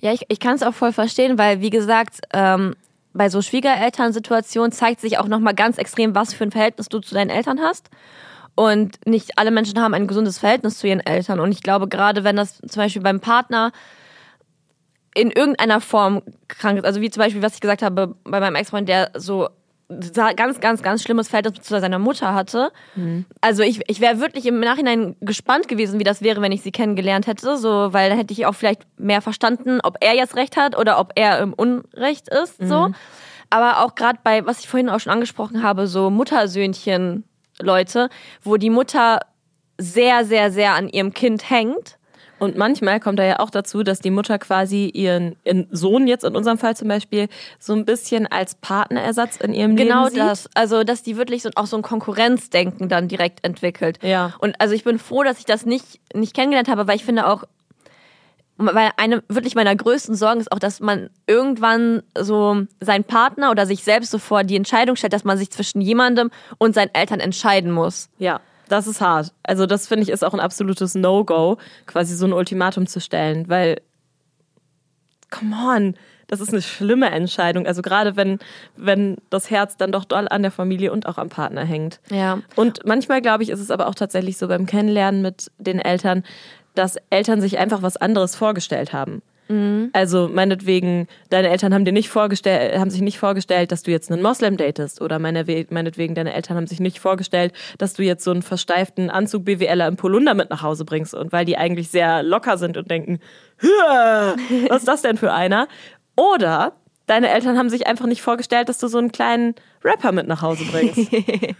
Ja, 0.00 0.12
ich, 0.12 0.22
ich 0.28 0.38
kann 0.38 0.54
es 0.54 0.62
auch 0.62 0.74
voll 0.74 0.92
verstehen, 0.92 1.36
weil 1.36 1.60
wie 1.60 1.70
gesagt, 1.70 2.20
ähm, 2.32 2.74
bei 3.12 3.28
so 3.28 3.42
Schwiegerelternsituationen 3.42 4.72
zeigt 4.72 5.00
sich 5.00 5.18
auch 5.18 5.28
nochmal 5.28 5.54
ganz 5.54 5.78
extrem, 5.78 6.14
was 6.14 6.32
für 6.32 6.44
ein 6.44 6.50
Verhältnis 6.50 6.88
du 6.88 7.00
zu 7.00 7.14
deinen 7.14 7.30
Eltern 7.30 7.60
hast. 7.60 7.90
Und 8.56 9.04
nicht 9.06 9.38
alle 9.38 9.50
Menschen 9.50 9.80
haben 9.80 9.94
ein 9.94 10.06
gesundes 10.06 10.38
Verhältnis 10.38 10.78
zu 10.78 10.86
ihren 10.86 11.00
Eltern. 11.00 11.40
Und 11.40 11.50
ich 11.50 11.62
glaube, 11.62 11.88
gerade 11.88 12.22
wenn 12.24 12.36
das 12.36 12.58
zum 12.58 12.82
Beispiel 12.82 13.02
beim 13.02 13.20
Partner 13.20 13.72
in 15.14 15.30
irgendeiner 15.30 15.80
Form 15.80 16.22
krank 16.48 16.78
ist, 16.78 16.84
also 16.84 17.00
wie 17.00 17.10
zum 17.10 17.20
Beispiel, 17.20 17.42
was 17.42 17.54
ich 17.54 17.60
gesagt 17.60 17.82
habe, 17.82 18.14
bei 18.24 18.40
meinem 18.40 18.56
Ex-Freund, 18.56 18.88
der 18.88 19.10
so 19.16 19.48
ganz, 20.36 20.60
ganz, 20.60 20.82
ganz 20.82 21.02
schlimmes 21.02 21.28
Verhältnis 21.28 21.62
zu 21.62 21.78
seiner 21.78 21.98
Mutter 21.98 22.34
hatte. 22.34 22.72
Also 23.40 23.62
ich, 23.62 23.80
ich 23.86 24.00
wäre 24.00 24.18
wirklich 24.18 24.46
im 24.46 24.58
Nachhinein 24.58 25.14
gespannt 25.20 25.68
gewesen, 25.68 26.00
wie 26.00 26.04
das 26.04 26.22
wäre, 26.22 26.40
wenn 26.40 26.52
ich 26.52 26.62
sie 26.62 26.72
kennengelernt 26.72 27.26
hätte, 27.26 27.56
so, 27.58 27.92
weil 27.92 28.08
dann 28.08 28.18
hätte 28.18 28.32
ich 28.32 28.46
auch 28.46 28.54
vielleicht 28.54 28.86
mehr 28.98 29.20
verstanden, 29.20 29.80
ob 29.82 29.98
er 30.00 30.14
jetzt 30.14 30.36
recht 30.36 30.56
hat 30.56 30.76
oder 30.76 30.98
ob 30.98 31.12
er 31.16 31.38
im 31.40 31.52
Unrecht 31.52 32.28
ist, 32.28 32.56
so. 32.66 32.90
Aber 33.50 33.84
auch 33.84 33.94
gerade 33.94 34.18
bei, 34.24 34.46
was 34.46 34.60
ich 34.60 34.68
vorhin 34.68 34.88
auch 34.88 35.00
schon 35.00 35.12
angesprochen 35.12 35.62
habe, 35.62 35.86
so 35.86 36.08
Muttersöhnchen 36.10 37.24
Leute, 37.60 38.08
wo 38.42 38.56
die 38.56 38.70
Mutter 38.70 39.20
sehr, 39.78 40.24
sehr, 40.24 40.50
sehr 40.50 40.74
an 40.74 40.88
ihrem 40.88 41.12
Kind 41.12 41.50
hängt. 41.50 41.98
Und 42.40 42.56
manchmal 42.56 43.00
kommt 43.00 43.18
da 43.20 43.24
ja 43.24 43.38
auch 43.38 43.50
dazu, 43.50 43.82
dass 43.82 44.00
die 44.00 44.10
Mutter 44.10 44.38
quasi 44.38 44.90
ihren, 44.92 45.36
ihren 45.44 45.68
Sohn, 45.70 46.06
jetzt 46.06 46.24
in 46.24 46.34
unserem 46.34 46.58
Fall 46.58 46.76
zum 46.76 46.88
Beispiel, 46.88 47.28
so 47.58 47.72
ein 47.72 47.84
bisschen 47.84 48.26
als 48.26 48.56
Partnerersatz 48.56 49.36
in 49.36 49.54
ihrem 49.54 49.76
Genau 49.76 50.04
Leben 50.04 50.10
sieht. 50.10 50.20
das. 50.20 50.50
Also, 50.54 50.84
dass 50.84 51.02
die 51.02 51.16
wirklich 51.16 51.42
so, 51.42 51.50
auch 51.54 51.66
so 51.66 51.76
ein 51.76 51.82
Konkurrenzdenken 51.82 52.88
dann 52.88 53.08
direkt 53.08 53.44
entwickelt. 53.44 53.98
Ja. 54.02 54.34
Und 54.40 54.60
also 54.60 54.74
ich 54.74 54.84
bin 54.84 54.98
froh, 54.98 55.22
dass 55.22 55.38
ich 55.38 55.44
das 55.44 55.64
nicht, 55.64 56.00
nicht 56.12 56.34
kennengelernt 56.34 56.68
habe, 56.68 56.86
weil 56.88 56.96
ich 56.96 57.04
finde 57.04 57.26
auch, 57.28 57.44
weil 58.56 58.90
eine 58.96 59.22
wirklich 59.28 59.54
meiner 59.54 59.74
größten 59.74 60.14
Sorgen 60.14 60.40
ist 60.40 60.52
auch, 60.52 60.58
dass 60.58 60.80
man 60.80 61.10
irgendwann 61.26 62.02
so 62.16 62.62
seinen 62.80 63.04
Partner 63.04 63.50
oder 63.50 63.66
sich 63.66 63.82
selbst 63.82 64.10
so 64.10 64.18
vor 64.18 64.44
die 64.44 64.56
Entscheidung 64.56 64.96
stellt, 64.96 65.12
dass 65.12 65.24
man 65.24 65.38
sich 65.38 65.50
zwischen 65.50 65.80
jemandem 65.80 66.30
und 66.58 66.74
seinen 66.74 66.94
Eltern 66.94 67.20
entscheiden 67.20 67.72
muss. 67.72 68.10
Ja, 68.18 68.40
das 68.68 68.86
ist 68.86 69.00
hart. 69.00 69.32
Also 69.42 69.66
das 69.66 69.88
finde 69.88 70.04
ich 70.04 70.08
ist 70.08 70.24
auch 70.24 70.34
ein 70.34 70.40
absolutes 70.40 70.94
No-Go, 70.94 71.58
quasi 71.86 72.14
so 72.14 72.26
ein 72.26 72.32
Ultimatum 72.32 72.86
zu 72.86 73.00
stellen, 73.00 73.48
weil, 73.48 73.80
come 75.30 75.56
on, 75.56 75.94
das 76.28 76.40
ist 76.40 76.50
eine 76.50 76.62
schlimme 76.62 77.10
Entscheidung. 77.10 77.66
Also 77.66 77.82
gerade 77.82 78.16
wenn, 78.16 78.38
wenn 78.76 79.16
das 79.30 79.50
Herz 79.50 79.76
dann 79.76 79.92
doch 79.92 80.04
doll 80.04 80.26
an 80.28 80.42
der 80.42 80.50
Familie 80.50 80.92
und 80.92 81.06
auch 81.06 81.18
am 81.18 81.28
Partner 81.28 81.64
hängt. 81.64 82.00
Ja. 82.10 82.38
Und 82.56 82.86
manchmal, 82.86 83.20
glaube 83.20 83.42
ich, 83.42 83.50
ist 83.50 83.60
es 83.60 83.70
aber 83.70 83.88
auch 83.88 83.94
tatsächlich 83.94 84.38
so 84.38 84.48
beim 84.48 84.66
Kennenlernen 84.66 85.22
mit 85.22 85.50
den 85.58 85.78
Eltern, 85.78 86.24
dass 86.74 86.96
Eltern 87.10 87.40
sich 87.40 87.58
einfach 87.58 87.82
was 87.82 87.96
anderes 87.96 88.36
vorgestellt 88.36 88.92
haben. 88.92 89.22
Also 89.92 90.28
meinetwegen, 90.32 91.06
deine 91.28 91.50
Eltern 91.50 91.74
haben 91.74 91.84
dir 91.84 91.92
nicht 91.92 92.08
vorgestellt, 92.08 92.78
haben 92.78 92.90
sich 92.90 93.02
nicht 93.02 93.18
vorgestellt, 93.18 93.72
dass 93.72 93.82
du 93.82 93.90
jetzt 93.90 94.10
einen 94.10 94.22
Moslem 94.22 94.56
datest 94.56 95.02
oder 95.02 95.18
meine, 95.18 95.44
meinetwegen 95.68 96.14
deine 96.14 96.32
Eltern 96.32 96.56
haben 96.56 96.66
sich 96.66 96.80
nicht 96.80 96.98
vorgestellt, 96.98 97.52
dass 97.76 97.92
du 97.92 98.02
jetzt 98.02 98.24
so 98.24 98.30
einen 98.30 98.40
versteiften 98.40 99.10
Anzug 99.10 99.44
BWLer 99.44 99.86
im 99.86 99.96
Polunder 99.96 100.32
mit 100.32 100.48
nach 100.48 100.62
Hause 100.62 100.86
bringst 100.86 101.14
und 101.14 101.30
weil 101.32 101.44
die 101.44 101.58
eigentlich 101.58 101.90
sehr 101.90 102.22
locker 102.22 102.56
sind 102.56 102.78
und 102.78 102.90
denken, 102.90 103.18
"Hüa, 103.58 104.34
was 104.68 104.78
ist 104.78 104.88
das 104.88 105.02
denn 105.02 105.18
für 105.18 105.32
einer? 105.32 105.68
Oder 106.16 106.72
deine 107.06 107.28
Eltern 107.28 107.58
haben 107.58 107.68
sich 107.68 107.86
einfach 107.86 108.06
nicht 108.06 108.22
vorgestellt, 108.22 108.70
dass 108.70 108.78
du 108.78 108.88
so 108.88 108.96
einen 108.96 109.12
kleinen 109.12 109.54
Rapper 109.84 110.12
mit 110.12 110.26
nach 110.26 110.40
Hause 110.40 110.64
bringst. 110.70 111.10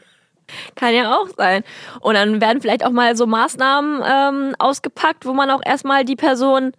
Kann 0.74 0.94
ja 0.94 1.16
auch 1.16 1.28
sein. 1.36 1.64
Und 2.00 2.14
dann 2.14 2.40
werden 2.40 2.60
vielleicht 2.60 2.84
auch 2.84 2.90
mal 2.90 3.16
so 3.16 3.26
Maßnahmen 3.26 4.02
ähm, 4.06 4.54
ausgepackt, 4.58 5.26
wo 5.26 5.32
man 5.32 5.50
auch 5.50 5.62
erstmal 5.64 6.04
die 6.04 6.16
Person 6.16 6.72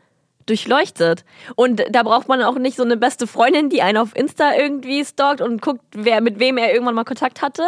durchleuchtet. 0.46 1.26
Und 1.56 1.84
da 1.90 2.04
braucht 2.04 2.28
man 2.28 2.42
auch 2.44 2.58
nicht 2.58 2.78
so 2.78 2.84
eine 2.84 2.98
beste 2.98 3.28
Freundin, 3.28 3.70
die 3.70 3.82
einen 3.82 3.98
auf 3.98 4.16
Insta 4.16 4.54
irgendwie 4.56 5.04
stalkt 5.04 5.42
und 5.42 5.62
guckt, 5.62 5.82
wer 5.92 6.22
mit 6.22 6.40
wem 6.40 6.58
er 6.58 6.72
irgendwann 6.72 6.96
mal 6.96 7.04
Kontakt 7.04 7.42
hatte, 7.42 7.64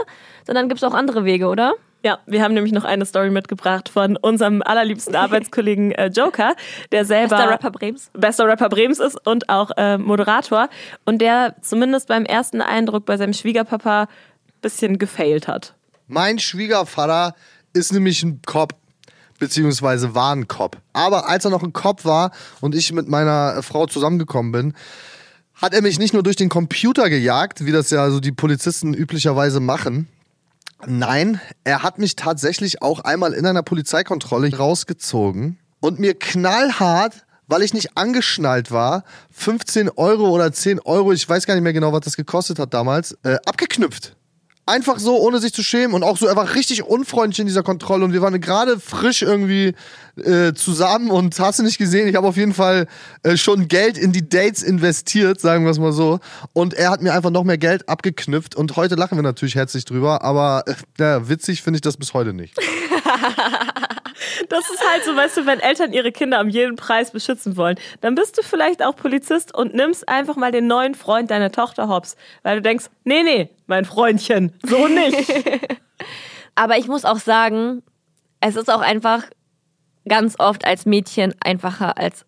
sondern 0.46 0.70
gibt 0.70 0.82
es 0.82 0.84
auch 0.84 0.94
andere 0.94 1.26
Wege, 1.26 1.48
oder? 1.48 1.74
Ja, 2.04 2.20
wir 2.28 2.44
haben 2.44 2.54
nämlich 2.54 2.74
noch 2.74 2.84
eine 2.84 3.06
Story 3.06 3.32
mitgebracht 3.32 3.90
von 3.90 4.18
unserem 4.18 4.62
allerliebsten 4.62 5.16
Arbeitskollegen 5.18 5.92
äh, 5.94 6.08
Joker, 6.08 6.56
der 6.92 7.06
selber 7.06 7.38
Bester 7.38 7.52
Rapper 7.52 7.72
Brems. 7.72 8.12
bester 8.14 8.48
Rapper 8.48 8.70
Brems 8.70 9.00
ist 9.00 9.28
und 9.28 9.50
auch 9.50 9.72
äh, 9.78 9.98
Moderator 9.98 10.70
und 11.06 11.20
der 11.20 11.56
zumindest 11.62 12.08
beim 12.08 12.26
ersten 12.26 12.62
Eindruck 12.62 13.06
bei 13.06 13.18
seinem 13.18 13.34
Schwiegerpapa 13.34 14.08
bisschen 14.62 15.00
gefailt 15.00 15.48
hat. 15.48 15.77
Mein 16.08 16.40
Schwiegervater 16.40 17.36
ist 17.74 17.92
nämlich 17.92 18.24
ein 18.24 18.42
Cop, 18.46 18.74
beziehungsweise 19.40 20.16
war 20.16 20.34
ein 20.34 20.48
Cop. 20.48 20.78
Aber 20.94 21.30
als 21.30 21.46
er 21.46 21.52
noch 21.52 21.64
ein 21.64 21.74
Cop 21.74 22.06
war 22.06 22.32
und 22.62 22.76
ich 22.76 22.92
mit 22.94 23.08
meiner 23.08 23.62
Frau 23.62 23.88
zusammengekommen 23.88 24.52
bin, 24.52 24.74
hat 25.54 25.74
er 25.74 25.82
mich 25.82 26.00
nicht 26.00 26.14
nur 26.14 26.24
durch 26.24 26.36
den 26.36 26.50
Computer 26.50 27.10
gejagt, 27.10 27.66
wie 27.66 27.72
das 27.72 27.90
ja 27.90 28.10
so 28.10 28.20
die 28.20 28.32
Polizisten 28.32 28.94
üblicherweise 28.94 29.60
machen. 29.60 30.08
Nein, 30.86 31.42
er 31.64 31.84
hat 31.84 31.98
mich 31.98 32.16
tatsächlich 32.16 32.82
auch 32.82 33.02
einmal 33.02 33.34
in 33.34 33.46
einer 33.46 33.64
Polizeikontrolle 33.64 34.56
rausgezogen 34.56 35.58
und 35.82 36.00
mir 36.00 36.14
knallhart 36.14 37.26
weil 37.48 37.62
ich 37.62 37.74
nicht 37.74 37.98
angeschnallt 37.98 38.72
war, 38.72 39.04
15 39.32 39.90
Euro 39.92 40.30
oder 40.30 40.52
10 40.52 40.82
Euro, 40.82 41.14
ich 41.14 41.28
weiß 41.28 41.46
gar 41.46 41.56
nicht 41.56 41.64
mehr 41.64 41.74
genau, 41.74 41.94
was 41.94 42.02
das 42.02 42.18
gekostet 42.18 42.60
hat 42.60 42.74
damals, 42.74 43.18
äh, 43.24 43.38
abgeknüpft. 43.46 44.16
Einfach 44.68 45.00
so, 45.00 45.18
ohne 45.18 45.40
sich 45.40 45.54
zu 45.54 45.64
schämen 45.64 45.96
und 45.96 46.04
auch 46.04 46.18
so 46.18 46.28
einfach 46.28 46.54
richtig 46.54 46.84
unfreundlich 46.84 47.40
in 47.40 47.48
dieser 47.48 47.64
Kontrolle. 47.64 48.06
Und 48.06 48.14
wir 48.14 48.22
waren 48.22 48.40
gerade 48.40 48.80
frisch 48.80 49.22
irgendwie 49.22 49.74
äh, 50.18 50.54
zusammen 50.54 51.10
und 51.10 51.40
hast 51.40 51.60
du 51.60 51.64
nicht 51.64 51.78
gesehen, 51.78 52.08
ich 52.08 52.16
habe 52.16 52.28
auf 52.28 52.38
jeden 52.38 52.54
Fall 52.54 52.88
äh, 53.24 53.38
schon 53.38 53.68
Geld 53.68 53.98
in 53.98 54.12
die 54.12 54.28
Dates 54.28 54.64
investiert, 54.64 55.40
sagen 55.40 55.64
wir 55.64 55.72
es 55.72 55.80
mal 55.80 55.94
so. 55.94 56.20
Und 56.54 56.74
er 56.74 56.92
hat 56.92 57.02
mir 57.02 57.14
einfach 57.14 57.30
noch 57.32 57.44
mehr 57.44 57.58
Geld 57.58 57.88
abgeknüpft 57.88 58.56
und 58.56 58.76
heute 58.76 58.96
lachen 58.96 59.18
wir 59.18 59.24
natürlich 59.24 59.56
herzlich 59.56 59.86
drüber, 59.86 60.22
aber 60.22 60.64
äh, 60.68 60.74
ja, 61.00 61.30
witzig 61.30 61.64
finde 61.64 61.78
ich 61.78 61.82
das 61.82 61.98
bis 61.98 62.14
heute 62.14 62.34
nicht. 62.34 62.56
Das 64.50 64.70
ist 64.70 64.84
halt 64.92 65.04
so, 65.04 65.16
weißt 65.16 65.38
du, 65.38 65.46
wenn 65.46 65.60
Eltern 65.60 65.94
ihre 65.94 66.12
Kinder 66.12 66.40
um 66.42 66.50
jeden 66.50 66.76
Preis 66.76 67.12
beschützen 67.12 67.58
wollen, 67.58 67.78
dann 68.02 68.16
bist 68.16 68.38
du 68.38 68.44
vielleicht 68.44 68.84
auch 68.84 68.96
Polizist 68.96 69.54
und 69.54 69.74
nimmst 69.74 70.08
einfach 70.08 70.36
mal 70.36 70.52
den 70.52 70.68
neuen 70.68 70.96
Freund 70.96 71.32
deiner 71.32 71.52
Tochter 71.52 71.88
hops, 71.88 72.16
weil 72.44 72.58
du 72.58 72.62
denkst, 72.62 72.86
nee, 73.04 73.24
nee, 73.24 73.50
mein 73.68 73.86
Freundchen, 73.86 74.54
so 74.64 74.88
nicht. 74.88 75.32
Aber 76.56 76.78
ich 76.78 76.88
muss 76.88 77.06
auch 77.06 77.20
sagen, 77.20 77.84
es 78.40 78.56
ist 78.56 78.72
auch 78.72 78.82
einfach 78.82 79.24
ganz 80.08 80.36
oft 80.40 80.66
als 80.66 80.86
Mädchen 80.86 81.36
einfacher 81.42 81.98
als 81.98 82.26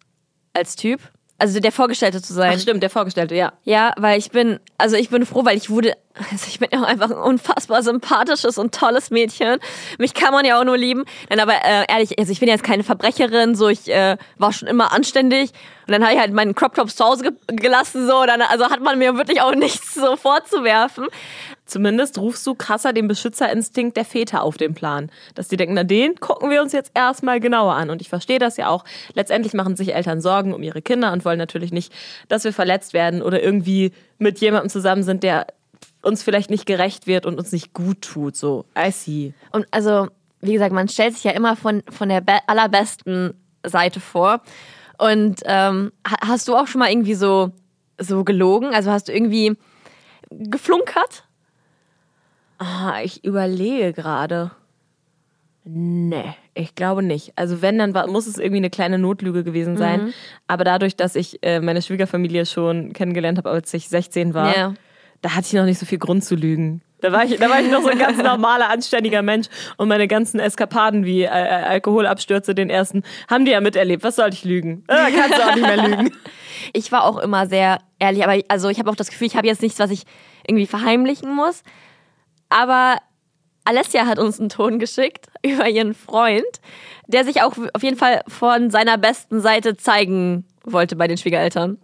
als 0.54 0.76
Typ. 0.76 1.02
Also 1.40 1.60
der 1.62 1.72
Vorgestellte 1.72 2.22
zu 2.22 2.34
sein. 2.34 2.54
Ach 2.56 2.60
stimmt, 2.60 2.84
der 2.84 2.90
Vorgestellte, 2.90 3.34
ja. 3.34 3.54
Ja, 3.64 3.94
weil 3.98 4.20
ich 4.20 4.30
bin, 4.30 4.60
also 4.78 4.98
ich 4.98 5.10
bin 5.10 5.26
froh, 5.26 5.46
weil 5.46 5.58
ich 5.58 5.70
wurde, 5.70 5.94
also 6.32 6.48
ich 6.48 6.60
bin 6.60 6.68
ja 6.72 6.82
auch 6.82 6.88
einfach 6.88 7.10
ein 7.10 7.18
unfassbar 7.18 7.82
sympathisches 7.82 8.58
und 8.58 8.76
tolles 8.76 9.10
Mädchen. 9.10 9.60
Mich 9.98 10.14
kann 10.14 10.34
man 10.34 10.44
ja 10.44 10.60
auch 10.60 10.66
nur 10.66 10.78
lieben. 10.78 11.06
Nein, 11.30 11.40
aber 11.40 11.54
äh, 11.54 11.86
ehrlich, 11.88 12.20
also 12.20 12.32
ich 12.32 12.42
bin 12.42 12.50
jetzt 12.50 12.64
keine 12.64 12.84
Verbrecherin, 12.84 13.56
so 13.56 13.70
ich 13.70 13.88
äh, 13.90 14.18
war 14.38 14.52
schon 14.52 14.68
immer 14.68 14.92
anständig 14.92 15.52
und 15.90 15.94
dann 15.94 16.04
habe 16.04 16.14
ich 16.14 16.20
halt 16.20 16.34
meinen 16.34 16.54
Crop 16.54 16.76
Tops 16.76 16.96
zu 16.96 17.04
Hause 17.04 17.24
ge 17.24 17.32
gelassen, 17.56 18.06
so, 18.06 18.24
dann, 18.28 18.44
also 18.44 18.70
hat 18.70 18.80
man 18.80 19.00
mir 19.00 19.18
wirklich 19.18 19.42
auch 19.42 19.56
nichts 19.56 19.96
so 19.96 20.18
vorzuwerfen. 20.18 21.08
Zumindest 21.70 22.18
rufst 22.18 22.46
du 22.48 22.56
krasser 22.56 22.94
den 22.94 23.08
Beschützerinstinkt 23.08 23.96
der 23.96 24.04
Väter 24.04 24.42
auf 24.42 24.58
den 24.58 24.74
Plan. 24.74 25.12
Dass 25.36 25.50
die 25.50 25.56
denken, 25.56 25.76
na 25.76 25.84
den 25.84 26.16
gucken 26.16 26.50
wir 26.50 26.64
uns 26.64 26.74
jetzt 26.74 26.92
erstmal 26.96 27.40
genauer 27.40 27.76
an. 27.76 27.92
Und 27.92 28.02
ich 28.02 28.10
verstehe 28.10 28.40
das 28.40 28.58
ja 28.58 28.70
auch. 28.70 28.86
Letztendlich 29.14 29.54
machen 29.54 29.76
sich 29.76 29.94
Eltern 29.94 30.20
Sorgen 30.20 30.54
um 30.54 30.64
ihre 30.64 30.82
Kinder 30.82 31.14
und 31.14 31.26
wollen 31.26 31.38
natürlich 31.38 31.72
nicht, 31.72 31.94
dass 32.28 32.44
wir 32.44 32.54
verletzt 32.54 32.94
werden 32.94 33.22
oder 33.22 33.44
irgendwie 33.44 33.92
mit 34.18 34.40
jemandem 34.40 34.70
zusammen 34.70 35.04
sind, 35.04 35.22
der 35.22 35.46
uns 36.02 36.24
vielleicht 36.24 36.50
nicht 36.50 36.66
gerecht 36.66 37.06
wird 37.06 37.28
und 37.28 37.38
uns 37.38 37.52
nicht 37.52 37.74
gut 37.74 38.02
tut. 38.02 38.36
So, 38.36 38.66
I 38.78 38.90
see. 38.92 39.34
Und 39.52 39.68
also, 39.70 40.08
wie 40.42 40.54
gesagt, 40.54 40.74
man 40.74 40.88
stellt 40.88 41.14
sich 41.14 41.24
ja 41.24 41.32
immer 41.32 41.56
von, 41.56 41.84
von 41.90 42.10
der 42.10 42.22
be- 42.22 42.40
allerbesten 42.48 43.34
Seite 43.64 44.00
vor. 44.00 44.42
Und 44.98 45.42
ähm, 45.46 45.92
ha- 46.08 46.28
hast 46.28 46.48
du 46.48 46.56
auch 46.56 46.68
schon 46.68 46.80
mal 46.80 46.90
irgendwie 46.90 47.14
so, 47.14 47.52
so 48.00 48.24
gelogen? 48.24 48.74
Also 48.74 48.90
hast 48.90 49.08
du 49.08 49.14
irgendwie 49.14 49.56
geflunkert? 50.32 51.26
Ah, 52.60 53.00
ich 53.04 53.24
überlege 53.24 53.94
gerade. 53.94 54.52
Nee, 55.66 56.36
ich 56.56 56.74
glaube 56.76 57.04
nicht. 57.04 57.34
Also 57.36 57.62
wenn, 57.62 57.78
dann 57.78 57.94
war, 57.94 58.08
muss 58.08 58.28
es 58.28 58.38
irgendwie 58.38 58.58
eine 58.58 58.70
kleine 58.70 58.98
Notlüge 58.98 59.44
gewesen 59.44 59.78
sein. 59.78 60.06
Mhm. 60.06 60.14
Aber 60.48 60.64
dadurch, 60.64 60.96
dass 60.96 61.16
ich 61.16 61.40
äh, 61.44 61.60
meine 61.60 61.82
Schwiegerfamilie 61.82 62.46
schon 62.46 62.94
kennengelernt 62.94 63.38
habe, 63.38 63.50
als 63.50 63.74
ich 63.74 63.88
16 63.90 64.34
war, 64.34 64.56
Ja. 64.58 64.74
da 65.22 65.36
hatte 65.36 65.48
ich 65.48 65.54
noch 65.54 65.66
nicht 65.66 65.80
so 65.80 65.86
viel 65.86 66.00
Grund 66.00 66.24
zu 66.24 66.36
lügen. 66.36 66.82
Da 67.02 67.12
war 67.14 67.24
ich, 67.24 67.38
da 67.38 67.50
war 67.50 67.62
ich 67.62 67.72
noch 67.72 67.82
so 67.82 67.88
ein 67.90 68.00
ganz 68.00 68.18
normaler, 68.24 68.70
anständiger 68.70 69.22
Mensch. 69.22 69.48
Und 69.78 69.88
meine 69.88 70.08
ganzen 70.08 70.40
Eskapaden 70.40 71.06
wie 71.06 71.24
äh, 71.24 71.28
äh, 71.28 71.30
Alkoholabstürze, 71.30 72.56
den 72.56 72.70
ersten, 72.70 73.04
haben 73.30 73.46
die 73.46 73.52
ja 73.52 73.62
miterlebt. 73.62 74.04
Was 74.04 74.16
soll 74.18 74.30
ich 74.34 74.44
lügen? 74.44 74.84
Äh, 74.88 75.12
kannst 75.12 75.38
du 75.38 75.44
auch 75.46 75.56
nicht 75.56 75.68
mehr 75.68 75.88
lügen. 75.88 76.12
Ich 76.74 76.92
war 76.92 77.06
auch 77.06 77.18
immer 77.20 77.48
sehr 77.48 77.80
ehrlich, 78.00 78.24
aber 78.24 78.42
also 78.50 78.68
ich 78.70 78.80
habe 78.80 78.92
auch 78.92 78.96
das 78.96 79.10
Gefühl, 79.10 79.28
ich 79.28 79.38
habe 79.38 79.48
jetzt 79.48 79.62
nichts, 79.62 79.80
was 79.80 79.92
ich 79.92 80.04
irgendwie 80.46 80.68
verheimlichen 80.68 81.34
muss. 81.34 81.64
Aber 82.50 82.98
Alessia 83.66 84.06
hat 84.06 84.20
uns 84.20 84.40
einen 84.40 84.50
Ton 84.50 84.80
geschickt 84.80 85.28
über 85.46 85.68
ihren 85.68 85.94
Freund, 85.94 86.44
der 87.08 87.24
sich 87.24 87.42
auch 87.42 87.54
auf 87.74 87.84
jeden 87.84 87.98
Fall 87.98 88.22
von 88.28 88.70
seiner 88.72 88.98
besten 88.98 89.42
Seite 89.42 89.78
zeigen 89.78 90.46
wollte 90.64 90.96
bei 90.96 91.08
den 91.08 91.18
Schwiegereltern. 91.18 91.80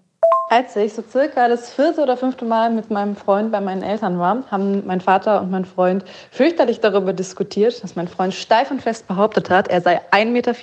Als 0.47 0.75
ich 0.75 0.93
so 0.93 1.03
circa 1.09 1.47
das 1.47 1.73
vierte 1.73 2.01
oder 2.01 2.17
fünfte 2.17 2.45
Mal 2.45 2.69
mit 2.69 2.91
meinem 2.91 3.15
Freund 3.15 3.51
bei 3.51 3.59
meinen 3.59 3.81
Eltern 3.81 4.19
war, 4.19 4.43
haben 4.51 4.85
mein 4.85 5.01
Vater 5.01 5.41
und 5.41 5.49
mein 5.49 5.65
Freund 5.65 6.05
fürchterlich 6.29 6.79
darüber 6.79 7.13
diskutiert, 7.13 7.83
dass 7.83 7.95
mein 7.95 8.07
Freund 8.07 8.31
steif 8.31 8.69
und 8.69 8.79
fest 8.79 9.07
behauptet 9.07 9.49
hat, 9.49 9.69
er 9.69 9.81
sei 9.81 10.01
1,84 10.11 10.25
Meter 10.25 10.53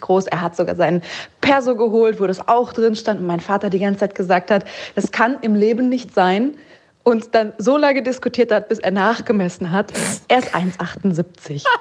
groß. 0.00 0.26
Er 0.26 0.42
hat 0.42 0.54
sogar 0.54 0.76
seinen 0.76 1.00
Perso 1.40 1.76
geholt, 1.76 2.20
wo 2.20 2.26
das 2.26 2.46
auch 2.46 2.74
drin 2.74 2.94
stand. 2.94 3.20
Und 3.20 3.26
mein 3.26 3.40
Vater 3.40 3.70
die 3.70 3.78
ganze 3.78 4.00
Zeit 4.00 4.14
gesagt 4.14 4.50
hat, 4.50 4.66
das 4.94 5.12
kann 5.12 5.38
im 5.40 5.54
Leben 5.54 5.88
nicht 5.88 6.12
sein. 6.12 6.58
Und 7.04 7.34
dann 7.34 7.52
so 7.58 7.76
lange 7.76 8.02
diskutiert 8.02 8.52
hat, 8.52 8.68
bis 8.68 8.78
er 8.78 8.92
nachgemessen 8.92 9.70
hat. 9.70 9.92
Er 10.28 10.38
ist 10.38 10.54
1,78. 10.54 11.64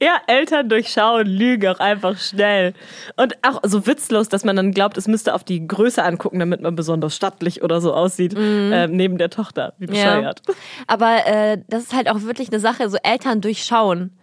Ja, 0.00 0.18
Eltern 0.26 0.68
durchschauen, 0.68 1.26
lügen 1.26 1.68
auch 1.68 1.80
einfach 1.80 2.18
schnell. 2.18 2.74
Und 3.16 3.36
auch 3.42 3.60
so 3.64 3.86
witzlos, 3.86 4.28
dass 4.28 4.44
man 4.44 4.56
dann 4.56 4.72
glaubt, 4.72 4.96
es 4.96 5.08
müsste 5.08 5.34
auf 5.34 5.42
die 5.42 5.66
Größe 5.66 6.02
angucken, 6.02 6.38
damit 6.38 6.60
man 6.60 6.76
besonders 6.76 7.16
stattlich 7.16 7.62
oder 7.62 7.80
so 7.80 7.94
aussieht, 7.94 8.34
ähm, 8.36 8.92
neben 8.92 9.18
der 9.18 9.30
Tochter. 9.30 9.74
Wie 9.78 9.86
bescheuert. 9.86 10.42
Ja. 10.46 10.54
Aber 10.86 11.26
äh, 11.26 11.58
das 11.68 11.84
ist 11.84 11.94
halt 11.94 12.08
auch 12.10 12.22
wirklich 12.22 12.48
eine 12.48 12.60
Sache, 12.60 12.88
so 12.90 12.98
Eltern 13.02 13.40
durchschauen. 13.40 14.16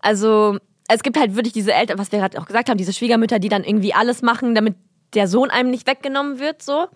Also 0.00 0.58
es 0.88 1.02
gibt 1.02 1.18
halt 1.18 1.34
wirklich 1.34 1.54
diese 1.54 1.72
Eltern, 1.72 1.98
was 1.98 2.12
wir 2.12 2.18
gerade 2.18 2.38
auch 2.38 2.46
gesagt 2.46 2.68
haben, 2.68 2.76
diese 2.76 2.92
Schwiegermütter, 2.92 3.38
die 3.38 3.48
dann 3.48 3.64
irgendwie 3.64 3.94
alles 3.94 4.20
machen, 4.20 4.54
damit 4.54 4.74
der 5.14 5.28
Sohn 5.28 5.50
einem 5.50 5.70
nicht 5.70 5.86
weggenommen 5.86 6.38
wird, 6.38 6.62
so. 6.62 6.86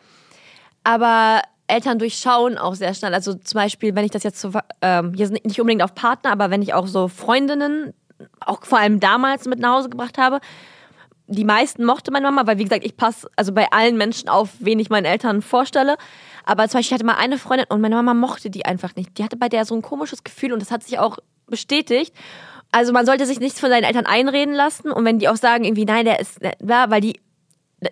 Aber 0.84 1.40
Eltern 1.68 1.98
durchschauen 1.98 2.58
auch 2.58 2.74
sehr 2.74 2.94
schnell. 2.94 3.14
Also 3.14 3.34
zum 3.34 3.58
Beispiel, 3.58 3.94
wenn 3.94 4.04
ich 4.04 4.10
das 4.10 4.22
jetzt 4.22 4.40
so, 4.40 4.52
ähm, 4.82 5.12
hier 5.14 5.26
sind 5.26 5.44
nicht 5.44 5.60
unbedingt 5.60 5.82
auf 5.82 5.94
Partner, 5.94 6.32
aber 6.32 6.50
wenn 6.50 6.62
ich 6.62 6.74
auch 6.74 6.86
so 6.86 7.08
Freundinnen, 7.08 7.92
auch 8.40 8.64
vor 8.64 8.78
allem 8.78 9.00
damals 9.00 9.46
mit 9.46 9.58
nach 9.58 9.74
Hause 9.76 9.88
gebracht 9.88 10.18
habe, 10.18 10.40
die 11.28 11.44
meisten 11.44 11.84
mochte 11.84 12.12
meine 12.12 12.26
Mama, 12.30 12.46
weil 12.46 12.58
wie 12.58 12.64
gesagt, 12.64 12.84
ich 12.84 12.96
passe 12.96 13.28
also 13.34 13.52
bei 13.52 13.70
allen 13.72 13.96
Menschen 13.96 14.28
auf, 14.28 14.50
wen 14.60 14.78
ich 14.78 14.90
meinen 14.90 15.06
Eltern 15.06 15.42
vorstelle. 15.42 15.96
Aber 16.44 16.68
zum 16.68 16.78
Beispiel, 16.78 16.94
ich 16.94 16.94
hatte 16.94 17.04
mal 17.04 17.16
eine 17.16 17.38
Freundin 17.38 17.66
und 17.68 17.80
meine 17.80 17.96
Mama 17.96 18.14
mochte 18.14 18.48
die 18.48 18.64
einfach 18.64 18.94
nicht. 18.94 19.18
Die 19.18 19.24
hatte 19.24 19.36
bei 19.36 19.48
der 19.48 19.64
so 19.64 19.74
ein 19.74 19.82
komisches 19.82 20.22
Gefühl 20.22 20.52
und 20.52 20.60
das 20.60 20.70
hat 20.70 20.84
sich 20.84 20.98
auch 21.00 21.18
bestätigt. 21.46 22.14
Also 22.70 22.92
man 22.92 23.06
sollte 23.06 23.26
sich 23.26 23.40
nichts 23.40 23.58
von 23.58 23.70
seinen 23.70 23.84
Eltern 23.84 24.06
einreden 24.06 24.54
lassen 24.54 24.90
und 24.90 25.04
wenn 25.04 25.18
die 25.18 25.28
auch 25.28 25.36
sagen 25.36 25.64
irgendwie, 25.64 25.84
nein, 25.84 26.04
der 26.04 26.20
ist, 26.20 26.38
ja, 26.42 26.90
weil 26.90 27.00
die, 27.00 27.20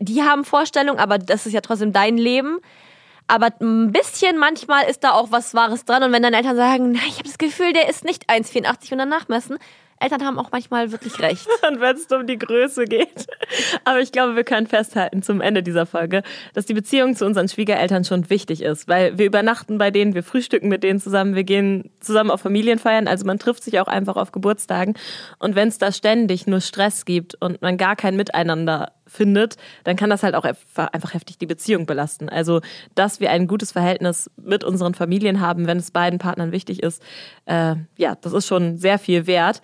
die 0.01 0.23
haben 0.23 0.45
Vorstellungen, 0.45 0.99
aber 0.99 1.19
das 1.19 1.47
ist 1.47 1.53
ja 1.53 1.61
trotzdem 1.61 1.93
dein 1.93 2.17
Leben. 2.17 2.59
Aber 3.27 3.51
ein 3.61 3.93
bisschen 3.93 4.39
manchmal 4.39 4.85
ist 4.89 5.03
da 5.03 5.13
auch 5.13 5.31
was 5.31 5.55
Wahres 5.55 5.85
dran 5.85 6.03
und 6.03 6.13
wenn 6.13 6.23
deine 6.23 6.37
Eltern 6.37 6.57
sagen, 6.57 6.93
nein, 6.93 7.03
ich 7.09 7.19
habe 7.19 7.29
das 7.29 7.39
Gefühl, 7.39 7.73
der 7.73 7.89
ist 7.89 8.05
nicht 8.05 8.29
1,84 8.29 8.93
und 8.93 8.99
dann 8.99 9.09
nachmessen, 9.09 9.59
Eltern 10.01 10.25
haben 10.25 10.39
auch 10.39 10.51
manchmal 10.51 10.93
wirklich 10.93 11.19
recht. 11.21 11.47
Und 11.69 11.81
wenn 11.81 11.97
es 11.97 12.07
um 12.13 12.27
die 12.27 12.39
Größe 12.39 12.85
geht. 12.85 13.27
Aber 13.85 14.01
ich 14.01 14.13
glaube, 14.13 14.37
wir 14.37 14.45
können 14.45 14.67
festhalten 14.67 15.23
zum 15.23 15.41
Ende 15.41 15.63
dieser 15.63 15.87
Folge, 15.87 16.23
dass 16.53 16.67
die 16.67 16.75
Beziehung 16.75 17.15
zu 17.15 17.25
unseren 17.25 17.49
Schwiegereltern 17.49 18.05
schon 18.05 18.29
wichtig 18.29 18.63
ist, 18.63 18.89
weil 18.89 19.17
wir 19.19 19.27
übernachten 19.27 19.79
bei 19.79 19.91
denen, 19.91 20.15
wir 20.15 20.23
frühstücken 20.23 20.69
mit 20.69 20.83
denen 20.83 21.01
zusammen, 21.01 21.35
wir 21.35 21.45
gehen 21.45 21.91
zusammen 22.01 22.31
auf 22.31 22.41
Familienfeiern, 22.43 23.09
also 23.09 23.25
man 23.25 23.39
trifft 23.39 23.65
sich 23.65 23.81
auch 23.81 23.87
einfach 23.87 24.17
auf 24.17 24.33
Geburtstagen. 24.33 24.95
Und 25.39 25.55
wenn 25.55 25.69
es 25.69 25.79
da 25.79 25.93
ständig 25.93 26.47
nur 26.47 26.61
Stress 26.61 27.05
gibt 27.05 27.37
und 27.41 27.63
man 27.63 27.79
gar 27.79 27.97
kein 27.97 28.17
Miteinander 28.17 28.93
findet, 29.15 29.57
dann 29.85 29.97
kann 29.97 30.11
das 30.11 30.23
halt 30.23 30.35
auch 30.35 30.45
einfach 30.45 31.15
heftig 31.15 31.39
die 31.39 31.47
Beziehung 31.47 31.87
belasten. 31.87 32.29
Also, 32.29 32.61
dass 32.95 33.21
wir 33.21 33.31
ein 33.31 33.47
gutes 33.47 33.73
Verhältnis 33.73 34.31
mit 34.37 34.65
unseren 34.65 34.95
Familien 34.95 35.41
haben, 35.41 35.67
wenn 35.67 35.79
es 35.79 35.91
beiden 35.91 36.19
Partnern 36.19 36.53
wichtig 36.53 36.83
ist, 36.83 37.03
äh, 37.47 37.77
ja, 37.97 38.17
das 38.21 38.33
ist 38.33 38.47
schon 38.47 38.77
sehr 38.77 38.99
viel 38.99 39.27
wert. 39.27 39.63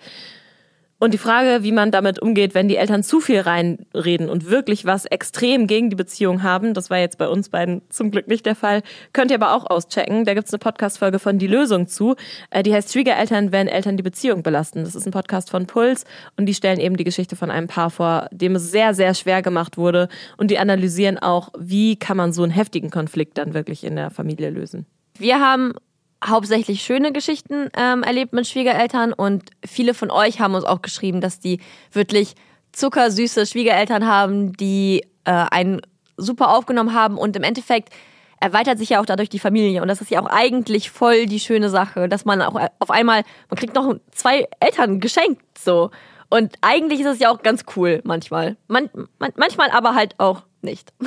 Und 1.03 1.15
die 1.15 1.17
Frage, 1.17 1.63
wie 1.63 1.71
man 1.71 1.89
damit 1.89 2.19
umgeht, 2.19 2.53
wenn 2.53 2.67
die 2.67 2.75
Eltern 2.75 3.01
zu 3.01 3.21
viel 3.21 3.39
reinreden 3.39 4.29
und 4.29 4.51
wirklich 4.51 4.85
was 4.85 5.05
extrem 5.05 5.65
gegen 5.65 5.89
die 5.89 5.95
Beziehung 5.95 6.43
haben, 6.43 6.75
das 6.75 6.91
war 6.91 6.99
jetzt 6.99 7.17
bei 7.17 7.27
uns 7.27 7.49
beiden 7.49 7.81
zum 7.89 8.11
Glück 8.11 8.27
nicht 8.27 8.45
der 8.45 8.53
Fall, 8.53 8.83
könnt 9.11 9.31
ihr 9.31 9.41
aber 9.41 9.55
auch 9.55 9.67
auschecken. 9.67 10.25
Da 10.25 10.35
gibt's 10.35 10.53
eine 10.53 10.59
Podcast-Folge 10.59 11.17
von 11.17 11.39
Die 11.39 11.47
Lösung 11.47 11.87
zu. 11.87 12.15
Äh, 12.51 12.61
Die 12.61 12.71
heißt 12.71 12.93
Schwiegereltern, 12.93 13.51
wenn 13.51 13.67
Eltern 13.67 13.97
die 13.97 14.03
Beziehung 14.03 14.43
belasten. 14.43 14.83
Das 14.83 14.93
ist 14.93 15.07
ein 15.07 15.11
Podcast 15.11 15.49
von 15.49 15.65
Puls 15.65 16.05
und 16.37 16.45
die 16.45 16.53
stellen 16.53 16.79
eben 16.79 16.97
die 16.97 17.03
Geschichte 17.03 17.35
von 17.35 17.49
einem 17.49 17.65
Paar 17.65 17.89
vor, 17.89 18.27
dem 18.31 18.53
es 18.53 18.69
sehr, 18.69 18.93
sehr 18.93 19.15
schwer 19.15 19.41
gemacht 19.41 19.79
wurde. 19.79 20.07
Und 20.37 20.51
die 20.51 20.59
analysieren 20.59 21.17
auch, 21.17 21.49
wie 21.57 21.95
kann 21.95 22.15
man 22.15 22.31
so 22.31 22.43
einen 22.43 22.51
heftigen 22.51 22.91
Konflikt 22.91 23.39
dann 23.39 23.55
wirklich 23.55 23.83
in 23.85 23.95
der 23.95 24.11
Familie 24.11 24.51
lösen. 24.51 24.85
Wir 25.17 25.39
haben 25.39 25.73
hauptsächlich 26.25 26.81
schöne 26.81 27.11
Geschichten 27.11 27.69
ähm, 27.75 28.03
erlebt 28.03 28.33
mit 28.33 28.47
Schwiegereltern. 28.47 29.13
Und 29.13 29.49
viele 29.65 29.93
von 29.93 30.11
euch 30.11 30.39
haben 30.39 30.55
uns 30.55 30.65
auch 30.65 30.81
geschrieben, 30.81 31.21
dass 31.21 31.39
die 31.39 31.59
wirklich 31.91 32.35
zuckersüße 32.71 33.45
Schwiegereltern 33.45 34.05
haben, 34.05 34.53
die 34.53 35.03
äh, 35.25 35.31
einen 35.31 35.81
super 36.17 36.55
aufgenommen 36.55 36.93
haben. 36.93 37.17
Und 37.17 37.35
im 37.35 37.43
Endeffekt 37.43 37.89
erweitert 38.39 38.79
sich 38.79 38.89
ja 38.89 39.01
auch 39.01 39.05
dadurch 39.05 39.29
die 39.29 39.39
Familie. 39.39 39.81
Und 39.81 39.87
das 39.87 40.01
ist 40.01 40.11
ja 40.11 40.21
auch 40.21 40.27
eigentlich 40.29 40.89
voll 40.89 41.25
die 41.25 41.39
schöne 41.39 41.69
Sache, 41.69 42.09
dass 42.09 42.25
man 42.25 42.41
auch 42.41 42.59
auf 42.79 42.91
einmal, 42.91 43.23
man 43.49 43.57
kriegt 43.57 43.75
noch 43.75 43.95
zwei 44.11 44.47
Eltern 44.59 44.99
geschenkt 44.99 45.41
so. 45.57 45.91
Und 46.29 46.55
eigentlich 46.61 47.01
ist 47.01 47.07
es 47.07 47.19
ja 47.19 47.29
auch 47.29 47.43
ganz 47.43 47.65
cool 47.75 48.01
manchmal. 48.03 48.55
Man, 48.67 48.89
man, 49.19 49.31
manchmal 49.35 49.69
aber 49.69 49.95
halt 49.95 50.15
auch 50.17 50.43
nicht. 50.63 50.93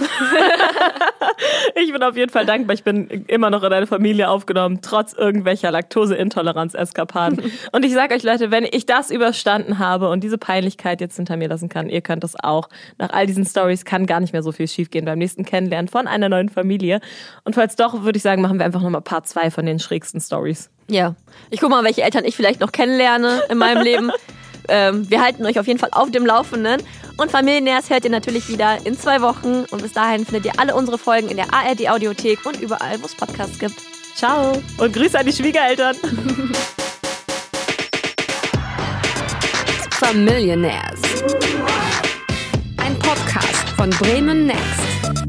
Ich 1.75 1.93
bin 1.93 2.03
auf 2.03 2.17
jeden 2.17 2.31
Fall 2.31 2.47
dankbar. 2.47 2.75
Ich 2.75 2.85
bin 2.85 3.25
immer 3.27 3.51
noch 3.51 3.63
in 3.63 3.73
eine 3.73 3.87
Familie 3.87 4.29
aufgenommen, 4.29 4.81
trotz 4.83 5.13
irgendwelcher 5.13 5.71
Laktoseintoleranz-Eskapaden. 5.71 7.43
Und 7.73 7.85
ich 7.85 7.93
sage 7.93 8.15
euch, 8.15 8.23
Leute, 8.23 8.51
wenn 8.51 8.65
ich 8.71 8.87
das 8.87 9.11
überstanden 9.11 9.79
habe 9.79 10.09
und 10.09 10.23
diese 10.23 10.39
Peinlichkeit 10.39 11.01
jetzt 11.01 11.17
hinter 11.17 11.37
mir 11.37 11.49
lassen 11.49 11.69
kann, 11.69 11.89
ihr 11.89 12.01
könnt 12.01 12.25
das 12.25 12.35
auch. 12.37 12.69
Nach 12.99 13.11
all 13.11 13.27
diesen 13.27 13.45
Stories 13.45 13.85
kann 13.85 14.07
gar 14.07 14.21
nicht 14.21 14.33
mehr 14.33 14.43
so 14.43 14.53
viel 14.53 14.69
schiefgehen 14.69 15.05
beim 15.05 15.19
nächsten 15.19 15.45
Kennenlernen 15.45 15.89
von 15.89 16.07
einer 16.07 16.29
neuen 16.29 16.49
Familie. 16.49 17.01
Und 17.45 17.55
falls 17.55 17.77
doch, 17.77 18.03
würde 18.03 18.17
ich 18.17 18.23
sagen, 18.23 18.43
machen 18.43 18.59
wir 18.59 18.67
einfach 18.67 18.83
nochmal 18.83 19.03
Part 19.03 19.27
2 19.27 19.51
von 19.51 19.67
den 19.67 19.79
schrägsten 19.79 20.21
Stories. 20.21 20.71
Ja. 20.89 21.15
Ich 21.51 21.61
gucke 21.61 21.71
mal, 21.71 21.85
welche 21.85 22.03
Eltern 22.03 22.25
ich 22.25 22.37
vielleicht 22.37 22.61
noch 22.61 22.73
kennenlerne 22.73 23.43
in 23.51 23.59
meinem 23.59 23.83
Leben. 23.83 24.13
Ähm, 24.69 25.09
wir 25.11 25.23
halten 25.23 25.45
euch 25.47 25.59
auf 25.59 25.67
jeden 25.67 25.79
Fall 25.79 25.91
auf 25.93 26.11
dem 26.11 26.27
Laufenden. 26.27 26.83
Und 27.17 27.31
Familiennährs 27.31 27.91
hört 27.91 28.05
ihr 28.05 28.11
natürlich 28.11 28.49
wieder 28.49 28.79
in 28.85 28.99
zwei 28.99 29.21
Wochen. 29.21 29.65
Und 29.71 29.83
bis 29.83 29.93
dahin 29.93 30.25
findet 30.25 30.47
ihr 30.47 30.53
alle 30.59 30.75
unsere 30.75 30.99
Folgen 30.99 31.29
in 31.29 31.37
der 31.37 31.53
ARD 31.53 31.89
Audiothek 31.89 32.45
und 32.45 32.61
überall, 32.61 33.01
wo 33.01 33.07
es 33.07 33.15
Podcasts 33.15 33.59
gibt. 33.59 33.77
Ciao 34.15 34.61
und 34.79 34.93
Grüße 34.93 35.19
an 35.19 35.27
die 35.27 35.33
Schwiegereltern. 35.33 35.97
Familionaires. 39.93 41.01
Ein 42.77 42.99
Podcast 42.99 43.69
von 43.77 43.91
Bremen 43.91 44.47
Next. 44.47 45.24